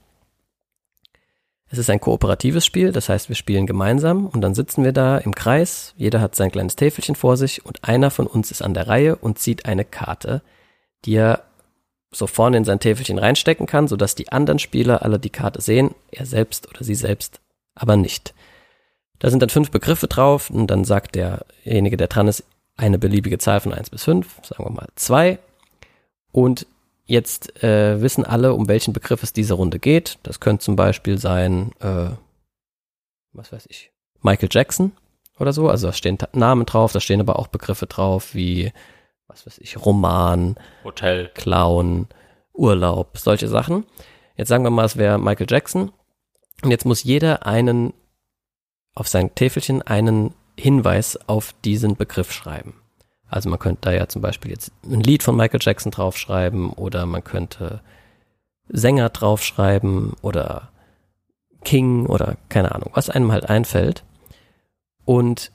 Es 1.70 1.78
ist 1.78 1.90
ein 1.90 2.00
kooperatives 2.00 2.66
Spiel, 2.66 2.92
das 2.92 3.10
heißt, 3.10 3.30
wir 3.30 3.36
spielen 3.36 3.66
gemeinsam 3.66 4.26
und 4.28 4.42
dann 4.42 4.56
sitzen 4.56 4.84
wir 4.84 4.94
da 4.94 5.18
im 5.18 5.36
Kreis, 5.36 5.94
jeder 5.98 6.22
hat 6.22 6.36
sein 6.36 6.52
kleines 6.52 6.76
Täfelchen 6.76 7.16
vor 7.16 7.36
sich 7.36 7.66
und 7.66 7.84
einer 7.84 8.12
von 8.12 8.28
uns 8.28 8.52
ist 8.52 8.62
an 8.62 8.74
der 8.74 8.88
Reihe 8.88 9.16
und 9.16 9.40
zieht 9.40 9.66
eine 9.66 9.84
Karte, 9.84 10.42
die 11.06 11.16
er 11.16 11.44
so 12.12 12.26
vorne 12.26 12.58
in 12.58 12.63
sein 12.63 12.80
Täfelchen 12.80 13.20
reinstecken 13.20 13.68
kann, 13.68 13.88
sodass 13.88 14.16
die 14.16 14.32
anderen 14.32 14.60
Spieler 14.60 15.04
alle 15.04 15.20
die 15.20 15.30
Karte 15.30 15.62
sehen, 15.62 15.94
er 16.12 16.26
selbst 16.26 16.70
oder 16.70 16.84
sie 16.84 16.96
selbst 16.96 17.42
aber 17.76 17.96
nicht. 17.98 18.34
Da 19.20 19.30
sind 19.30 19.42
dann 19.42 19.50
fünf 19.50 19.72
Begriffe 19.72 20.08
drauf 20.08 20.50
und 20.50 20.68
dann 20.68 20.84
sagt 20.84 21.16
derjenige, 21.16 21.98
der 21.98 22.08
dran 22.08 22.28
ist, 22.28 22.44
eine 22.76 23.00
beliebige 23.00 23.40
Zahl 23.40 23.60
von 23.60 23.74
eins 23.74 23.90
bis 23.90 24.04
fünf, 24.04 24.40
sagen 24.44 24.64
wir 24.64 24.72
mal 24.72 24.88
zwei. 24.96 25.40
Und 26.32 26.68
jetzt 27.06 27.64
äh, 27.64 28.00
wissen 28.02 28.24
alle, 28.24 28.54
um 28.54 28.68
welchen 28.68 28.94
Begriff 28.94 29.24
es 29.24 29.34
diese 29.34 29.56
Runde 29.56 29.80
geht. 29.80 30.20
Das 30.24 30.40
könnte 30.40 30.64
zum 30.64 30.76
Beispiel 30.76 31.18
sein, 31.18 31.72
äh, 31.80 32.10
was 33.34 33.52
weiß 33.52 33.66
ich, 33.70 33.92
Michael 34.22 34.50
Jackson 34.52 34.92
oder 35.40 35.54
so. 35.54 35.70
Also 35.70 35.88
da 35.88 35.94
stehen 35.94 36.20
Namen 36.34 36.66
drauf, 36.66 36.92
da 36.92 37.00
stehen 37.00 37.20
aber 37.20 37.40
auch 37.40 37.48
Begriffe 37.48 37.88
drauf 37.88 38.36
wie, 38.36 38.72
was 39.28 39.48
weiß 39.48 39.58
ich, 39.58 39.84
Roman, 39.84 40.56
Hotel. 40.84 41.32
Clown, 41.34 42.08
Urlaub, 42.54 43.18
solche 43.18 43.48
Sachen. 43.48 43.86
Jetzt 44.36 44.50
sagen 44.50 44.64
wir 44.64 44.70
mal, 44.70 44.86
es 44.86 44.98
wäre 44.98 45.18
Michael 45.18 45.48
Jackson. 45.50 45.92
Und 46.62 46.72
jetzt 46.72 46.86
muss 46.86 47.04
jeder 47.04 47.46
einen 47.46 47.94
auf 48.98 49.08
sein 49.08 49.33
Täfelchen 49.35 49.81
einen 49.83 50.33
Hinweis 50.58 51.19
auf 51.27 51.54
diesen 51.63 51.95
Begriff 51.95 52.31
schreiben. 52.31 52.73
Also 53.29 53.50
man 53.50 53.60
könnte 53.60 53.81
da 53.81 53.91
ja 53.91 54.08
zum 54.08 54.21
Beispiel 54.21 54.52
jetzt 54.52 54.71
ein 54.83 55.02
Lied 55.02 55.21
von 55.21 55.35
Michael 55.35 55.60
Jackson 55.62 55.91
draufschreiben 55.91 56.71
oder 56.71 57.06
man 57.06 57.23
könnte 57.23 57.81
Sänger 58.69 59.10
draufschreiben 59.10 60.13
oder 60.21 60.69
King 61.63 62.08
oder 62.08 62.37
keine 62.50 62.73
Ahnung, 62.73 62.91
was 62.93 63.10
einem 63.10 63.31
halt 63.31 63.50
einfällt. 63.50 64.04
Und 65.06 65.52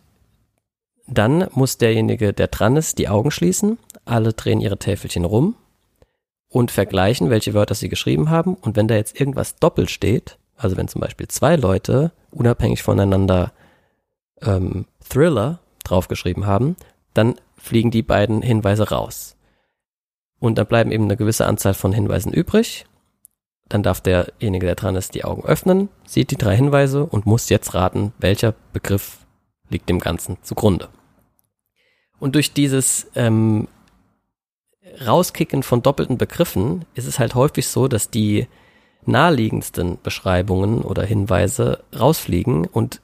dann 1.06 1.48
muss 1.52 1.78
derjenige, 1.78 2.32
der 2.32 2.46
dran 2.46 2.76
ist, 2.76 2.98
die 2.98 3.08
Augen 3.08 3.30
schließen. 3.30 3.78
Alle 4.04 4.34
drehen 4.34 4.60
ihre 4.60 4.78
Täfelchen 4.78 5.24
rum 5.24 5.56
und 6.48 6.70
vergleichen, 6.70 7.30
welche 7.30 7.54
Wörter 7.54 7.74
sie 7.74 7.88
geschrieben 7.88 8.30
haben. 8.30 8.54
Und 8.54 8.76
wenn 8.76 8.88
da 8.88 8.94
jetzt 8.94 9.18
irgendwas 9.18 9.56
doppelt 9.56 9.90
steht, 9.90 10.38
also 10.62 10.76
wenn 10.76 10.88
zum 10.88 11.00
Beispiel 11.00 11.28
zwei 11.28 11.56
Leute 11.56 12.12
unabhängig 12.30 12.82
voneinander 12.82 13.52
ähm, 14.40 14.86
Thriller 15.08 15.60
draufgeschrieben 15.84 16.46
haben, 16.46 16.76
dann 17.14 17.34
fliegen 17.56 17.90
die 17.90 18.02
beiden 18.02 18.42
Hinweise 18.42 18.90
raus. 18.90 19.36
Und 20.38 20.58
dann 20.58 20.66
bleiben 20.66 20.90
eben 20.90 21.04
eine 21.04 21.16
gewisse 21.16 21.46
Anzahl 21.46 21.74
von 21.74 21.92
Hinweisen 21.92 22.32
übrig. 22.32 22.86
Dann 23.68 23.82
darf 23.82 24.00
derjenige, 24.00 24.66
der 24.66 24.74
dran 24.74 24.96
ist, 24.96 25.14
die 25.14 25.24
Augen 25.24 25.44
öffnen, 25.44 25.88
sieht 26.04 26.30
die 26.30 26.36
drei 26.36 26.56
Hinweise 26.56 27.04
und 27.04 27.26
muss 27.26 27.48
jetzt 27.48 27.74
raten, 27.74 28.12
welcher 28.18 28.54
Begriff 28.72 29.18
liegt 29.68 29.88
dem 29.88 29.98
Ganzen 29.98 30.36
zugrunde. 30.42 30.88
Und 32.18 32.34
durch 32.34 32.52
dieses 32.52 33.06
ähm, 33.14 33.68
Rauskicken 35.06 35.62
von 35.62 35.82
doppelten 35.82 36.18
Begriffen 36.18 36.84
ist 36.94 37.06
es 37.06 37.18
halt 37.18 37.34
häufig 37.34 37.66
so, 37.66 37.88
dass 37.88 38.10
die 38.10 38.46
naheliegendsten 39.06 39.98
Beschreibungen 40.02 40.82
oder 40.82 41.04
Hinweise 41.04 41.80
rausfliegen 41.98 42.66
und 42.66 43.00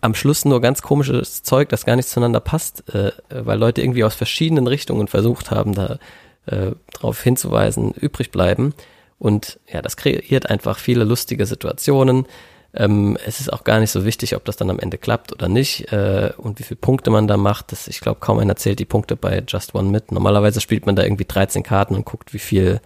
am 0.00 0.14
Schluss 0.14 0.44
nur 0.44 0.60
ganz 0.60 0.82
komisches 0.82 1.42
Zeug, 1.42 1.68
das 1.68 1.86
gar 1.86 1.96
nicht 1.96 2.08
zueinander 2.08 2.40
passt, 2.40 2.92
äh, 2.92 3.12
weil 3.30 3.58
Leute 3.58 3.82
irgendwie 3.82 4.04
aus 4.04 4.14
verschiedenen 4.14 4.66
Richtungen 4.66 5.06
versucht 5.06 5.50
haben, 5.50 5.74
da 5.74 5.98
äh, 6.46 6.72
darauf 6.92 7.22
hinzuweisen, 7.22 7.92
übrig 7.92 8.30
bleiben. 8.32 8.74
Und 9.18 9.60
ja, 9.72 9.80
das 9.80 9.96
kreiert 9.96 10.50
einfach 10.50 10.78
viele 10.78 11.04
lustige 11.04 11.46
Situationen. 11.46 12.26
Ähm, 12.74 13.16
es 13.24 13.38
ist 13.38 13.52
auch 13.52 13.62
gar 13.62 13.78
nicht 13.78 13.92
so 13.92 14.04
wichtig, 14.04 14.34
ob 14.34 14.44
das 14.44 14.56
dann 14.56 14.70
am 14.70 14.80
Ende 14.80 14.98
klappt 14.98 15.32
oder 15.32 15.48
nicht 15.48 15.92
äh, 15.92 16.32
und 16.36 16.58
wie 16.58 16.64
viele 16.64 16.80
Punkte 16.80 17.10
man 17.10 17.28
da 17.28 17.36
macht. 17.36 17.70
Das, 17.70 17.86
ich 17.86 18.00
glaube, 18.00 18.18
kaum 18.18 18.40
einer 18.40 18.56
zählt 18.56 18.80
die 18.80 18.84
Punkte 18.84 19.14
bei 19.14 19.44
Just 19.46 19.74
One 19.74 19.90
mit. 19.90 20.10
Normalerweise 20.10 20.60
spielt 20.60 20.86
man 20.86 20.96
da 20.96 21.04
irgendwie 21.04 21.26
13 21.26 21.62
Karten 21.62 21.94
und 21.94 22.04
guckt, 22.04 22.34
wie 22.34 22.40
viel 22.40 22.80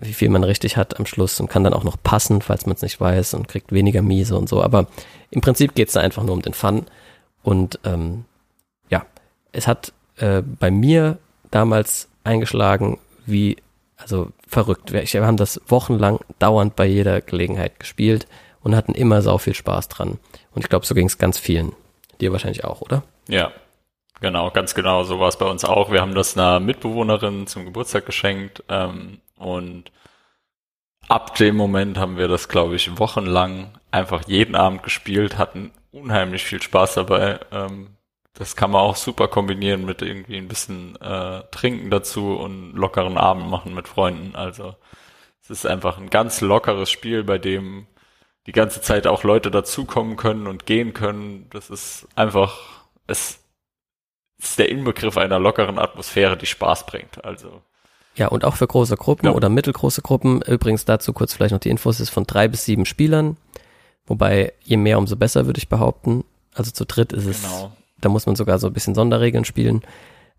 wie 0.00 0.12
viel 0.12 0.28
man 0.28 0.44
richtig 0.44 0.76
hat 0.76 0.98
am 0.98 1.06
Schluss 1.06 1.40
und 1.40 1.48
kann 1.48 1.64
dann 1.64 1.74
auch 1.74 1.84
noch 1.84 1.96
passen, 2.02 2.40
falls 2.40 2.66
man 2.66 2.76
es 2.76 2.82
nicht 2.82 3.00
weiß 3.00 3.34
und 3.34 3.48
kriegt 3.48 3.72
weniger 3.72 4.02
Miese 4.02 4.36
und 4.36 4.48
so. 4.48 4.62
Aber 4.62 4.86
im 5.30 5.40
Prinzip 5.40 5.74
geht 5.74 5.88
es 5.88 5.94
da 5.94 6.00
einfach 6.00 6.22
nur 6.22 6.34
um 6.34 6.42
den 6.42 6.54
Fun. 6.54 6.86
Und 7.42 7.78
ähm, 7.84 8.24
ja, 8.90 9.04
es 9.52 9.66
hat 9.66 9.92
äh, 10.16 10.42
bei 10.42 10.70
mir 10.70 11.18
damals 11.50 12.08
eingeschlagen, 12.24 12.98
wie, 13.26 13.56
also 13.96 14.30
verrückt. 14.46 14.92
Wir 14.92 15.26
haben 15.26 15.36
das 15.36 15.60
wochenlang 15.66 16.20
dauernd 16.38 16.76
bei 16.76 16.86
jeder 16.86 17.20
Gelegenheit 17.20 17.80
gespielt 17.80 18.26
und 18.62 18.76
hatten 18.76 18.94
immer 18.94 19.22
sau 19.22 19.38
viel 19.38 19.54
Spaß 19.54 19.88
dran. 19.88 20.18
Und 20.54 20.62
ich 20.62 20.68
glaube, 20.68 20.86
so 20.86 20.94
ging 20.94 21.06
es 21.06 21.18
ganz 21.18 21.38
vielen. 21.38 21.72
Dir 22.20 22.32
wahrscheinlich 22.32 22.64
auch, 22.64 22.80
oder? 22.80 23.02
Ja, 23.28 23.52
genau, 24.20 24.50
ganz 24.50 24.74
genau. 24.74 25.04
So 25.04 25.20
war 25.20 25.28
es 25.28 25.36
bei 25.36 25.46
uns 25.46 25.64
auch. 25.64 25.90
Wir 25.90 26.00
haben 26.00 26.14
das 26.14 26.36
einer 26.36 26.60
Mitbewohnerin 26.60 27.46
zum 27.46 27.64
Geburtstag 27.64 28.06
geschenkt. 28.06 28.62
Ähm, 28.68 29.18
und 29.38 29.90
ab 31.08 31.34
dem 31.36 31.56
Moment 31.56 31.98
haben 31.98 32.16
wir 32.16 32.28
das, 32.28 32.48
glaube 32.48 32.76
ich, 32.76 32.98
wochenlang 32.98 33.78
einfach 33.90 34.26
jeden 34.26 34.54
Abend 34.54 34.82
gespielt, 34.82 35.38
hatten 35.38 35.72
unheimlich 35.90 36.44
viel 36.44 36.62
Spaß 36.62 36.94
dabei. 36.94 37.40
Ähm, 37.50 37.96
das 38.34 38.54
kann 38.54 38.70
man 38.70 38.82
auch 38.82 38.96
super 38.96 39.26
kombinieren 39.26 39.84
mit 39.84 40.00
irgendwie 40.02 40.36
ein 40.36 40.48
bisschen 40.48 40.94
äh, 41.00 41.42
Trinken 41.50 41.90
dazu 41.90 42.36
und 42.36 42.72
lockeren 42.72 43.18
Abend 43.18 43.48
machen 43.50 43.74
mit 43.74 43.88
Freunden. 43.88 44.36
Also 44.36 44.76
es 45.42 45.50
ist 45.50 45.66
einfach 45.66 45.98
ein 45.98 46.10
ganz 46.10 46.40
lockeres 46.40 46.90
Spiel, 46.90 47.24
bei 47.24 47.38
dem 47.38 47.86
die 48.46 48.52
ganze 48.52 48.80
Zeit 48.80 49.06
auch 49.06 49.24
Leute 49.24 49.50
dazukommen 49.50 50.16
können 50.16 50.46
und 50.46 50.66
gehen 50.66 50.94
können. 50.94 51.48
Das 51.50 51.68
ist 51.68 52.06
einfach, 52.14 52.58
es 53.06 53.44
ist 54.38 54.58
der 54.58 54.68
Inbegriff 54.68 55.16
einer 55.18 55.40
lockeren 55.40 55.78
Atmosphäre, 55.78 56.36
die 56.36 56.46
Spaß 56.46 56.86
bringt. 56.86 57.24
Also 57.24 57.62
ja, 58.18 58.28
und 58.28 58.44
auch 58.44 58.56
für 58.56 58.66
große 58.66 58.96
Gruppen 58.96 59.26
ja. 59.26 59.32
oder 59.32 59.48
mittelgroße 59.48 60.02
Gruppen. 60.02 60.42
Übrigens 60.42 60.84
dazu 60.84 61.12
kurz 61.12 61.32
vielleicht 61.32 61.52
noch 61.52 61.60
die 61.60 61.70
Infos, 61.70 62.00
ist 62.00 62.10
von 62.10 62.24
drei 62.24 62.48
bis 62.48 62.64
sieben 62.64 62.84
Spielern. 62.84 63.36
Wobei 64.06 64.52
je 64.64 64.76
mehr, 64.76 64.98
umso 64.98 65.16
besser, 65.16 65.46
würde 65.46 65.58
ich 65.58 65.68
behaupten. 65.68 66.24
Also 66.54 66.72
zu 66.72 66.84
dritt 66.84 67.12
ist 67.12 67.26
es, 67.26 67.42
genau. 67.42 67.72
da 68.00 68.08
muss 68.08 68.26
man 68.26 68.36
sogar 68.36 68.58
so 68.58 68.66
ein 68.66 68.72
bisschen 68.72 68.94
Sonderregeln 68.94 69.44
spielen. 69.44 69.82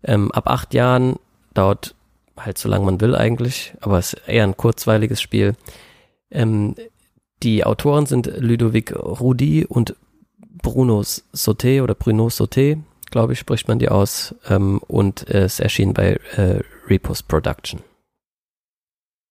Ähm, 0.02 0.30
ab 0.32 0.48
acht 0.48 0.74
Jahren 0.74 1.16
dauert 1.54 1.94
halt 2.36 2.58
so 2.58 2.68
lange 2.68 2.84
man 2.84 3.00
will 3.00 3.14
eigentlich, 3.14 3.74
aber 3.80 3.98
es 3.98 4.14
ist 4.14 4.28
eher 4.28 4.44
ein 4.44 4.56
kurzweiliges 4.56 5.20
Spiel. 5.20 5.54
Ähm, 6.30 6.74
die 7.42 7.64
Autoren 7.64 8.06
sind 8.06 8.30
Ludovic 8.38 8.94
Rudi 8.94 9.64
und 9.64 9.96
Bruno 10.62 11.00
Sauté 11.00 11.82
oder 11.82 11.94
Bruno 11.94 12.26
Sauté, 12.26 12.78
glaube 13.10 13.32
ich, 13.32 13.38
spricht 13.38 13.68
man 13.68 13.78
die 13.78 13.88
aus. 13.88 14.34
Ähm, 14.48 14.80
und 14.86 15.28
es 15.28 15.60
erschien 15.60 15.94
bei 15.94 16.18
äh, 16.36 16.60
Repos 16.88 17.22
Production. 17.22 17.82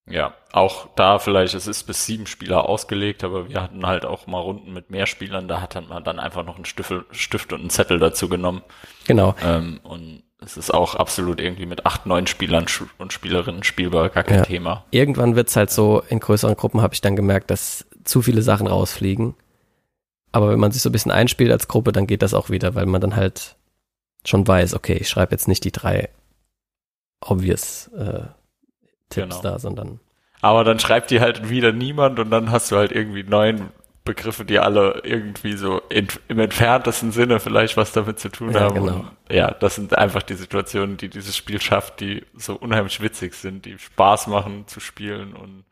Ja, 0.10 0.34
auch 0.52 0.88
da 0.95 1.20
vielleicht, 1.20 1.54
es 1.54 1.68
ist 1.68 1.84
bis 1.84 2.06
sieben 2.06 2.26
Spieler 2.26 2.68
ausgelegt, 2.68 3.24
aber 3.24 3.47
wir 3.47 3.62
hatten 3.62 3.86
halt 3.86 4.06
auch 4.06 4.26
mal 4.26 4.39
Runden 4.39 4.74
mit 4.74 4.89
mehr 4.89 5.06
Spielern, 5.06 5.47
da 5.47 5.62
hat 5.62 5.76
man 5.88 6.04
dann 6.04 6.20
einfach 6.20 6.43
noch 6.43 6.56
einen 6.56 6.66
Stift, 6.66 6.91
Stift 7.12 7.54
und 7.54 7.60
einen 7.60 7.70
Zettel 7.70 8.00
dazu 8.00 8.28
genommen. 8.28 8.64
Genau. 9.06 9.36
Ähm, 9.43 9.80
und 9.84 10.24
es 10.41 10.58
ist 10.58 10.74
auch 10.74 10.95
absolut 10.95 11.39
irgendwie 11.39 11.68
mit 11.68 11.86
acht, 11.86 12.08
neun 12.08 12.26
Spielern 12.26 12.66
und 12.97 13.14
Spielerinnen 13.14 13.64
spielbar, 13.64 14.10
gar 14.10 14.24
kein 14.24 14.39
ja. 14.39 14.45
Thema. 14.45 14.86
Irgendwann 14.89 15.36
wird's 15.36 15.56
halt 15.56 15.70
so, 15.70 16.02
in 16.10 16.20
größeren 16.20 16.56
Gruppen 16.56 16.82
habe 16.82 16.95
ich 16.95 17.02
dann 17.02 17.16
gemerkt, 17.16 17.52
dass 17.52 17.86
zu 18.04 18.24
viele 18.24 18.41
Sachen 18.41 18.66
rausfliegen. 18.66 19.36
Aber 20.32 20.50
wenn 20.50 20.60
man 20.60 20.72
sich 20.72 20.82
so 20.82 20.89
ein 20.89 20.93
bisschen 20.93 21.12
einspielt 21.12 21.52
als 21.52 21.68
Gruppe, 21.68 21.91
dann 21.91 22.08
geht 22.08 22.22
das 22.24 22.34
auch 22.34 22.50
wieder, 22.50 22.74
weil 22.74 22.86
man 22.86 23.02
dann 23.02 23.16
halt 23.16 23.58
schon 24.26 24.47
weiß, 24.47 24.74
okay, 24.74 24.93
ich 24.93 25.10
schreibe 25.10 25.32
jetzt 25.32 25.47
nicht 25.47 25.64
die 25.64 25.72
drei 25.72 26.10
obvious 27.22 27.88
äh, 27.88 28.24
Tipps 29.09 29.30
genau. 29.30 29.41
da, 29.41 29.59
sondern. 29.59 29.99
Aber 30.41 30.63
dann 30.63 30.80
schreibt 30.80 31.11
die 31.11 31.20
halt 31.20 31.49
wieder 31.49 31.72
niemand 31.72 32.20
und 32.20 32.32
dann 32.32 32.51
hast 32.51 32.72
du 32.72 32.78
halt 32.78 32.91
irgendwie 32.91 33.24
neun 33.24 33.72
Begriffe, 34.05 34.45
die 34.45 34.57
alle 34.57 35.01
irgendwie 35.03 35.55
so 35.57 35.82
in, 35.89 36.07
im 36.30 36.39
entferntesten 36.39 37.11
Sinne 37.11 37.39
vielleicht 37.39 37.78
was 37.78 37.91
damit 37.91 38.20
zu 38.20 38.30
tun 38.30 38.53
ja, 38.53 38.61
haben. 38.61 38.76
Genau. 38.76 38.93
Und 38.95 39.11
ja, 39.30 39.51
das 39.51 39.76
sind 39.76 39.97
einfach 39.97 40.24
die 40.24 40.36
Situationen, 40.36 40.97
die 40.97 41.09
dieses 41.09 41.36
Spiel 41.36 41.61
schafft, 41.61 41.99
die 41.99 42.26
so 42.36 42.55
unheimlich 42.55 43.01
witzig 43.01 43.36
sind, 43.36 43.65
die 43.65 43.78
Spaß 43.78 44.28
machen 44.28 44.65
zu 44.67 44.80
spielen 44.80 45.34
und 45.34 45.63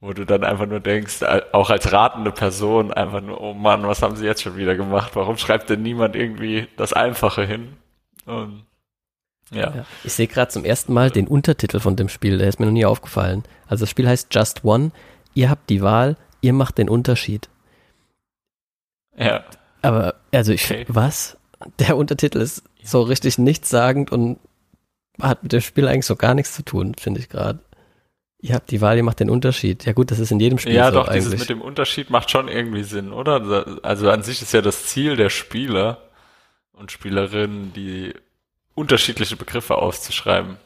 wo 0.00 0.12
du 0.12 0.26
dann 0.26 0.44
einfach 0.44 0.66
nur 0.66 0.80
denkst, 0.80 1.22
auch 1.52 1.70
als 1.70 1.90
ratende 1.90 2.30
Person, 2.30 2.92
einfach 2.92 3.22
nur, 3.22 3.40
oh 3.40 3.54
Mann, 3.54 3.86
was 3.86 4.02
haben 4.02 4.16
sie 4.16 4.26
jetzt 4.26 4.42
schon 4.42 4.56
wieder 4.56 4.74
gemacht? 4.74 5.12
Warum 5.14 5.38
schreibt 5.38 5.70
denn 5.70 5.82
niemand 5.82 6.14
irgendwie 6.14 6.68
das 6.76 6.92
Einfache 6.92 7.44
hin? 7.44 7.76
Und 8.26 8.64
ja. 9.50 9.74
ja. 9.74 9.86
Ich 10.02 10.12
sehe 10.12 10.26
gerade 10.26 10.50
zum 10.50 10.64
ersten 10.64 10.92
Mal 10.92 11.10
den 11.10 11.26
Untertitel 11.26 11.80
von 11.80 11.96
dem 11.96 12.08
Spiel, 12.08 12.38
der 12.38 12.48
ist 12.48 12.60
mir 12.60 12.66
noch 12.66 12.72
nie 12.72 12.84
aufgefallen. 12.84 13.44
Also 13.66 13.82
das 13.82 13.90
Spiel 13.90 14.08
heißt 14.08 14.34
Just 14.34 14.64
One. 14.64 14.90
Ihr 15.34 15.50
habt 15.50 15.70
die 15.70 15.82
Wahl, 15.82 16.16
ihr 16.40 16.52
macht 16.52 16.78
den 16.78 16.88
Unterschied. 16.88 17.48
Ja. 19.16 19.44
Aber, 19.82 20.14
also 20.32 20.52
ich, 20.52 20.64
okay. 20.64 20.84
was? 20.88 21.36
Der 21.78 21.96
Untertitel 21.96 22.38
ist 22.38 22.64
so 22.82 23.02
richtig 23.02 23.38
nichtssagend 23.38 24.12
und 24.12 24.38
hat 25.20 25.42
mit 25.42 25.52
dem 25.52 25.60
Spiel 25.60 25.88
eigentlich 25.88 26.06
so 26.06 26.16
gar 26.16 26.34
nichts 26.34 26.54
zu 26.54 26.62
tun, 26.62 26.94
finde 26.98 27.20
ich 27.20 27.28
gerade. 27.28 27.60
Ihr 28.40 28.54
habt 28.54 28.70
die 28.70 28.80
Wahl, 28.80 28.96
ihr 28.96 29.02
macht 29.04 29.20
den 29.20 29.30
Unterschied. 29.30 29.86
Ja 29.86 29.92
gut, 29.92 30.10
das 30.10 30.18
ist 30.18 30.30
in 30.30 30.40
jedem 30.40 30.58
Spiel 30.58 30.74
ja, 30.74 30.90
so 30.90 30.98
doch, 30.98 31.08
eigentlich. 31.08 31.24
Ja, 31.24 31.30
dieses 31.30 31.40
mit 31.40 31.48
dem 31.48 31.62
Unterschied 31.62 32.10
macht 32.10 32.30
schon 32.30 32.48
irgendwie 32.48 32.82
Sinn, 32.82 33.12
oder? 33.12 33.80
Also 33.82 34.10
an 34.10 34.22
sich 34.22 34.42
ist 34.42 34.52
ja 34.52 34.60
das 34.60 34.86
Ziel 34.86 35.16
der 35.16 35.30
Spieler 35.30 36.02
und 36.72 36.92
Spielerinnen, 36.92 37.72
die 37.72 38.12
unterschiedliche 38.74 39.36
Begriffe 39.36 39.76
auszuschreiben. 39.76 40.56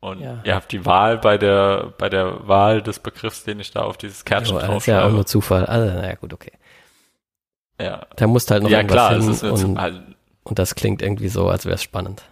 Und 0.00 0.20
ja. 0.20 0.40
ihr 0.44 0.54
habt 0.54 0.70
die 0.70 0.86
Wahl 0.86 1.18
bei 1.18 1.38
der, 1.38 1.92
bei 1.98 2.08
der 2.08 2.46
Wahl 2.46 2.82
des 2.82 3.00
Begriffs, 3.00 3.44
den 3.44 3.58
ich 3.58 3.72
da 3.72 3.82
auf 3.82 3.96
dieses 3.96 4.24
Kärtchen 4.24 4.54
jo, 4.54 4.60
Das 4.60 4.76
ist 4.76 4.86
ja 4.86 5.04
auch 5.04 5.10
nur 5.10 5.26
Zufall. 5.26 5.66
Also, 5.66 5.92
naja, 5.92 6.14
gut, 6.14 6.32
okay. 6.32 6.52
Ja. 7.80 8.06
Da 8.16 8.26
musst 8.26 8.50
halt 8.50 8.62
noch 8.62 8.70
ja, 8.70 8.78
irgendwas 8.78 9.40
klar, 9.40 9.50
hin 9.50 9.66
und, 9.66 9.80
halt 9.80 10.02
und 10.44 10.58
das 10.58 10.74
klingt 10.74 11.02
irgendwie 11.02 11.28
so, 11.28 11.48
als 11.48 11.64
wäre 11.64 11.74
es 11.74 11.82
spannend. 11.82 12.22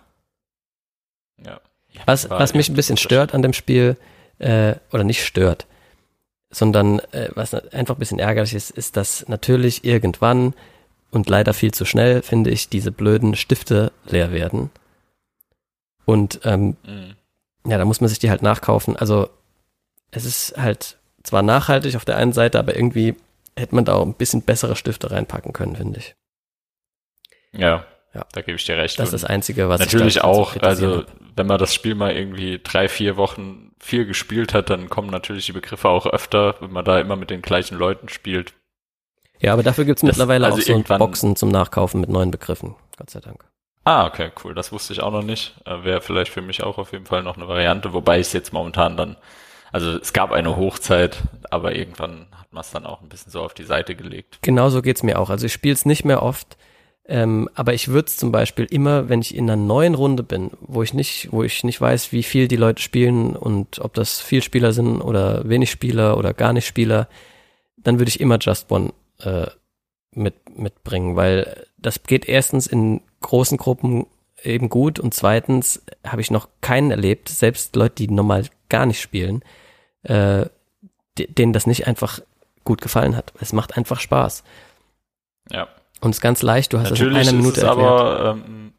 Ja. 1.45 1.61
Was, 2.05 2.31
was 2.31 2.55
mich 2.55 2.69
ein 2.69 2.75
bisschen 2.75 2.97
stört 2.97 3.35
an 3.35 3.43
dem 3.43 3.53
Spiel, 3.53 3.97
äh, 4.39 4.75
oder 4.93 5.05
nicht 5.05 5.25
stört, 5.25 5.67
sondern 6.51 7.01
äh, 7.13 7.29
was 7.35 7.55
einfach 7.55 7.97
ein 7.97 7.99
bisschen 7.99 8.19
ärgerlich 8.19 8.55
ist, 8.55 8.71
ist, 8.71 8.97
dass 8.97 9.29
natürlich 9.29 9.85
irgendwann 9.85 10.55
und 11.11 11.29
leider 11.29 11.55
viel 11.55 11.73
zu 11.73 11.85
schnell, 11.85 12.23
finde 12.23 12.51
ich, 12.51 12.69
diese 12.69 12.93
blöden 12.93 13.35
Stifte 13.35 13.93
leer 14.07 14.33
werden. 14.33 14.71
Und 16.07 16.41
ähm, 16.45 16.77
mhm. 16.87 17.17
ja, 17.67 17.77
da 17.77 17.85
muss 17.85 18.01
man 18.01 18.09
sich 18.09 18.19
die 18.19 18.31
halt 18.31 18.41
nachkaufen. 18.41 18.97
Also 18.97 19.29
es 20.11 20.25
ist 20.25 20.57
halt 20.57 20.97
zwar 21.23 21.43
nachhaltig 21.43 21.97
auf 21.97 22.07
der 22.07 22.17
einen 22.17 22.33
Seite, 22.33 22.59
aber 22.59 22.75
irgendwie 22.75 23.17
hätte 23.59 23.75
man 23.75 23.85
da 23.85 23.95
auch 23.95 24.07
ein 24.07 24.15
bisschen 24.15 24.43
bessere 24.43 24.77
Stifte 24.77 25.11
reinpacken 25.11 25.53
können, 25.53 25.77
finde 25.77 25.99
ich. 25.99 26.15
Ja, 27.53 27.85
ja, 28.15 28.25
da 28.33 28.41
gebe 28.41 28.57
ich 28.57 28.65
dir 28.65 28.79
recht. 28.79 28.99
Das 28.99 29.13
ist 29.13 29.23
das 29.23 29.25
Einzige, 29.25 29.69
was 29.69 29.81
natürlich 29.81 30.17
ich 30.17 30.25
auch. 30.25 30.55
So 30.55 30.61
also 30.61 31.05
wenn 31.35 31.47
man 31.47 31.59
das 31.59 31.75
Spiel 31.75 31.95
mal 31.95 32.17
irgendwie 32.17 32.61
drei, 32.63 32.89
vier 32.89 33.17
Wochen 33.17 33.73
viel 33.79 34.07
gespielt 34.07 34.55
hat, 34.55 34.71
dann 34.71 34.89
kommen 34.89 35.11
natürlich 35.11 35.47
die 35.47 35.53
Begriffe 35.53 35.89
auch 35.89 36.07
öfter, 36.07 36.55
wenn 36.61 36.73
man 36.73 36.85
da 36.85 36.99
immer 36.99 37.17
mit 37.17 37.29
den 37.29 37.43
gleichen 37.43 37.77
Leuten 37.77 38.09
spielt. 38.09 38.55
Ja, 39.39 39.53
aber 39.53 39.63
dafür 39.63 39.85
gibt's 39.85 40.03
mittlerweile 40.03 40.47
also 40.47 40.59
auch 40.59 40.87
so 40.87 40.97
Boxen 40.97 41.37
zum 41.37 41.51
Nachkaufen 41.51 42.01
mit 42.01 42.09
neuen 42.09 42.31
Begriffen. 42.31 42.75
Gott 42.97 43.11
sei 43.11 43.21
Dank. 43.21 43.45
Ah, 43.87 44.05
okay, 44.05 44.33
cool. 44.43 44.53
Das 44.53 44.73
wusste 44.73 44.93
ich 44.93 45.01
auch 45.01 45.13
noch 45.13 45.23
nicht. 45.23 45.55
Äh, 45.65 45.85
Wäre 45.85 46.01
vielleicht 46.01 46.33
für 46.33 46.43
mich 46.43 46.65
auch 46.65 46.77
auf 46.77 46.91
jeden 46.91 47.07
Fall 47.07 47.23
noch 47.23 47.37
eine 47.37 47.47
Variante, 47.47 47.93
wobei 47.93 48.19
ich 48.19 48.27
es 48.27 48.33
jetzt 48.33 48.53
momentan 48.53 48.97
dann, 48.97 49.17
also 49.71 49.93
es 49.93 50.13
gab 50.13 50.33
eine 50.33 50.57
Hochzeit, 50.57 51.23
aber 51.51 51.77
irgendwann 51.77 52.27
hat 52.33 52.53
man 52.53 52.63
es 52.63 52.73
dann 52.73 52.85
auch 52.85 53.01
ein 53.01 53.09
bisschen 53.09 53.31
so 53.31 53.43
auf 53.43 53.55
die 53.55 53.63
Seite 53.63 53.95
gelegt. 53.95 54.41
Genauso 54.43 54.83
geht's 54.83 55.05
mir 55.05 55.21
auch. 55.21 55.31
Also 55.31 55.47
ich 55.47 55.53
spiele 55.53 55.75
es 55.75 55.87
nicht 55.87 56.05
mehr 56.05 56.25
oft, 56.25 56.57
ähm, 57.07 57.49
aber 57.55 57.75
ich 57.75 57.87
würde 57.87 58.09
es 58.09 58.17
zum 58.17 58.33
Beispiel 58.33 58.65
immer, 58.65 59.09
wenn 59.09 59.21
ich 59.21 59.37
in 59.37 59.49
einer 59.49 59.63
neuen 59.63 59.95
Runde 59.95 60.25
bin, 60.25 60.51
wo 60.59 60.83
ich 60.83 60.93
nicht, 60.93 61.29
wo 61.31 61.45
ich 61.45 61.63
nicht 61.63 61.81
weiß, 61.81 62.11
wie 62.11 62.25
viel 62.25 62.49
die 62.49 62.57
Leute 62.57 62.83
spielen 62.83 63.37
und 63.37 63.79
ob 63.79 63.95
das 63.95 64.21
viel 64.21 64.43
Spieler 64.43 64.73
sind 64.73 65.01
oder 65.01 65.49
wenig 65.49 65.71
Spieler 65.71 66.19
oder 66.19 66.35
gar 66.35 66.53
nicht 66.53 66.67
Spieler, 66.67 67.09
dann 67.77 68.01
würde 68.01 68.09
ich 68.09 68.19
immer 68.19 68.39
Just 68.41 68.69
One 68.73 68.93
äh, 69.21 69.47
mit, 70.11 70.59
mitbringen, 70.59 71.15
weil 71.15 71.69
das 71.79 72.03
geht 72.03 72.29
erstens 72.29 72.67
in 72.67 73.03
großen 73.21 73.59
Gruppen 73.59 74.07
eben 74.43 74.69
gut 74.69 74.99
und 74.99 75.15
zweitens 75.15 75.83
habe 76.07 76.21
ich 76.21 76.31
noch 76.31 76.49
keinen 76.61 76.91
erlebt, 76.91 77.29
selbst 77.29 77.75
Leute, 77.77 77.97
die 77.97 78.09
normal 78.09 78.47
gar 78.69 78.87
nicht 78.87 79.01
spielen, 79.01 79.43
äh, 80.03 80.47
denen 81.19 81.53
das 81.53 81.67
nicht 81.67 81.87
einfach 81.87 82.21
gut 82.65 82.81
gefallen 82.81 83.17
hat. 83.17 83.33
Es 83.41 83.53
macht 83.53 83.77
einfach 83.77 84.01
Spaß. 84.01 84.45
Ja. 85.51 85.69
Und 86.01 86.11
es 86.11 86.19
ist 86.19 86.23
ganz 86.23 86.43
leicht, 86.43 86.73
du 86.73 86.79
hast 86.79 86.91
Natürlich 86.91 87.19
das 87.19 87.29
in 87.29 87.35
einer 87.35 87.39
Minute 87.39 87.61
ist 87.61 87.63
es 87.63 87.69
erklärt. 87.69 87.91
aber, 87.91 88.31
ähm, 88.31 88.73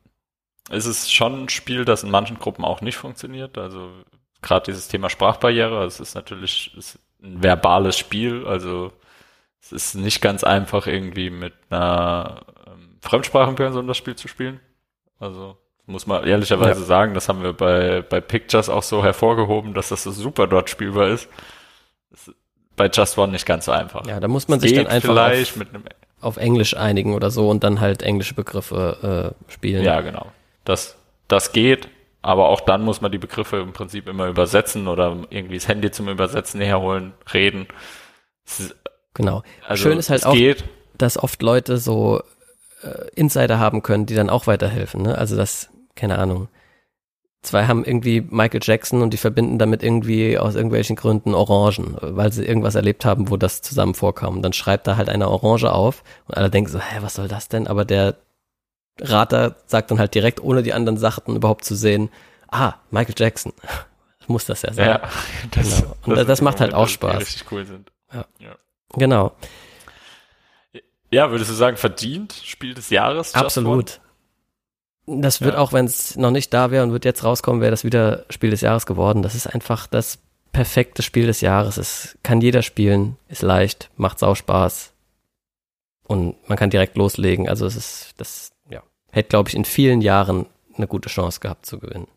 ist 0.70 0.86
es 0.86 1.12
schon 1.12 1.44
ein 1.44 1.50
Spiel, 1.50 1.86
das 1.86 2.04
in 2.04 2.12
manchen 2.12 2.38
Gruppen 2.38 2.64
auch 2.66 2.82
nicht 2.82 2.98
funktioniert. 2.98 3.58
Also 3.58 3.90
gerade 4.42 4.66
dieses 4.66 4.88
Thema 4.88 5.10
Sprachbarriere, 5.10 5.86
es 5.86 6.00
ist 6.00 6.16
natürlich 6.16 6.76
ist 6.78 7.00
ein 7.24 7.42
verbales 7.42 7.98
Spiel, 7.98 8.46
also 8.46 8.92
es 9.62 9.72
ist 9.72 9.96
nicht 9.96 10.22
ganz 10.22 10.44
einfach 10.44 10.86
irgendwie 10.88 11.30
mit 11.30 11.54
einer 11.70 12.46
ähm, 13.08 13.10
Fremdsprachenperson 13.10 13.88
das 13.88 13.98
Spiel 13.98 14.16
zu 14.16 14.28
spielen. 14.28 14.60
Also 15.20 15.58
muss 15.86 16.06
man 16.06 16.26
ehrlicherweise 16.26 16.82
Ja. 16.82 16.86
sagen, 16.86 17.14
das 17.14 17.30
haben 17.30 17.42
wir 17.44 17.54
bei, 17.54 18.02
bei 18.02 18.20
Pictures 18.22 18.70
auch 18.70 18.84
so 18.84 19.04
hervorgehoben, 19.04 19.74
dass 19.74 19.90
das 19.90 20.04
so 20.04 20.12
super 20.12 20.46
dort 20.48 20.70
spielbar 20.70 21.08
ist. 21.10 21.30
Das 22.12 22.28
ist 22.28 22.36
bei 22.76 22.88
Just 22.88 23.18
One 23.18 23.32
nicht 23.32 23.46
ganz 23.46 23.66
so 23.66 23.72
einfach. 23.72 24.06
ja, 24.06 24.20
da 24.20 24.28
muss 24.28 24.48
man 24.48 24.60
sich 24.60 24.74
dann 24.74 24.84
geht 24.84 24.92
einfach 24.94 25.10
vielleicht 25.10 25.52
auf, 25.54 25.58
mit 25.58 25.70
einem 25.70 25.84
auf 26.22 26.38
Englisch 26.38 26.76
einigen 26.76 27.14
oder 27.16 27.32
so 27.32 27.50
und 27.50 27.64
dann 27.64 27.80
halt 27.80 28.04
englische 28.04 28.34
Begriffe 28.36 29.34
äh, 29.50 29.52
spielen. 29.52 29.84
Ja, 29.84 30.02
genau. 30.02 30.28
Das, 30.66 30.98
das 31.28 31.54
geht, 31.54 31.88
aber 32.22 32.50
auch 32.50 32.62
dann 32.62 32.84
muss 32.84 33.02
man 33.02 33.12
die 33.12 33.18
Begriffe 33.18 33.58
im 33.58 33.72
Prinzip 33.74 34.08
immer 34.08 34.28
übersetzen 34.28 34.88
oder 34.88 35.16
irgendwie 35.30 35.56
das 35.56 35.68
Handy 35.68 35.90
zum 35.92 36.10
Übersetzen 36.10 36.60
herholen, 36.62 37.14
reden. 37.34 37.68
Ist- 38.46 38.76
Genau. 39.14 39.42
Also, 39.68 39.82
Schön 39.90 39.98
ist 39.98 40.12
halt 40.12 40.20
es 40.22 40.26
auch, 40.28 40.34
geht. 40.34 40.64
dass 40.96 41.18
oft 41.18 41.42
Leute 41.42 41.78
so 41.80 42.22
äh, 42.84 43.08
Insider 43.16 43.60
haben 43.60 43.84
können, 43.84 44.06
die 44.06 44.16
dann 44.16 44.30
auch 44.30 44.48
weiterhelfen. 44.48 45.02
Ne? 45.02 45.18
Also 45.18 45.36
das, 45.36 45.70
keine 45.96 46.18
Ahnung. 46.20 46.48
Zwei 47.44 47.68
haben 47.68 47.86
irgendwie 47.86 48.22
Michael 48.22 48.60
Jackson 48.64 49.02
und 49.02 49.12
die 49.12 49.18
verbinden 49.18 49.60
damit 49.60 49.84
irgendwie 49.84 50.38
aus 50.38 50.56
irgendwelchen 50.56 50.96
Gründen 50.96 51.34
Orangen, 51.34 51.96
weil 52.02 52.34
sie 52.34 52.44
irgendwas 52.44 52.76
erlebt 52.76 53.06
haben, 53.06 53.30
wo 53.30 53.38
das 53.38 53.62
zusammen 53.62 53.94
vorkam. 53.94 54.38
Und 54.38 54.42
dann 54.42 54.54
schreibt 54.54 54.88
da 54.88 54.98
halt 54.98 55.08
eine 55.08 55.30
Orange 55.30 55.72
auf 55.72 56.04
und 56.28 56.36
alle 56.36 56.50
denken 56.50 56.70
so, 56.70 56.80
hä, 56.80 56.98
was 57.02 57.14
soll 57.14 57.28
das 57.28 57.48
denn? 57.48 57.68
Aber 57.68 57.86
der 57.86 58.16
Rater 59.00 59.56
sagt 59.68 59.92
dann 59.92 60.00
halt 60.00 60.16
direkt, 60.16 60.42
ohne 60.44 60.64
die 60.64 60.74
anderen 60.74 60.98
Sachen 60.98 61.36
überhaupt 61.36 61.64
zu 61.64 61.76
sehen, 61.76 62.10
ah, 62.50 62.74
Michael 62.92 63.16
Jackson. 63.18 63.54
Muss 64.28 64.46
das 64.46 64.64
ja 64.64 64.74
sein. 64.74 64.90
Ja, 64.90 65.02
das, 65.52 65.82
Genau. 65.82 65.96
Und 66.06 66.16
das 66.18 66.26
sind 66.26 66.40
die 66.40 66.44
macht 66.44 66.60
halt 66.60 66.74
auch 66.74 66.88
die 66.88 66.94
Spaß. 66.94 67.22
richtig 67.22 67.52
cool 67.52 67.66
sind. 67.66 67.92
Genau, 68.94 69.34
Ja, 71.12 71.32
würdest 71.32 71.50
du 71.50 71.56
sagen, 71.56 71.78
verdient 71.78 72.34
Spiel 72.44 72.74
des 72.74 72.90
Jahres? 72.90 73.34
Absolut. 73.34 74.02
Das 75.06 75.40
wird 75.42 75.54
Ja. 75.56 75.60
auch, 75.62 75.72
wenn 75.72 75.86
es 75.86 76.18
noch 76.18 76.32
nicht 76.32 76.54
da 76.54 76.70
wäre 76.70 76.84
und 76.84 76.92
wird 76.92 77.06
jetzt 77.06 77.24
rauskommen, 77.24 77.62
wäre 77.62 77.72
das 77.72 77.86
wieder 77.86 78.26
Spiel 78.30 78.50
des 78.50 78.60
Jahres 78.62 78.86
geworden. 78.86 79.22
Das 79.24 79.36
ist 79.36 79.48
einfach 79.48 79.88
das 79.88 80.20
perfekte 80.52 81.02
Spiel 81.02 81.28
des 81.28 81.40
Jahres. 81.42 81.78
Es 81.78 82.18
kann 82.24 82.42
jeder 82.42 82.62
spielen, 82.62 83.16
ist 83.30 83.42
leicht, 83.42 83.90
macht 83.96 84.20
sau 84.20 84.36
Spaß 84.36 84.92
und 86.04 86.36
man 86.50 86.58
kann 86.58 86.70
direkt 86.72 86.98
loslegen. 86.98 87.48
Also 87.48 87.66
es 87.66 87.78
ist, 87.78 88.14
das, 88.18 88.52
ja, 88.70 88.84
hätte, 89.12 89.30
glaube 89.30 89.48
ich, 89.50 89.56
in 89.56 89.64
vielen 89.66 90.02
Jahren 90.02 90.46
eine 90.76 90.88
gute 90.88 91.08
Chance 91.10 91.40
gehabt 91.40 91.66
zu 91.66 91.80
gewinnen. 91.80 92.08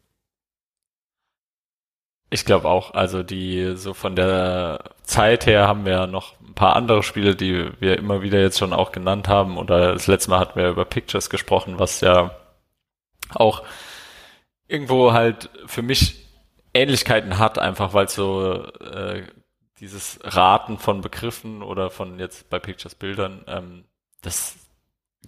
Ich 2.31 2.45
glaube 2.45 2.69
auch. 2.69 2.95
Also 2.95 3.23
die, 3.23 3.77
so 3.77 3.93
von 3.93 4.15
der 4.15 4.85
Zeit 5.03 5.47
her 5.47 5.67
haben 5.67 5.85
wir 5.85 6.07
noch 6.07 6.41
ein 6.41 6.55
paar 6.55 6.77
andere 6.77 7.03
Spiele, 7.03 7.35
die 7.35 7.71
wir 7.81 7.99
immer 7.99 8.23
wieder 8.23 8.41
jetzt 8.41 8.59
schon 8.59 8.73
auch 8.73 8.93
genannt 8.93 9.29
haben. 9.29 9.59
Oder 9.59 9.93
das 9.93 10.07
letzte 10.07 10.31
Mal 10.31 10.39
hatten 10.39 10.59
wir 10.59 10.69
über 10.69 10.85
Pictures 10.85 11.29
gesprochen, 11.29 11.79
was 11.79 12.01
ja 12.01 12.31
auch 13.35 13.65
irgendwo 14.69 15.13
halt 15.13 15.51
für 15.67 15.83
mich 15.83 16.27
Ähnlichkeiten 16.73 17.39
hat, 17.39 17.59
einfach 17.59 17.95
weil 17.95 18.09
so 18.09 18.65
äh, 18.65 19.25
dieses 19.81 20.21
Raten 20.23 20.79
von 20.79 21.01
Begriffen 21.01 21.63
oder 21.63 21.91
von 21.91 22.19
jetzt 22.21 22.49
bei 22.49 22.59
Pictures 22.59 22.95
Bildern, 22.95 23.45
ähm, 23.49 23.85
das 24.23 24.57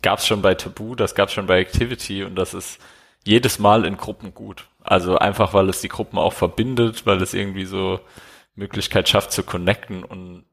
gab's 0.02 0.26
schon 0.26 0.42
bei 0.42 0.54
Taboo, 0.54 0.94
das 0.94 1.14
gab's 1.14 1.32
schon 1.32 1.46
bei 1.46 1.58
Activity 1.60 2.22
und 2.22 2.36
das 2.36 2.54
ist 2.54 2.80
jedes 3.24 3.58
Mal 3.58 3.84
in 3.84 3.96
Gruppen 3.96 4.34
gut. 4.34 4.66
Also 4.84 5.18
einfach, 5.18 5.54
weil 5.54 5.68
es 5.68 5.80
die 5.80 5.88
Gruppen 5.88 6.18
auch 6.18 6.32
verbindet, 6.32 7.06
weil 7.06 7.20
es 7.22 7.34
irgendwie 7.34 7.64
so 7.64 8.00
Möglichkeit 8.54 9.08
schafft 9.08 9.32
zu 9.32 9.42
connecten 9.42 10.04
und 10.04 10.44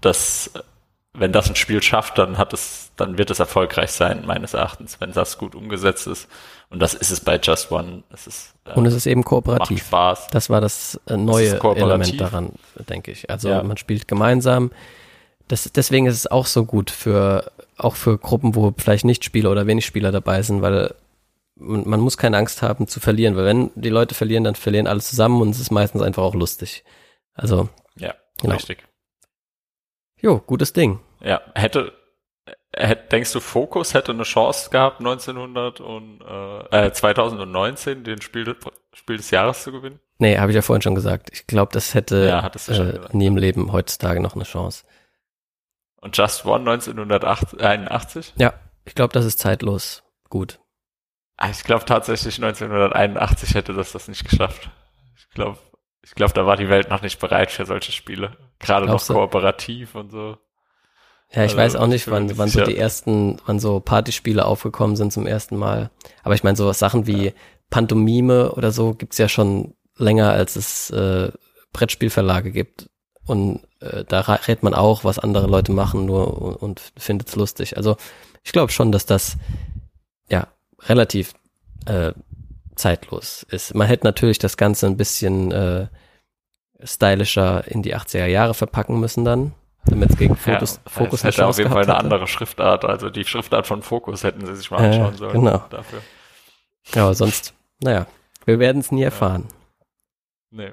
das, 0.00 0.50
wenn 1.12 1.32
das 1.32 1.48
ein 1.48 1.56
Spiel 1.56 1.82
schafft, 1.82 2.18
dann 2.18 2.38
hat 2.38 2.52
es, 2.52 2.92
dann 2.96 3.18
wird 3.18 3.30
es 3.30 3.38
erfolgreich 3.40 3.90
sein, 3.90 4.24
meines 4.26 4.54
Erachtens, 4.54 5.00
wenn 5.00 5.12
das 5.12 5.36
gut 5.38 5.54
umgesetzt 5.54 6.06
ist. 6.06 6.28
Und 6.70 6.80
das 6.80 6.94
ist 6.94 7.10
es 7.10 7.20
bei 7.20 7.38
Just 7.42 7.72
One. 7.72 8.04
Es 8.12 8.26
ist, 8.26 8.54
äh, 8.64 8.74
Und 8.74 8.86
es 8.86 8.94
ist 8.94 9.06
eben 9.06 9.20
macht 9.20 9.28
kooperativ. 9.28 9.86
Spaß. 9.86 10.28
Das 10.28 10.48
war 10.50 10.60
das 10.60 11.00
äh, 11.06 11.16
neue 11.16 11.58
kooperativ. 11.58 11.82
Element 11.84 12.20
daran, 12.20 12.52
denke 12.88 13.10
ich. 13.10 13.28
Also 13.28 13.48
Ja. 13.48 13.62
man 13.62 13.76
spielt 13.76 14.06
gemeinsam. 14.06 14.70
Das, 15.48 15.70
deswegen 15.72 16.06
ist 16.06 16.14
es 16.14 16.26
auch 16.28 16.46
so 16.46 16.64
gut 16.64 16.90
für 16.90 17.50
auch 17.76 17.96
für 17.96 18.18
Gruppen, 18.18 18.54
wo 18.54 18.72
vielleicht 18.76 19.04
nicht 19.04 19.24
Spieler 19.24 19.50
oder 19.50 19.66
wenig 19.66 19.84
Spieler 19.86 20.12
dabei 20.12 20.42
sind, 20.42 20.62
weil 20.62 20.94
man, 21.60 21.88
man 21.88 22.00
muss 22.00 22.16
keine 22.18 22.36
Angst 22.38 22.62
haben 22.62 22.86
zu 22.88 22.98
verlieren, 23.00 23.36
weil 23.36 23.44
wenn 23.44 23.70
die 23.74 23.88
Leute 23.90 24.14
verlieren, 24.14 24.44
dann 24.44 24.54
verlieren 24.54 24.86
alle 24.86 25.00
zusammen 25.00 25.40
und 25.42 25.50
es 25.50 25.60
ist 25.60 25.70
meistens 25.70 26.02
einfach 26.02 26.22
auch 26.22 26.34
lustig. 26.34 26.84
Also, 27.34 27.68
Ja, 27.96 28.14
Genau. 28.40 28.54
richtig. 28.54 28.86
jo, 30.20 30.38
gutes 30.38 30.72
Ding. 30.72 31.00
Ja, 31.20 31.40
hätte, 31.54 31.92
äh, 32.72 32.86
hätt- 32.86 33.12
denkst 33.12 33.32
du, 33.32 33.40
Focus 33.40 33.94
hätte 33.94 34.12
eine 34.12 34.22
Chance 34.22 34.70
gehabt, 34.70 35.00
1900 35.00 35.80
und, 35.80 36.20
äh, 36.22 36.86
äh, 36.86 36.92
2019 36.92 38.04
den 38.04 38.20
Spiel, 38.22 38.56
Spiel 38.92 39.16
des 39.18 39.30
Jahres 39.30 39.62
zu 39.62 39.72
gewinnen? 39.72 40.00
Nee, 40.18 40.38
habe 40.38 40.50
ich 40.52 40.56
ja 40.56 40.62
vorhin 40.62 40.82
schon 40.82 40.94
gesagt. 40.94 41.30
Ich 41.32 41.46
glaube, 41.46 41.72
das 41.72 41.94
hätte 41.94 42.26
Ja, 42.26 42.46
äh, 42.74 42.98
nie 43.12 43.26
im 43.26 43.36
Leben 43.36 43.72
heutzutage 43.72 44.20
noch 44.20 44.34
eine 44.34 44.44
Chance. 44.44 44.84
Und 46.02 46.16
Just 46.16 46.44
One 46.46 46.64
1981? 46.64 48.32
Ja, 48.36 48.54
ich 48.84 48.94
glaube, 48.94 49.12
das 49.12 49.24
ist 49.26 49.38
zeitlos 49.38 50.02
gut. 50.30 50.58
Ah, 51.40 51.48
Ich 51.50 51.64
glaube 51.64 51.84
tatsächlich 51.86 52.36
1981 52.36 53.54
hätte 53.54 53.72
das 53.72 53.92
das 53.92 54.08
nicht 54.08 54.28
geschafft. 54.28 54.70
Ich 55.16 55.30
glaube, 55.30 55.58
ich 56.02 56.14
glaube, 56.14 56.34
da 56.34 56.46
war 56.46 56.56
die 56.56 56.68
Welt 56.68 56.90
noch 56.90 57.02
nicht 57.02 57.18
bereit 57.18 57.50
für 57.50 57.64
solche 57.66 57.92
Spiele. 57.92 58.36
Gerade 58.58 58.86
noch 58.86 59.04
du? 59.04 59.14
kooperativ 59.14 59.94
und 59.94 60.10
so. 60.10 60.36
Ja, 61.32 61.44
ich 61.44 61.52
Also, 61.52 61.56
weiß 61.56 61.76
auch 61.76 61.84
ich 61.84 61.88
nicht, 61.90 62.10
wann, 62.10 62.36
wann 62.38 62.48
so 62.48 62.64
die 62.64 62.76
ersten, 62.76 63.40
wann 63.46 63.58
so 63.58 63.80
Partyspiele 63.80 64.44
aufgekommen 64.44 64.96
sind 64.96 65.12
zum 65.12 65.26
ersten 65.26 65.56
Mal. 65.56 65.90
Aber 66.22 66.34
ich 66.34 66.42
meine, 66.44 66.56
so 66.56 66.70
Sachen 66.72 67.06
wie 67.06 67.32
Pantomime 67.70 68.52
oder 68.52 68.70
so 68.72 68.94
gibt's 68.94 69.16
ja 69.18 69.28
schon 69.28 69.74
länger, 69.96 70.30
als 70.32 70.56
es 70.56 70.90
äh, 70.90 71.30
Brettspielverlage 71.72 72.50
gibt. 72.50 72.90
Und 73.24 73.60
äh, 73.80 74.04
da 74.04 74.20
rät 74.20 74.62
man 74.62 74.74
auch, 74.74 75.04
was 75.04 75.18
andere 75.20 75.46
Leute 75.46 75.72
machen, 75.72 76.04
nur 76.04 76.36
und, 76.42 76.56
und 76.56 76.92
findet's 76.98 77.36
lustig. 77.36 77.76
Also 77.78 77.96
ich 78.42 78.52
glaube 78.52 78.72
schon, 78.72 78.90
dass 78.92 79.06
das 79.06 79.36
ja 80.28 80.48
relativ 80.88 81.32
äh, 81.86 82.12
zeitlos 82.76 83.42
ist. 83.50 83.74
Man 83.74 83.86
hätte 83.86 84.06
natürlich 84.06 84.38
das 84.38 84.56
Ganze 84.56 84.86
ein 84.86 84.96
bisschen 84.96 85.52
äh, 85.52 85.88
stylischer 86.82 87.66
in 87.68 87.82
die 87.82 87.94
80er 87.94 88.26
Jahre 88.26 88.54
verpacken 88.54 89.00
müssen 89.00 89.24
dann, 89.24 89.52
damit 89.84 90.10
es 90.10 90.16
gegen 90.16 90.36
Fokus, 90.36 90.80
ja, 90.84 90.90
Fokus 90.90 91.24
hätte 91.24 91.46
auf 91.46 91.58
jeden 91.58 91.70
Fall 91.70 91.82
eine 91.82 91.92
hätte. 91.92 92.02
andere 92.04 92.26
Schriftart. 92.26 92.84
Also 92.84 93.10
die 93.10 93.24
Schriftart 93.24 93.66
von 93.66 93.82
Focus 93.82 94.24
hätten 94.24 94.46
sie 94.46 94.56
sich 94.56 94.70
mal 94.70 94.82
Äh, 94.82 94.86
anschauen 94.88 95.16
sollen. 95.16 95.32
genau. 95.32 95.64
Dafür. 95.70 96.00
Ja, 96.94 97.04
aber 97.04 97.14
sonst, 97.14 97.52
naja, 97.82 98.06
wir 98.46 98.58
werden 98.58 98.80
es 98.80 98.90
nie 98.92 99.02
erfahren. 99.02 99.48
Nee. 100.50 100.72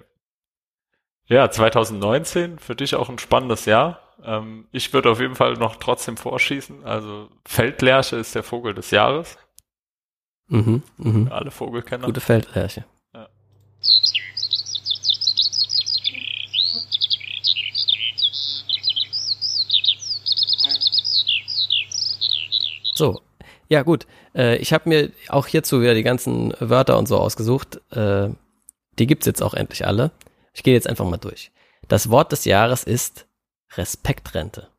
Ja, 1.25 1.51
2019 1.51 2.57
für 2.59 2.75
dich 2.75 2.95
auch 2.95 3.09
ein 3.09 3.19
spannendes 3.19 3.65
Jahr. 3.65 3.99
Ähm, 4.23 4.67
ich 4.71 4.93
würde 4.93 5.09
auf 5.11 5.19
jeden 5.19 5.35
Fall 5.35 5.53
noch 5.55 5.75
trotzdem 5.75 6.15
vorschießen. 6.15 6.85
Also 6.85 7.27
Feldlerche 7.45 8.15
ist 8.15 8.33
der 8.33 8.43
Vogel 8.43 8.73
des 8.73 8.91
Jahres. 8.91 9.37
Mhm, 10.49 10.81
mhm. 10.97 11.27
Alle 11.31 11.51
Vogelkenner. 11.51 12.05
Gute 12.05 12.21
Feldlerche. 12.21 12.85
Ja. 13.13 13.27
So, 22.95 23.21
ja 23.67 23.83
gut. 23.83 24.07
Äh, 24.33 24.57
ich 24.57 24.71
habe 24.71 24.89
mir 24.89 25.11
auch 25.29 25.47
hierzu 25.47 25.81
wieder 25.81 25.93
die 25.93 26.03
ganzen 26.03 26.53
Wörter 26.59 26.97
und 26.97 27.07
so 27.07 27.17
ausgesucht. 27.17 27.81
Äh, 27.91 28.29
die 28.99 29.07
gibt's 29.07 29.25
jetzt 29.25 29.43
auch 29.43 29.53
endlich 29.53 29.85
alle. 29.85 30.11
Ich 30.53 30.63
gehe 30.63 30.73
jetzt 30.73 30.87
einfach 30.87 31.05
mal 31.05 31.17
durch. 31.17 31.51
Das 31.87 32.09
Wort 32.09 32.31
des 32.31 32.45
Jahres 32.45 32.83
ist 32.83 33.27
Respektrente. 33.75 34.69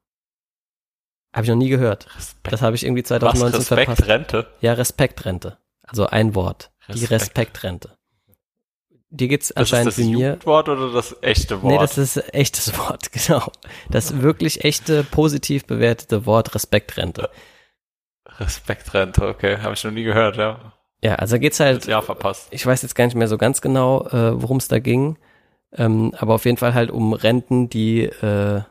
Habe 1.32 1.44
ich 1.44 1.48
noch 1.50 1.56
nie 1.56 1.68
gehört. 1.68 2.06
Respekt. 2.16 2.52
Das 2.52 2.62
habe 2.62 2.74
ich 2.76 2.84
irgendwie 2.84 3.02
Was, 3.02 3.08
2019 3.08 3.58
Respekt, 3.60 3.84
verpasst. 3.86 4.08
Rente? 4.08 4.46
Ja, 4.60 4.72
Respektrente. 4.72 5.58
Also 5.82 6.06
ein 6.06 6.34
Wort. 6.34 6.70
Die 6.88 6.92
Respekt. 6.92 7.10
Respektrente. 7.12 7.98
Dir 9.10 9.28
geht's 9.28 9.48
Das 9.48 9.68
ist 9.68 9.72
anscheinend 9.74 9.86
das 9.88 9.98
wie 9.98 10.04
mir. 10.14 10.26
Jugendwort 10.28 10.68
oder 10.68 10.92
das 10.92 11.16
echte 11.22 11.62
Wort? 11.62 11.72
Nee, 11.72 11.78
das 11.78 11.96
ist 11.98 12.34
echtes 12.34 12.76
Wort, 12.78 13.10
genau. 13.12 13.50
Das 13.90 14.20
wirklich 14.20 14.64
echte, 14.64 15.02
positiv 15.04 15.64
bewertete 15.66 16.26
Wort 16.26 16.54
Respektrente. 16.54 17.30
Respektrente, 18.38 19.26
okay. 19.26 19.58
Habe 19.62 19.74
ich 19.74 19.84
noch 19.84 19.90
nie 19.92 20.04
gehört, 20.04 20.36
ja. 20.36 20.72
Ja, 21.02 21.14
also 21.16 21.38
geht's 21.38 21.58
Das 21.58 21.66
halt, 21.66 21.86
Jahr 21.86 22.02
verpasst. 22.02 22.48
ich 22.50 22.64
weiß 22.66 22.82
jetzt 22.82 22.94
gar 22.94 23.04
nicht 23.04 23.14
mehr 23.14 23.28
so 23.28 23.38
ganz 23.38 23.60
genau, 23.60 24.06
äh, 24.08 24.40
worum 24.42 24.56
es 24.58 24.68
da 24.68 24.78
ging. 24.78 25.16
Ähm, 25.72 26.12
aber 26.18 26.34
auf 26.34 26.44
jeden 26.44 26.56
Fall 26.56 26.74
halt 26.74 26.90
um 26.90 27.12
Renten, 27.12 27.68
die 27.68 28.02
äh, 28.04 28.62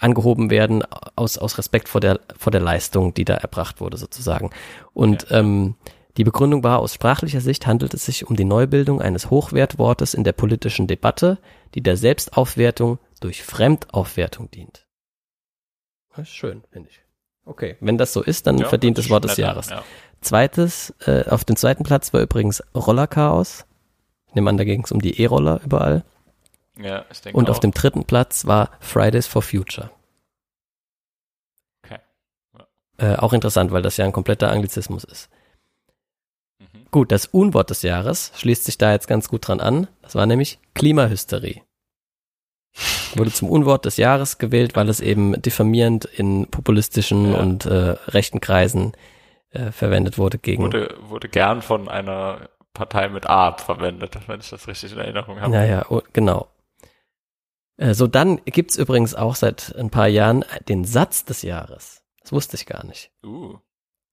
angehoben 0.00 0.50
werden 0.50 0.82
aus, 1.16 1.38
aus 1.38 1.58
Respekt 1.58 1.88
vor 1.88 2.00
der, 2.00 2.20
vor 2.36 2.50
der 2.50 2.60
Leistung, 2.60 3.14
die 3.14 3.24
da 3.24 3.34
erbracht 3.34 3.80
wurde 3.80 3.96
sozusagen. 3.96 4.50
Und 4.92 5.30
ja. 5.30 5.38
ähm, 5.38 5.76
die 6.16 6.24
Begründung 6.24 6.64
war, 6.64 6.80
aus 6.80 6.94
sprachlicher 6.94 7.40
Sicht 7.40 7.66
handelt 7.66 7.94
es 7.94 8.04
sich 8.04 8.26
um 8.26 8.36
die 8.36 8.44
Neubildung 8.44 9.00
eines 9.00 9.30
Hochwertwortes 9.30 10.14
in 10.14 10.24
der 10.24 10.32
politischen 10.32 10.86
Debatte, 10.86 11.38
die 11.74 11.82
der 11.82 11.96
Selbstaufwertung 11.96 12.98
durch 13.20 13.42
Fremdaufwertung 13.42 14.50
dient. 14.50 14.86
Das 16.16 16.28
ist 16.28 16.34
schön, 16.34 16.64
finde 16.70 16.88
ich. 16.90 17.00
Okay, 17.44 17.76
wenn 17.80 17.96
das 17.96 18.12
so 18.12 18.22
ist, 18.22 18.46
dann 18.46 18.58
ja, 18.58 18.68
verdient 18.68 18.98
das 18.98 19.08
Wort 19.08 19.24
des 19.24 19.36
Jahres. 19.36 19.70
Ja. 19.70 19.82
Zweites, 20.20 20.94
äh, 21.06 21.24
auf 21.28 21.44
dem 21.44 21.56
zweiten 21.56 21.84
Platz 21.84 22.12
war 22.12 22.20
übrigens 22.20 22.62
Rollerchaos. 22.74 23.64
Ich 24.26 24.34
nehme 24.34 24.50
an, 24.50 24.56
da 24.56 24.64
ging 24.64 24.84
es 24.84 24.92
um 24.92 25.00
die 25.00 25.20
E-Roller 25.20 25.60
überall. 25.64 26.04
Ja, 26.82 27.04
ich 27.10 27.20
denke 27.20 27.38
Und 27.38 27.46
auch. 27.46 27.52
auf 27.52 27.60
dem 27.60 27.72
dritten 27.72 28.04
Platz 28.04 28.46
war 28.46 28.70
Fridays 28.80 29.26
for 29.26 29.42
Future. 29.42 29.90
Okay. 31.84 31.98
Ja. 32.98 33.14
Äh, 33.14 33.16
auch 33.16 33.32
interessant, 33.32 33.72
weil 33.72 33.82
das 33.82 33.96
ja 33.96 34.04
ein 34.04 34.12
kompletter 34.12 34.50
Anglizismus 34.50 35.04
ist. 35.04 35.30
Mhm. 36.58 36.86
Gut, 36.90 37.12
das 37.12 37.26
Unwort 37.26 37.70
des 37.70 37.82
Jahres 37.82 38.32
schließt 38.36 38.64
sich 38.64 38.78
da 38.78 38.92
jetzt 38.92 39.08
ganz 39.08 39.28
gut 39.28 39.48
dran 39.48 39.60
an. 39.60 39.88
Das 40.02 40.14
war 40.14 40.26
nämlich 40.26 40.58
Klimahysterie. 40.74 41.62
Wurde 43.16 43.32
zum 43.32 43.48
Unwort 43.48 43.84
des 43.84 43.96
Jahres 43.96 44.38
gewählt, 44.38 44.76
weil 44.76 44.88
es 44.88 45.00
eben 45.00 45.40
diffamierend 45.42 46.04
in 46.04 46.46
populistischen 46.46 47.32
ja. 47.32 47.40
und 47.40 47.66
äh, 47.66 47.96
rechten 48.06 48.40
Kreisen 48.40 48.92
äh, 49.50 49.72
verwendet 49.72 50.18
wurde 50.18 50.38
gegen. 50.38 50.62
Wurde, 50.62 50.96
wurde 51.02 51.28
gern 51.28 51.62
von 51.62 51.88
einer 51.88 52.48
Partei 52.72 53.08
mit 53.08 53.28
A 53.28 53.56
verwendet, 53.56 54.16
wenn 54.28 54.40
ich 54.40 54.50
das 54.50 54.68
richtig 54.68 54.92
in 54.92 54.98
Erinnerung 54.98 55.40
habe. 55.40 55.50
Naja, 55.50 55.86
oh, 55.88 56.02
genau. 56.12 56.48
Äh, 57.80 57.94
so, 57.94 58.06
dann 58.06 58.40
gibt's 58.44 58.76
übrigens 58.76 59.14
auch 59.14 59.34
seit 59.34 59.74
ein 59.76 59.90
paar 59.90 60.06
Jahren 60.06 60.44
den 60.68 60.84
Satz 60.84 61.24
des 61.24 61.42
Jahres. 61.42 62.02
Das 62.20 62.30
wusste 62.30 62.56
ich 62.56 62.66
gar 62.66 62.84
nicht. 62.84 63.10
Uh. 63.24 63.56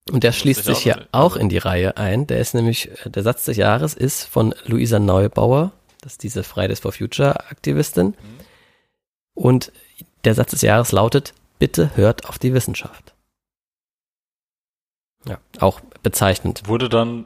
Und 0.10 0.24
der 0.24 0.32
schließt 0.32 0.64
sich 0.64 0.80
hier 0.80 1.06
auch 1.12 1.36
in 1.36 1.50
die 1.50 1.58
Reihe 1.58 1.98
ein. 1.98 2.28
Der 2.28 2.40
ist 2.40 2.54
nämlich, 2.54 2.90
äh, 3.06 3.10
der 3.10 3.24
Satz 3.24 3.44
des 3.44 3.58
Jahres 3.58 3.94
ist 3.94 4.24
von 4.24 4.56
Luisa 4.66 5.00
Neubauer, 5.00 5.74
das 6.00 6.14
ist 6.14 6.24
diese 6.24 6.44
Fridays 6.44 6.80
for 6.80 6.94
Future 6.94 7.50
Aktivistin. 7.52 8.08
Mhm. 8.08 8.16
Und 9.34 9.72
der 10.24 10.34
Satz 10.34 10.52
des 10.52 10.62
Jahres 10.62 10.94
lautet, 10.94 11.34
bitte 11.60 11.96
hört 11.98 12.30
auf 12.30 12.40
die 12.40 12.54
Wissenschaft. 12.54 13.14
Ja, 15.26 15.40
auch 15.60 15.82
bezeichnend. 16.04 16.64
Wurde 16.68 16.88
dann 16.88 17.26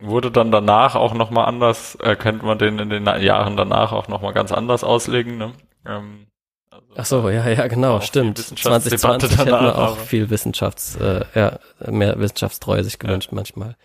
wurde 0.00 0.30
dann 0.30 0.50
danach 0.50 0.94
auch 0.94 1.14
nochmal 1.14 1.46
anders, 1.46 1.96
äh, 1.96 2.16
könnte 2.16 2.44
man 2.44 2.58
den 2.58 2.78
in 2.78 2.90
den 2.90 3.06
Jahren 3.06 3.56
danach 3.56 3.92
auch 3.92 4.08
nochmal 4.08 4.32
ganz 4.32 4.52
anders 4.52 4.84
auslegen, 4.84 5.38
ne? 5.38 5.52
Ähm, 5.86 6.26
also 6.70 6.86
Ach 6.96 7.04
so, 7.04 7.30
ja, 7.30 7.48
ja, 7.48 7.66
genau, 7.66 8.00
stimmt. 8.00 8.38
2020 8.38 9.38
hätten 9.38 9.50
wir 9.50 9.78
auch 9.78 9.96
viel 9.98 10.30
Wissenschafts, 10.30 10.96
äh, 10.96 11.24
ja, 11.34 11.58
mehr 11.86 12.18
Wissenschaftstreue 12.18 12.84
sich 12.84 12.98
gewünscht 12.98 13.30
ja. 13.30 13.36
manchmal. 13.36 13.76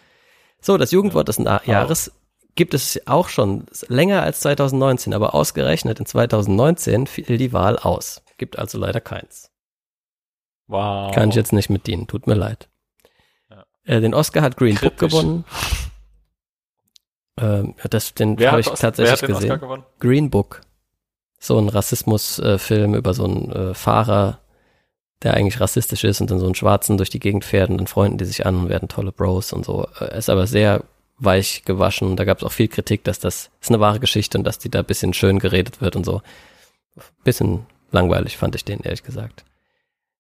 So, 0.62 0.78
das 0.78 0.92
Jugendwort 0.92 1.28
des 1.28 1.40
Na 1.40 1.62
Jahres 1.66 2.12
gibt 2.56 2.74
es 2.74 3.00
auch 3.06 3.30
schon 3.30 3.66
länger 3.88 4.24
als 4.24 4.40
2019, 4.42 5.14
aber 5.14 5.36
ausgerechnet 5.36 6.00
in 6.00 6.06
2019 6.06 7.08
fiel 7.08 7.38
die 7.38 7.54
Wahl 7.54 7.78
aus. 7.78 8.24
Gibt 8.38 8.58
also 8.58 8.78
leider 8.78 9.02
keins. 9.02 9.52
Wow. 10.68 11.14
Kann 11.14 11.30
ich 11.30 11.36
jetzt 11.36 11.54
nicht 11.54 11.70
mit 11.70 11.86
dienen, 11.88 12.08
tut 12.08 12.28
mir 12.28 12.34
leid. 12.34 12.70
Ja. 13.50 13.66
Äh, 13.84 14.02
den 14.02 14.14
Oscar 14.14 14.42
hat 14.42 14.58
Green. 14.58 14.76
Book 14.76 14.98
gewonnen. 14.98 15.46
Ähm, 17.40 17.76
das, 17.90 18.14
den 18.14 18.38
habe 18.40 18.62
ich 18.62 18.68
tatsächlich 18.68 19.22
gesehen. 19.22 19.60
Green 20.00 20.30
Book. 20.30 20.62
So 21.40 21.58
ein 21.58 21.70
Rassismusfilm 21.70 22.94
äh, 22.94 22.98
über 22.98 23.14
so 23.14 23.26
einen 23.26 23.52
äh, 23.52 23.74
Fahrer, 23.74 24.40
der 25.22 25.34
eigentlich 25.34 25.60
rassistisch 25.60 26.04
ist 26.04 26.22
und 26.22 26.32
dann 26.32 26.40
so 26.40 26.46
einen 26.46 26.56
Schwarzen 26.56 26.98
durch 26.98 27.10
die 27.10 27.20
Gegend 27.20 27.46
fährt 27.46 27.70
und 27.70 27.78
dann 27.78 27.88
freunden 27.88 28.18
die 28.18 28.26
sich 28.26 28.46
an 28.46 28.56
und 28.56 28.70
werden 28.70 28.88
tolle 28.88 29.12
Bros 29.12 29.54
und 29.54 29.66
so. 29.66 29.88
Äh, 30.00 30.18
ist 30.18 30.30
aber 30.30 30.48
sehr 30.48 30.84
weich 31.18 31.64
gewaschen. 31.66 32.16
Da 32.16 32.26
gab 32.26 32.40
es 32.40 32.44
auch 32.44 32.52
viel 32.52 32.68
Kritik, 32.68 33.04
dass 33.04 33.20
das 33.20 33.52
ist 33.62 33.70
eine 33.70 33.80
wahre 33.80 34.00
Geschichte 34.00 34.38
und 34.38 34.44
dass 34.44 34.60
die 34.60 34.70
da 34.70 34.82
bisschen 34.82 35.14
schön 35.14 35.40
geredet 35.40 35.82
wird 35.82 35.96
und 35.96 36.06
so. 36.06 36.22
Bisschen 37.24 37.66
langweilig 37.92 38.38
fand 38.38 38.56
ich 38.56 38.66
den, 38.66 38.80
ehrlich 38.80 39.04
gesagt. 39.04 39.46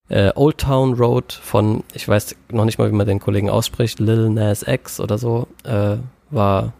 Äh, 0.09 0.31
Old 0.35 0.59
Town 0.59 0.93
Road 0.93 1.33
von, 1.33 1.83
ich 1.93 2.07
weiß 2.07 2.35
noch 2.51 2.65
nicht 2.65 2.77
mal, 2.77 2.89
wie 2.89 2.95
man 2.95 3.07
den 3.07 3.19
Kollegen 3.19 3.49
ausspricht, 3.49 3.99
Lil 3.99 4.29
Nas 4.29 4.63
X 4.67 4.99
oder 4.99 5.17
so, 5.17 5.47
äh, 5.63 5.97
war 6.29 6.73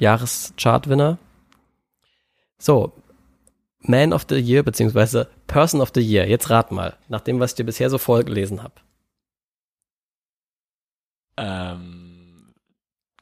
Jahreschartwinner. 0.00 1.18
So, 2.58 2.92
Man 3.80 4.12
of 4.12 4.26
the 4.28 4.36
Year 4.36 4.62
beziehungsweise 4.62 5.28
Person 5.46 5.80
of 5.80 5.92
the 5.94 6.00
Year. 6.00 6.28
Jetzt 6.28 6.50
rat 6.50 6.70
mal, 6.72 6.96
nach 7.08 7.20
dem, 7.20 7.40
was 7.40 7.52
ich 7.52 7.56
dir 7.56 7.64
bisher 7.64 7.88
so 7.90 7.98
vorgelesen 7.98 8.62
habe. 8.62 8.74
Ähm, 11.36 12.52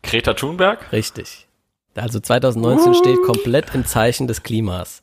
Greta 0.03 0.35
Thunberg? 0.35 0.93
Richtig. 0.93 1.47
Also 1.95 2.20
2019 2.20 2.93
uh. 2.93 2.95
steht 2.95 3.22
komplett 3.22 3.74
im 3.74 3.85
Zeichen 3.85 4.26
des 4.26 4.43
Klimas. 4.43 5.03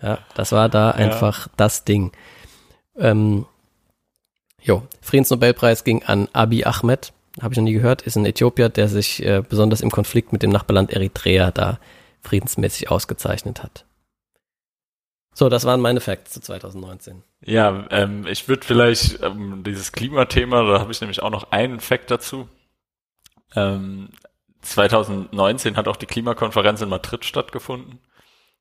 Ja, 0.00 0.18
das 0.34 0.52
war 0.52 0.68
da 0.68 0.90
einfach 0.92 1.46
ja. 1.46 1.52
das 1.56 1.84
Ding. 1.84 2.12
Ähm, 2.96 3.46
jo, 4.60 4.82
Friedensnobelpreis 5.00 5.84
ging 5.84 6.04
an 6.04 6.28
Abiy 6.32 6.64
Ahmed 6.64 7.12
habe 7.42 7.54
ich 7.54 7.58
noch 7.58 7.64
nie 7.64 7.72
gehört, 7.72 8.02
ist 8.02 8.16
ein 8.16 8.26
Äthiopier, 8.26 8.68
der 8.68 8.88
sich 8.88 9.24
äh, 9.24 9.42
besonders 9.46 9.80
im 9.80 9.90
Konflikt 9.90 10.32
mit 10.32 10.42
dem 10.42 10.50
Nachbarland 10.50 10.92
Eritrea 10.92 11.50
da 11.50 11.78
friedensmäßig 12.22 12.90
ausgezeichnet 12.90 13.62
hat. 13.62 13.84
So, 15.32 15.48
das 15.48 15.64
waren 15.64 15.80
meine 15.80 16.00
Facts 16.00 16.32
zu 16.32 16.40
2019. 16.40 17.22
Ja, 17.42 17.86
ähm, 17.90 18.26
ich 18.26 18.48
würde 18.48 18.66
vielleicht 18.66 19.22
ähm, 19.22 19.62
dieses 19.64 19.92
Klimathema, 19.92 20.64
da 20.64 20.80
habe 20.80 20.90
ich 20.90 21.00
nämlich 21.00 21.22
auch 21.22 21.30
noch 21.30 21.52
einen 21.52 21.78
Fact 21.78 22.10
dazu. 22.10 22.48
Ähm, 23.54 24.08
2019 24.62 25.76
hat 25.76 25.86
auch 25.86 25.96
die 25.96 26.06
Klimakonferenz 26.06 26.80
in 26.80 26.88
Madrid 26.88 27.24
stattgefunden. 27.24 28.00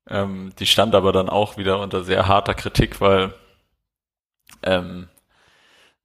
Ähm, 0.07 0.53
die 0.59 0.67
stand 0.67 0.93
aber 0.93 1.11
dann 1.11 1.29
auch 1.29 1.57
wieder 1.57 1.79
unter 1.79 2.03
sehr 2.03 2.27
harter 2.27 2.53
Kritik, 2.53 3.01
weil 3.01 3.33
ähm, 4.61 5.09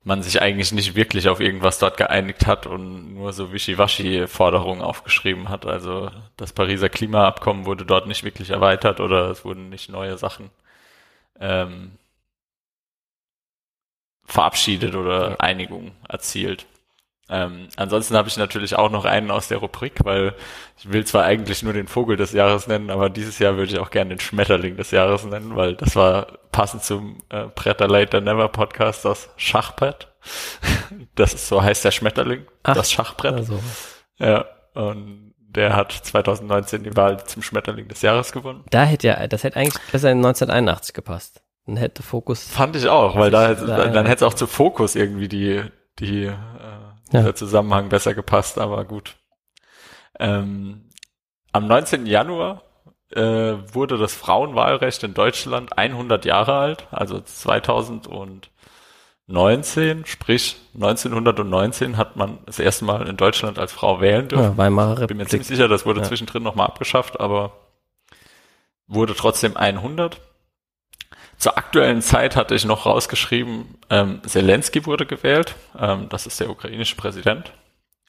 man 0.04 0.22
sich 0.22 0.42
eigentlich 0.42 0.72
nicht 0.72 0.94
wirklich 0.96 1.28
auf 1.28 1.40
irgendwas 1.40 1.78
dort 1.78 1.96
geeinigt 1.96 2.46
hat 2.46 2.66
und 2.66 3.14
nur 3.14 3.32
so 3.32 3.52
Wischiwaschi-Forderungen 3.52 4.82
aufgeschrieben 4.82 5.48
hat. 5.48 5.64
Also 5.66 6.10
das 6.36 6.52
Pariser 6.52 6.88
Klimaabkommen 6.88 7.66
wurde 7.66 7.86
dort 7.86 8.08
nicht 8.08 8.24
wirklich 8.24 8.50
erweitert 8.50 9.00
oder 9.00 9.30
es 9.30 9.44
wurden 9.44 9.68
nicht 9.68 9.90
neue 9.90 10.18
Sachen 10.18 10.50
ähm, 11.40 11.92
verabschiedet 14.24 14.94
oder 14.96 15.40
Einigungen 15.40 15.92
erzielt. 16.08 16.66
Ähm, 17.32 17.68
ansonsten 17.76 18.14
habe 18.14 18.28
ich 18.28 18.36
natürlich 18.36 18.76
auch 18.76 18.90
noch 18.90 19.06
einen 19.06 19.30
aus 19.30 19.48
der 19.48 19.56
Rubrik, 19.56 20.00
weil 20.04 20.34
ich 20.76 20.92
will 20.92 21.06
zwar 21.06 21.24
eigentlich 21.24 21.62
nur 21.62 21.72
den 21.72 21.88
Vogel 21.88 22.18
des 22.18 22.32
Jahres 22.32 22.66
nennen, 22.66 22.90
aber 22.90 23.08
dieses 23.08 23.38
Jahr 23.38 23.56
würde 23.56 23.72
ich 23.72 23.78
auch 23.78 23.90
gerne 23.90 24.10
den 24.10 24.20
Schmetterling 24.20 24.76
des 24.76 24.90
Jahres 24.90 25.24
nennen, 25.24 25.56
weil 25.56 25.74
das 25.74 25.96
war 25.96 26.26
passend 26.52 26.84
zum 26.84 27.22
äh, 27.30 27.46
Bretter 27.54 27.88
Later 27.88 28.20
Never 28.20 28.48
Podcast 28.48 29.06
das 29.06 29.30
Schachbrett. 29.36 30.08
das 31.14 31.32
ist 31.32 31.48
so 31.48 31.62
heißt 31.62 31.86
der 31.86 31.90
Schmetterling, 31.90 32.44
Ach, 32.64 32.74
das 32.74 32.92
Schachbrett. 32.92 33.32
Also. 33.32 33.58
Ja, 34.18 34.44
und 34.74 35.32
der 35.38 35.74
hat 35.74 35.92
2019 35.92 36.82
die 36.82 36.94
Wahl 36.96 37.24
zum 37.24 37.42
Schmetterling 37.42 37.88
des 37.88 38.02
Jahres 38.02 38.32
gewonnen. 38.32 38.62
Da 38.68 38.84
hätte 38.84 39.06
ja, 39.06 39.26
das 39.26 39.42
hätte 39.42 39.56
eigentlich 39.56 39.82
besser 39.90 40.10
in 40.10 40.18
1981 40.18 40.92
gepasst. 40.92 41.42
Dann 41.64 41.78
hätte 41.78 42.02
Fokus. 42.02 42.46
Fand 42.46 42.76
ich 42.76 42.88
auch, 42.88 43.16
weil 43.16 43.30
da, 43.30 43.54
da 43.54 43.86
dann 43.88 44.04
hätte 44.04 44.24
es 44.26 44.30
auch 44.30 44.34
zu 44.34 44.46
Fokus 44.46 44.96
irgendwie 44.96 45.28
die, 45.28 45.62
die 45.98 46.24
äh, 46.24 46.34
ja. 47.12 47.22
der 47.22 47.34
Zusammenhang 47.34 47.88
besser 47.88 48.14
gepasst, 48.14 48.58
aber 48.58 48.84
gut. 48.84 49.16
Ähm, 50.18 50.88
am 51.52 51.66
19. 51.66 52.06
Januar 52.06 52.62
äh, 53.10 53.54
wurde 53.72 53.98
das 53.98 54.14
Frauenwahlrecht 54.14 55.02
in 55.04 55.14
Deutschland 55.14 55.76
100 55.76 56.24
Jahre 56.24 56.54
alt, 56.54 56.86
also 56.90 57.20
2019, 57.20 60.06
sprich 60.06 60.56
1919 60.74 61.98
hat 61.98 62.16
man 62.16 62.38
das 62.46 62.58
erste 62.58 62.84
Mal 62.84 63.08
in 63.08 63.16
Deutschland 63.16 63.58
als 63.58 63.72
Frau 63.72 64.00
wählen 64.00 64.28
dürfen. 64.28 64.44
Ja, 64.44 64.56
Weimarer 64.56 64.92
Republik. 64.92 65.08
Bin 65.08 65.16
mir 65.18 65.26
ziemlich 65.26 65.48
sicher, 65.48 65.68
das 65.68 65.84
wurde 65.84 66.00
ja. 66.00 66.06
zwischendrin 66.06 66.42
nochmal 66.42 66.66
abgeschafft, 66.66 67.20
aber 67.20 67.52
wurde 68.86 69.14
trotzdem 69.14 69.56
100. 69.56 70.20
Zur 71.42 71.58
aktuellen 71.58 72.02
Zeit 72.02 72.36
hatte 72.36 72.54
ich 72.54 72.64
noch 72.64 72.86
rausgeschrieben, 72.86 73.76
ähm, 73.90 74.20
Zelensky 74.24 74.86
wurde 74.86 75.06
gewählt. 75.06 75.56
Ähm, 75.76 76.08
das 76.08 76.24
ist 76.24 76.38
der 76.38 76.48
ukrainische 76.48 76.94
Präsident. 76.94 77.52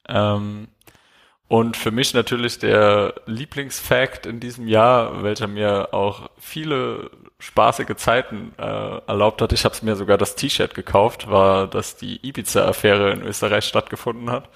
Ähm, 0.08 0.68
und 1.48 1.76
für 1.76 1.90
mich 1.90 2.14
natürlich 2.14 2.60
der 2.60 3.16
Lieblingsfact 3.26 4.28
in 4.28 4.40
diesem 4.40 4.68
Jahr, 4.68 5.24
welcher 5.24 5.48
mir 5.48 5.96
auch 5.96 6.30
viele 6.38 7.10
spaßige 7.40 7.96
Zeiten 7.96 8.54
äh, 8.60 9.00
erlaubt 9.08 9.42
hat. 9.42 9.52
Ich 9.52 9.66
habe 9.66 9.76
mir 9.82 9.96
sogar 9.96 10.20
das 10.20 10.36
T-Shirt 10.36 10.76
gekauft, 10.76 11.28
war, 11.28 11.66
dass 11.66 11.98
die 11.98 12.20
Ibiza-Affäre 12.24 13.14
in 13.14 13.24
Österreich 13.24 13.66
stattgefunden 13.66 14.30
hat. 14.30 14.48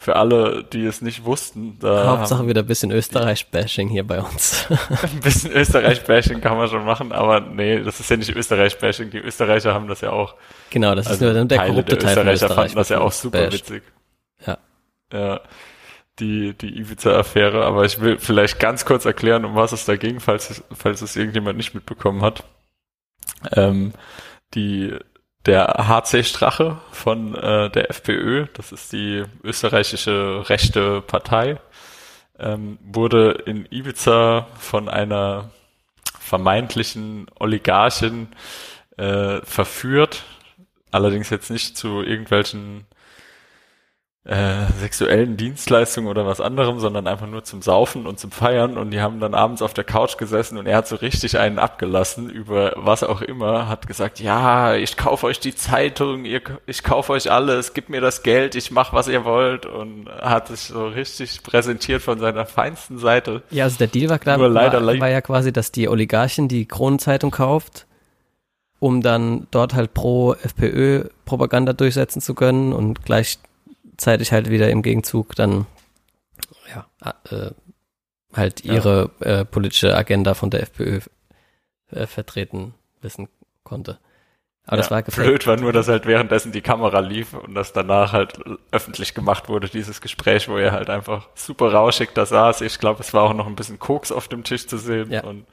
Für 0.00 0.14
alle, 0.14 0.62
die 0.62 0.86
es 0.86 1.02
nicht 1.02 1.24
wussten. 1.24 1.76
Da 1.80 2.06
Hauptsache 2.06 2.46
wieder 2.46 2.62
ein 2.62 2.66
bisschen 2.66 2.92
Österreich-Bashing 2.92 3.88
hier 3.88 4.06
bei 4.06 4.20
uns. 4.20 4.66
ein 4.70 5.20
bisschen 5.20 5.50
Österreich-Bashing 5.50 6.40
kann 6.40 6.56
man 6.56 6.68
schon 6.68 6.84
machen, 6.84 7.10
aber 7.10 7.40
nee, 7.40 7.80
das 7.82 7.98
ist 7.98 8.08
ja 8.08 8.16
nicht 8.16 8.34
Österreich-Bashing. 8.34 9.10
Die 9.10 9.18
Österreicher 9.18 9.74
haben 9.74 9.88
das 9.88 10.00
ja 10.00 10.10
auch. 10.10 10.36
Genau, 10.70 10.94
das 10.94 11.08
also 11.08 11.26
ist 11.26 11.34
nur 11.34 11.44
der 11.44 11.58
korrupte 11.58 11.96
der 11.96 11.98
Teil 11.98 12.10
Österreicher 12.10 12.32
Österreich 12.32 12.54
fanden 12.54 12.76
das 12.76 12.88
ja 12.90 13.00
auch 13.00 13.10
super 13.10 13.42
bashed. 13.42 13.70
witzig. 13.70 13.82
Ja. 14.46 14.58
Ja. 15.12 15.40
Die, 16.20 16.52
die 16.54 16.78
Ibiza-Affäre, 16.78 17.64
aber 17.64 17.84
ich 17.84 18.00
will 18.00 18.18
vielleicht 18.18 18.60
ganz 18.60 18.84
kurz 18.84 19.04
erklären, 19.04 19.44
um 19.44 19.56
was 19.56 19.72
es 19.72 19.84
da 19.84 19.96
ging, 19.96 20.20
falls, 20.20 20.62
falls 20.72 21.02
es 21.02 21.16
irgendjemand 21.16 21.56
nicht 21.56 21.74
mitbekommen 21.74 22.22
hat. 22.22 22.44
Ähm, 23.52 23.92
die 24.54 24.96
der 25.48 25.88
HC 25.88 26.24
Strache 26.24 26.76
von 26.92 27.34
äh, 27.34 27.70
der 27.70 27.88
FPÖ, 27.90 28.46
das 28.52 28.70
ist 28.70 28.92
die 28.92 29.24
österreichische 29.42 30.44
rechte 30.48 31.00
Partei, 31.00 31.58
ähm, 32.38 32.78
wurde 32.82 33.30
in 33.46 33.66
Ibiza 33.70 34.46
von 34.58 34.90
einer 34.90 35.50
vermeintlichen 36.20 37.26
Oligarchin 37.38 38.28
äh, 38.98 39.40
verführt, 39.40 40.24
allerdings 40.90 41.30
jetzt 41.30 41.50
nicht 41.50 41.78
zu 41.78 42.02
irgendwelchen 42.02 42.84
äh, 44.24 44.66
sexuellen 44.78 45.38
Dienstleistungen 45.38 46.08
oder 46.08 46.26
was 46.26 46.40
anderem, 46.40 46.80
sondern 46.80 47.06
einfach 47.06 47.26
nur 47.26 47.44
zum 47.44 47.62
Saufen 47.62 48.06
und 48.06 48.18
zum 48.18 48.30
Feiern. 48.30 48.76
Und 48.76 48.90
die 48.90 49.00
haben 49.00 49.20
dann 49.20 49.32
abends 49.32 49.62
auf 49.62 49.72
der 49.72 49.84
Couch 49.84 50.18
gesessen 50.18 50.58
und 50.58 50.66
er 50.66 50.76
hat 50.76 50.86
so 50.86 50.96
richtig 50.96 51.38
einen 51.38 51.58
abgelassen 51.58 52.28
über 52.28 52.74
was 52.76 53.02
auch 53.02 53.22
immer, 53.22 53.68
hat 53.68 53.86
gesagt, 53.86 54.20
ja, 54.20 54.74
ich 54.74 54.98
kaufe 54.98 55.26
euch 55.26 55.40
die 55.40 55.54
Zeitung, 55.54 56.26
ihr, 56.26 56.42
ich 56.66 56.82
kaufe 56.82 57.12
euch 57.12 57.30
alles, 57.30 57.72
gib 57.72 57.88
mir 57.88 58.02
das 58.02 58.22
Geld, 58.22 58.54
ich 58.54 58.70
mach 58.70 58.92
was 58.92 59.08
ihr 59.08 59.24
wollt. 59.24 59.64
Und 59.64 60.10
hat 60.20 60.48
sich 60.48 60.60
so 60.60 60.88
richtig 60.88 61.42
präsentiert 61.42 62.02
von 62.02 62.18
seiner 62.18 62.44
feinsten 62.44 62.98
Seite. 62.98 63.42
Ja, 63.50 63.64
also 63.64 63.78
der 63.78 63.86
Deal 63.86 64.10
war 64.10 64.18
klar, 64.18 64.38
war, 64.38 64.52
war 64.52 65.08
ja 65.08 65.20
quasi, 65.22 65.52
dass 65.52 65.72
die 65.72 65.88
Oligarchen 65.88 66.48
die 66.48 66.66
Kronenzeitung 66.66 67.30
kauft 67.30 67.86
um 68.80 69.02
dann 69.02 69.48
dort 69.50 69.74
halt 69.74 69.92
pro 69.92 70.34
FPÖ 70.34 71.08
Propaganda 71.24 71.72
durchsetzen 71.72 72.20
zu 72.20 72.34
können 72.34 72.72
und 72.72 73.04
gleich 73.04 73.38
gleichzeitig 73.98 74.32
halt 74.32 74.48
wieder 74.48 74.70
im 74.70 74.82
Gegenzug 74.82 75.34
dann 75.34 75.66
ja, 76.72 77.14
äh, 77.30 77.50
halt 78.32 78.64
ihre 78.64 79.10
ja. 79.20 79.40
äh, 79.40 79.44
politische 79.44 79.96
Agenda 79.96 80.34
von 80.34 80.50
der 80.50 80.62
FPÖ 80.62 81.00
äh, 81.90 82.06
vertreten 82.06 82.74
wissen 83.02 83.28
konnte. 83.64 83.98
Aber 84.64 84.76
ja, 84.76 84.82
das 84.82 84.90
war 84.90 85.02
gefällt. 85.02 85.26
Blöd 85.26 85.46
war 85.46 85.56
nur, 85.56 85.72
dass 85.72 85.88
halt 85.88 86.06
währenddessen 86.06 86.52
die 86.52 86.60
Kamera 86.60 87.00
lief 87.00 87.32
und 87.32 87.54
das 87.54 87.72
danach 87.72 88.12
halt 88.12 88.38
öffentlich 88.70 89.14
gemacht 89.14 89.48
wurde, 89.48 89.68
dieses 89.68 90.00
Gespräch, 90.00 90.48
wo 90.48 90.58
er 90.58 90.72
halt 90.72 90.90
einfach 90.90 91.28
super 91.34 91.72
rauschig 91.72 92.10
da 92.14 92.26
saß. 92.26 92.60
Ich 92.60 92.78
glaube, 92.78 93.00
es 93.00 93.12
war 93.14 93.24
auch 93.24 93.34
noch 93.34 93.46
ein 93.46 93.56
bisschen 93.56 93.78
Koks 93.78 94.12
auf 94.12 94.28
dem 94.28 94.44
Tisch 94.44 94.66
zu 94.66 94.76
sehen 94.76 95.10
ja. 95.10 95.24
und 95.24 95.46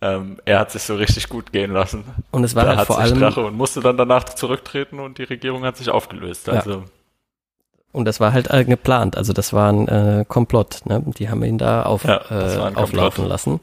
ähm, 0.00 0.40
er 0.46 0.60
hat 0.60 0.70
sich 0.70 0.84
so 0.84 0.94
richtig 0.94 1.28
gut 1.28 1.52
gehen 1.52 1.72
lassen. 1.72 2.04
Und 2.30 2.44
es 2.44 2.54
war 2.54 2.64
da 2.64 2.76
halt 2.76 2.86
vor 2.86 2.98
allem 2.98 3.18
Drache 3.18 3.44
und 3.44 3.54
musste 3.54 3.80
dann 3.80 3.98
danach 3.98 4.24
zurücktreten 4.24 5.00
und 5.00 5.18
die 5.18 5.24
Regierung 5.24 5.64
hat 5.64 5.76
sich 5.76 5.90
aufgelöst. 5.90 6.48
Also 6.48 6.70
ja. 6.70 6.84
Und 7.92 8.04
das 8.04 8.20
war 8.20 8.32
halt 8.32 8.50
äh, 8.50 8.64
geplant, 8.64 9.16
also 9.16 9.32
das 9.32 9.52
war 9.52 9.72
ein 9.72 9.88
äh, 9.88 10.24
Komplott, 10.28 10.82
ne? 10.84 11.02
Die 11.18 11.28
haben 11.28 11.42
ihn 11.42 11.58
da 11.58 11.82
auf, 11.82 12.04
ja, 12.04 12.20
äh, 12.30 12.74
auflaufen 12.74 13.26
lassen. 13.26 13.60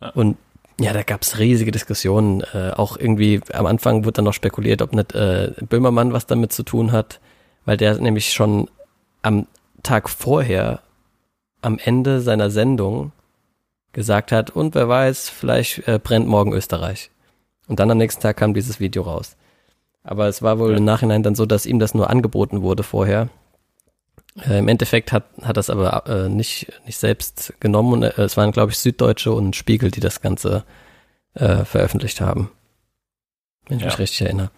Ja. 0.00 0.10
Und 0.10 0.36
ja, 0.78 0.92
da 0.92 1.02
gab's 1.02 1.38
riesige 1.38 1.70
Diskussionen. 1.70 2.42
Äh, 2.52 2.72
auch 2.76 2.96
irgendwie 2.98 3.40
am 3.52 3.66
Anfang 3.66 4.04
wurde 4.04 4.14
dann 4.14 4.24
noch 4.26 4.34
spekuliert, 4.34 4.82
ob 4.82 4.92
nicht 4.92 5.14
äh, 5.14 5.52
Böhmermann 5.68 6.12
was 6.12 6.26
damit 6.26 6.52
zu 6.52 6.64
tun 6.64 6.92
hat, 6.92 7.20
weil 7.64 7.76
der 7.76 7.98
nämlich 7.98 8.32
schon 8.32 8.68
am 9.22 9.46
Tag 9.82 10.10
vorher, 10.10 10.80
am 11.62 11.78
Ende 11.78 12.20
seiner 12.20 12.50
Sendung, 12.50 13.12
gesagt 13.92 14.32
hat, 14.32 14.50
und 14.50 14.74
wer 14.74 14.88
weiß, 14.88 15.30
vielleicht 15.30 15.86
äh, 15.88 15.98
brennt 16.02 16.26
morgen 16.26 16.52
Österreich. 16.52 17.10
Und 17.68 17.80
dann 17.80 17.90
am 17.90 17.98
nächsten 17.98 18.20
Tag 18.20 18.36
kam 18.36 18.52
dieses 18.52 18.80
Video 18.80 19.02
raus. 19.02 19.36
Aber 20.04 20.28
es 20.28 20.42
war 20.42 20.58
wohl 20.58 20.72
ja. 20.72 20.76
im 20.76 20.84
Nachhinein 20.84 21.22
dann 21.22 21.34
so, 21.34 21.46
dass 21.46 21.66
ihm 21.66 21.78
das 21.78 21.94
nur 21.94 22.10
angeboten 22.10 22.62
wurde 22.62 22.82
vorher. 22.82 23.30
Äh, 24.46 24.58
Im 24.58 24.68
Endeffekt 24.68 25.12
hat, 25.12 25.24
hat 25.42 25.56
das 25.56 25.70
aber 25.70 26.06
äh, 26.06 26.28
nicht, 26.28 26.72
nicht 26.84 26.98
selbst 26.98 27.54
genommen 27.58 27.92
und 27.94 28.02
äh, 28.02 28.22
es 28.22 28.36
waren, 28.36 28.52
glaube 28.52 28.72
ich, 28.72 28.78
Süddeutsche 28.78 29.32
und 29.32 29.56
Spiegel, 29.56 29.90
die 29.90 30.00
das 30.00 30.20
Ganze 30.20 30.64
äh, 31.34 31.64
veröffentlicht 31.64 32.20
haben. 32.20 32.50
Wenn 33.66 33.78
ich 33.78 33.84
ja. 33.84 33.88
mich 33.88 33.98
richtig 33.98 34.22
erinnere. 34.22 34.50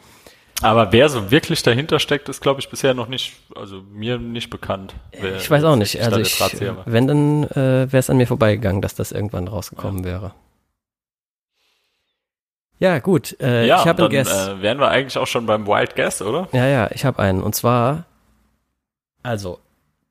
Aber 0.63 0.91
wer 0.91 1.09
so 1.11 1.31
wirklich 1.31 1.63
dahinter 1.63 1.99
steckt, 1.99 2.29
ist, 2.29 2.41
glaube 2.41 2.61
ich, 2.61 2.71
bisher 2.71 2.95
noch 2.95 3.09
nicht, 3.09 3.35
also 3.55 3.83
mir 3.93 4.19
nicht 4.19 4.49
bekannt. 4.49 4.95
ich 5.13 5.51
weiß 5.51 5.65
auch 5.65 5.77
nicht. 5.77 6.01
Also 6.01 6.19
ich, 6.19 6.41
wenn, 6.87 7.07
dann 7.07 7.45
äh, 7.45 7.93
wäre 7.93 7.99
es 7.99 8.09
an 8.09 8.17
mir 8.17 8.27
vorbeigegangen, 8.27 8.81
dass 8.81 8.95
das 8.95 9.13
irgendwann 9.13 9.49
rausgekommen 9.49 10.03
ja. 10.03 10.05
wäre. 10.11 10.35
Ja, 12.79 12.99
gut. 12.99 13.37
Äh, 13.41 13.67
ja, 13.67 13.81
ich 13.81 13.89
habe 13.89 14.03
einen 14.03 14.11
Guess. 14.11 14.49
Äh, 14.49 14.63
wären 14.63 14.79
wir 14.79 14.89
eigentlich 14.89 15.17
auch 15.19 15.27
schon 15.27 15.47
beim 15.47 15.67
Wild 15.67 15.97
Guess, 15.97 16.23
oder? 16.23 16.49
Ja, 16.53 16.67
ja, 16.67 16.91
ich 16.93 17.05
habe 17.05 17.19
einen. 17.21 17.43
Und 17.43 17.55
zwar, 17.55 18.05
also 19.23 19.59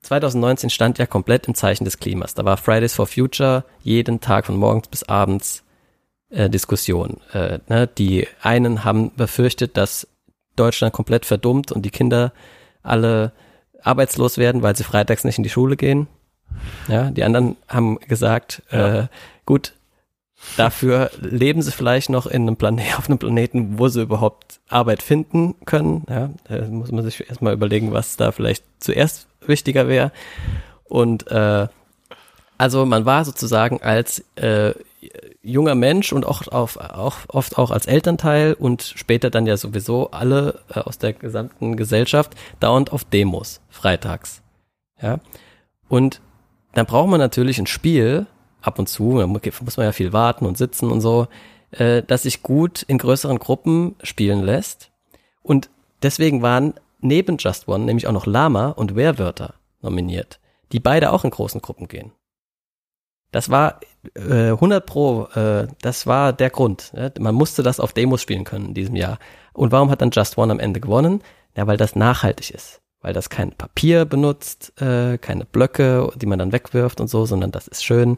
2019 0.01 0.69
stand 0.69 0.97
ja 0.97 1.05
komplett 1.05 1.47
im 1.47 1.55
Zeichen 1.55 1.85
des 1.85 1.99
Klimas. 1.99 2.33
Da 2.33 2.45
war 2.45 2.57
Fridays 2.57 2.93
for 2.93 3.07
Future 3.07 3.63
jeden 3.81 4.19
Tag 4.19 4.45
von 4.47 4.57
morgens 4.57 4.87
bis 4.87 5.03
abends 5.03 5.63
äh, 6.29 6.49
Diskussion. 6.49 7.17
Äh, 7.33 7.59
ne? 7.67 7.87
Die 7.87 8.27
einen 8.41 8.83
haben 8.83 9.11
befürchtet, 9.15 9.77
dass 9.77 10.07
Deutschland 10.55 10.93
komplett 10.93 11.25
verdummt 11.25 11.71
und 11.71 11.83
die 11.83 11.91
Kinder 11.91 12.31
alle 12.81 13.31
arbeitslos 13.81 14.37
werden, 14.37 14.61
weil 14.63 14.75
sie 14.75 14.83
freitags 14.83 15.23
nicht 15.23 15.37
in 15.37 15.43
die 15.43 15.49
Schule 15.49 15.75
gehen. 15.75 16.07
Ja, 16.87 17.09
die 17.09 17.23
anderen 17.23 17.57
haben 17.67 17.99
gesagt, 17.99 18.63
ja. 18.71 19.01
äh, 19.01 19.07
gut, 19.45 19.73
Dafür 20.57 21.11
leben 21.19 21.61
sie 21.61 21.71
vielleicht 21.71 22.09
noch 22.09 22.27
in 22.27 22.43
einem 22.43 22.55
Planet, 22.55 22.85
auf 22.97 23.09
einem 23.09 23.19
Planeten, 23.19 23.79
wo 23.79 23.87
sie 23.87 24.01
überhaupt 24.01 24.59
Arbeit 24.69 25.01
finden 25.01 25.55
können. 25.65 26.03
Ja, 26.09 26.29
da 26.47 26.67
muss 26.67 26.91
man 26.91 27.03
sich 27.03 27.27
erstmal 27.27 27.53
überlegen, 27.53 27.93
was 27.93 28.17
da 28.17 28.31
vielleicht 28.31 28.63
zuerst 28.79 29.27
wichtiger 29.45 29.87
wäre. 29.87 30.11
Und 30.83 31.29
äh, 31.31 31.67
also 32.57 32.85
man 32.85 33.05
war 33.05 33.25
sozusagen 33.25 33.81
als 33.81 34.23
äh, 34.35 34.73
junger 35.43 35.75
Mensch 35.75 36.13
und 36.13 36.25
auch, 36.25 36.47
auf, 36.47 36.77
auch 36.77 37.17
oft 37.27 37.57
auch 37.57 37.71
als 37.71 37.85
Elternteil 37.85 38.53
und 38.53 38.81
später 38.81 39.29
dann 39.29 39.45
ja 39.45 39.57
sowieso 39.57 40.11
alle 40.11 40.59
äh, 40.73 40.79
aus 40.79 40.97
der 40.97 41.13
gesamten 41.13 41.75
Gesellschaft 41.75 42.33
dauernd 42.59 42.91
auf 42.91 43.03
Demos, 43.03 43.61
freitags. 43.69 44.41
Ja. 45.01 45.19
Und 45.89 46.21
dann 46.73 46.85
braucht 46.85 47.09
man 47.09 47.19
natürlich 47.19 47.59
ein 47.59 47.67
Spiel, 47.67 48.25
ab 48.65 48.79
und 48.79 48.87
zu, 48.87 49.19
da 49.19 49.27
muss 49.27 49.77
man 49.77 49.85
ja 49.85 49.91
viel 49.91 50.13
warten 50.13 50.45
und 50.45 50.57
sitzen 50.57 50.91
und 50.91 51.01
so, 51.01 51.27
äh, 51.71 52.03
dass 52.03 52.23
sich 52.23 52.43
gut 52.43 52.83
in 52.83 52.97
größeren 52.97 53.39
Gruppen 53.39 53.95
spielen 54.03 54.43
lässt. 54.43 54.91
Und 55.41 55.69
deswegen 56.01 56.41
waren 56.41 56.73
neben 56.99 57.37
Just 57.37 57.67
One 57.67 57.85
nämlich 57.85 58.07
auch 58.07 58.13
noch 58.13 58.25
Lama 58.25 58.69
und 58.69 58.95
Werwörter 58.95 59.55
nominiert, 59.81 60.39
die 60.71 60.79
beide 60.79 61.11
auch 61.11 61.23
in 61.23 61.31
großen 61.31 61.61
Gruppen 61.61 61.87
gehen. 61.87 62.11
Das 63.31 63.49
war 63.49 63.81
äh, 64.15 64.51
100 64.51 64.85
pro, 64.85 65.25
äh, 65.35 65.67
das 65.81 66.07
war 66.07 66.31
der 66.31 66.49
Grund. 66.49 66.93
Ja? 66.95 67.11
Man 67.19 67.35
musste 67.35 67.63
das 67.63 67.79
auf 67.79 67.93
Demos 67.93 68.21
spielen 68.21 68.45
können 68.45 68.67
in 68.67 68.73
diesem 68.73 68.95
Jahr. 68.95 69.19
Und 69.53 69.71
warum 69.71 69.89
hat 69.89 70.01
dann 70.01 70.11
Just 70.11 70.37
One 70.37 70.51
am 70.51 70.59
Ende 70.59 70.79
gewonnen? 70.79 71.21
Ja, 71.55 71.67
weil 71.67 71.77
das 71.77 71.95
nachhaltig 71.95 72.51
ist. 72.51 72.81
Weil 73.01 73.13
das 73.13 73.29
kein 73.29 73.51
Papier 73.51 74.05
benutzt, 74.05 74.79
äh, 74.81 75.17
keine 75.17 75.45
Blöcke, 75.45 76.11
die 76.15 76.25
man 76.25 76.39
dann 76.39 76.53
wegwirft 76.53 77.01
und 77.01 77.09
so, 77.09 77.25
sondern 77.25 77.51
das 77.51 77.67
ist 77.67 77.83
schön 77.83 78.17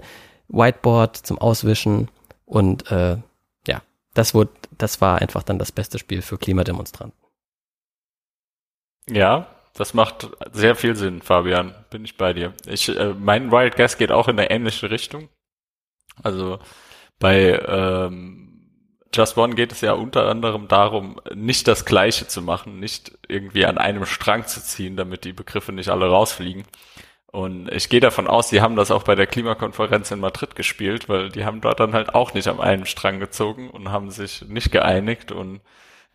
Whiteboard 0.49 1.17
zum 1.17 1.37
Auswischen 1.37 2.09
und 2.45 2.89
äh, 2.91 3.17
ja, 3.67 3.81
das 4.13 4.33
wurde, 4.33 4.51
das 4.77 5.01
war 5.01 5.21
einfach 5.21 5.43
dann 5.43 5.59
das 5.59 5.71
beste 5.71 5.99
Spiel 5.99 6.21
für 6.21 6.37
Klimademonstranten. 6.37 7.17
Ja, 9.09 9.47
das 9.73 9.93
macht 9.93 10.29
sehr 10.51 10.75
viel 10.75 10.95
Sinn, 10.95 11.21
Fabian. 11.21 11.73
Bin 11.89 12.03
ich 12.03 12.17
bei 12.17 12.33
dir. 12.33 12.53
Ich, 12.65 12.89
äh, 12.89 13.13
mein 13.13 13.51
Wild 13.51 13.75
Guess 13.75 13.97
geht 13.97 14.11
auch 14.11 14.27
in 14.27 14.39
eine 14.39 14.49
ähnliche 14.49 14.89
Richtung. 14.89 15.29
Also 16.23 16.59
bei 17.19 17.59
ähm, 17.67 18.47
Just 19.13 19.37
One 19.37 19.55
geht 19.55 19.71
es 19.71 19.81
ja 19.81 19.93
unter 19.93 20.27
anderem 20.27 20.67
darum, 20.67 21.19
nicht 21.33 21.67
das 21.67 21.85
Gleiche 21.85 22.27
zu 22.27 22.41
machen, 22.41 22.79
nicht 22.79 23.17
irgendwie 23.27 23.65
an 23.65 23.77
einem 23.77 24.05
Strang 24.05 24.45
zu 24.45 24.61
ziehen, 24.61 24.97
damit 24.97 25.23
die 25.23 25.33
Begriffe 25.33 25.71
nicht 25.71 25.89
alle 25.89 26.07
rausfliegen, 26.07 26.65
und 27.31 27.69
ich 27.71 27.89
gehe 27.89 27.99
davon 27.99 28.27
aus, 28.27 28.49
die 28.49 28.61
haben 28.61 28.75
das 28.75 28.89
auch 28.89 29.03
bei 29.03 29.15
der 29.15 29.27
Klimakonferenz 29.27 30.11
in 30.11 30.19
Madrid 30.19 30.55
gespielt, 30.55 31.09
weil 31.09 31.29
die 31.29 31.45
haben 31.45 31.61
dort 31.61 31.79
dann 31.79 31.93
halt 31.93 32.15
auch 32.15 32.33
nicht 32.33 32.47
am 32.47 32.61
einen 32.61 32.85
Strang 32.85 33.19
gezogen 33.19 33.69
und 33.69 33.91
haben 33.91 34.11
sich 34.11 34.43
nicht 34.47 34.71
geeinigt 34.71 35.31
und 35.31 35.61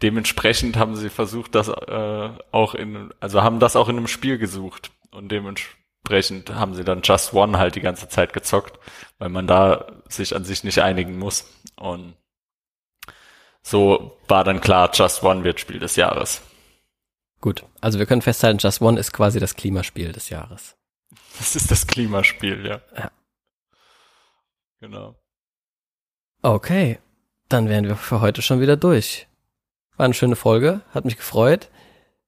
dementsprechend 0.03 0.77
haben 0.77 0.97
sie 0.97 1.11
versucht, 1.11 1.55
das 1.55 1.69
äh, 1.69 2.31
auch 2.51 2.75
in, 2.75 3.13
also 3.21 3.43
haben 3.43 3.61
das 3.61 3.77
auch 3.77 3.89
in 3.89 3.99
einem 3.99 4.09
Spiel 4.09 4.39
gesucht 4.39 4.91
und 5.11 5.31
dementsprechend 5.31 6.55
haben 6.55 6.75
sie 6.75 6.85
dann 6.85 7.03
Just 7.03 7.35
One 7.35 7.59
halt 7.59 7.75
die 7.75 7.83
ganze 7.83 8.09
Zeit 8.09 8.33
gezockt, 8.33 8.79
weil 9.19 9.29
man 9.29 9.47
da 9.47 9.93
sich 10.09 10.35
an 10.35 10.45
sich 10.45 10.65
nicht 10.65 10.81
einigen 10.81 11.19
muss 11.19 11.47
und 11.77 12.15
so 13.63 14.19
war 14.29 14.45
dann 14.45 14.61
klar, 14.61 14.91
Just 14.93 15.23
One 15.23 15.45
wird 15.45 15.61
Spiel 15.61 15.79
des 15.79 15.95
Jahres. 15.97 16.43
Gut, 17.41 17.65
also 17.81 17.99
wir 17.99 18.07
können 18.07 18.23
festhalten, 18.23 18.59
Just 18.59 18.81
One 18.81 18.99
ist 18.99 19.13
quasi 19.13 19.39
das 19.41 19.57
Klimaspiel 19.57 20.13
des 20.13 20.31
Jahres. 20.31 20.77
Das 21.39 21.57
ist 21.57 21.71
das 21.71 21.87
Klimaspiel, 21.87 22.65
ja. 22.67 22.81
Ja. 22.97 23.11
Genau. 24.81 25.17
Okay, 26.43 26.99
dann 27.49 27.69
wären 27.69 27.87
wir 27.87 27.97
für 27.97 28.21
heute 28.21 28.43
schon 28.43 28.61
wieder 28.61 28.77
durch. 28.77 29.29
War 29.97 30.05
eine 30.05 30.15
schöne 30.15 30.37
Folge, 30.37 30.81
hat 30.93 31.05
mich 31.05 31.17
gefreut. 31.17 31.69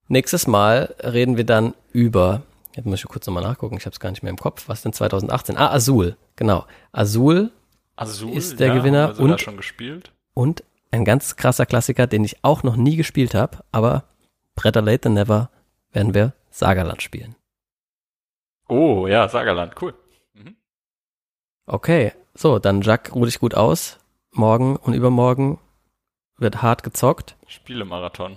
Nächstes 0.09 0.46
Mal 0.46 0.94
reden 1.02 1.36
wir 1.36 1.44
dann 1.44 1.74
über, 1.92 2.42
jetzt 2.74 2.84
muss 2.86 3.00
ich 3.00 3.07
kurz 3.09 3.26
nochmal 3.26 3.42
nachgucken, 3.42 3.76
ich 3.76 3.86
habe 3.86 3.94
es 3.94 4.00
gar 4.00 4.11
nicht 4.11 4.22
mehr 4.22 4.30
im 4.30 4.38
Kopf, 4.38 4.68
was 4.68 4.82
denn 4.82 4.92
2018? 4.92 5.57
Ah, 5.57 5.70
Azul, 5.72 6.16
genau. 6.36 6.66
Azul 6.92 7.50
Azul 7.96 8.30
Ist 8.36 8.59
der 8.61 8.68
ja, 8.68 8.74
Gewinner 8.74 9.14
sogar 9.14 9.32
und- 9.32 9.40
schon 9.40 9.57
gespielt. 9.57 10.12
und 10.34 10.62
ein 10.90 11.05
ganz 11.05 11.36
krasser 11.36 11.66
Klassiker, 11.66 12.07
den 12.07 12.22
ich 12.24 12.44
auch 12.44 12.62
noch 12.62 12.76
nie 12.76 12.96
gespielt 12.96 13.34
habe, 13.34 13.64
aber 13.72 14.05
Better 14.55 14.82
Late 14.82 15.00
Than 15.02 15.14
Never 15.14 15.50
werden 15.92 16.14
wir 16.14 16.34
Sagerland 16.50 17.02
spielen. 17.02 17.34
Oh, 18.68 19.06
ja, 19.06 19.28
Sagerland, 19.28 19.74
cool. 19.80 19.94
Mhm. 20.34 20.56
Okay, 21.66 22.12
so, 22.34 22.58
dann 22.58 22.82
Jack, 22.82 23.14
ruh 23.14 23.24
dich 23.24 23.38
gut 23.38 23.54
aus. 23.54 23.98
Morgen 24.32 24.76
und 24.76 24.94
übermorgen 24.94 25.58
wird 26.38 26.62
hart 26.62 26.82
gezockt. 26.82 27.36
Spielemarathon. 27.46 28.36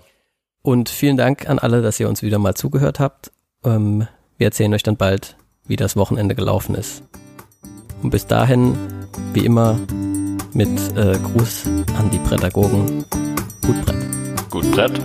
Und 0.62 0.90
vielen 0.90 1.18
Dank 1.18 1.50
an 1.50 1.60
alle, 1.60 1.82
dass 1.82 2.00
ihr 2.00 2.10
uns 2.10 2.22
wieder 2.22 2.40
mal 2.40 2.54
zugehört 2.54 3.00
habt. 3.00 3.32
Ähm, 3.64 4.08
wir 4.38 4.48
erzählen 4.48 4.74
euch 4.74 4.84
dann 4.84 4.98
bald, 4.98 5.38
wie 5.66 5.76
das 5.76 5.96
Wochenende 5.96 6.36
gelaufen 6.36 6.76
ist. 6.76 7.04
Und 8.04 8.12
bis 8.12 8.28
dahin, 8.28 8.78
wie 9.34 9.46
immer, 9.46 9.80
mit 10.54 10.70
äh, 10.96 11.18
Gruß 11.18 11.68
an 11.98 12.10
die 12.12 12.20
Pädagogen. 12.20 13.06
Gut 13.66 13.86
Brett. 13.86 14.50
Gut, 14.50 14.72
Brett. 14.72 15.02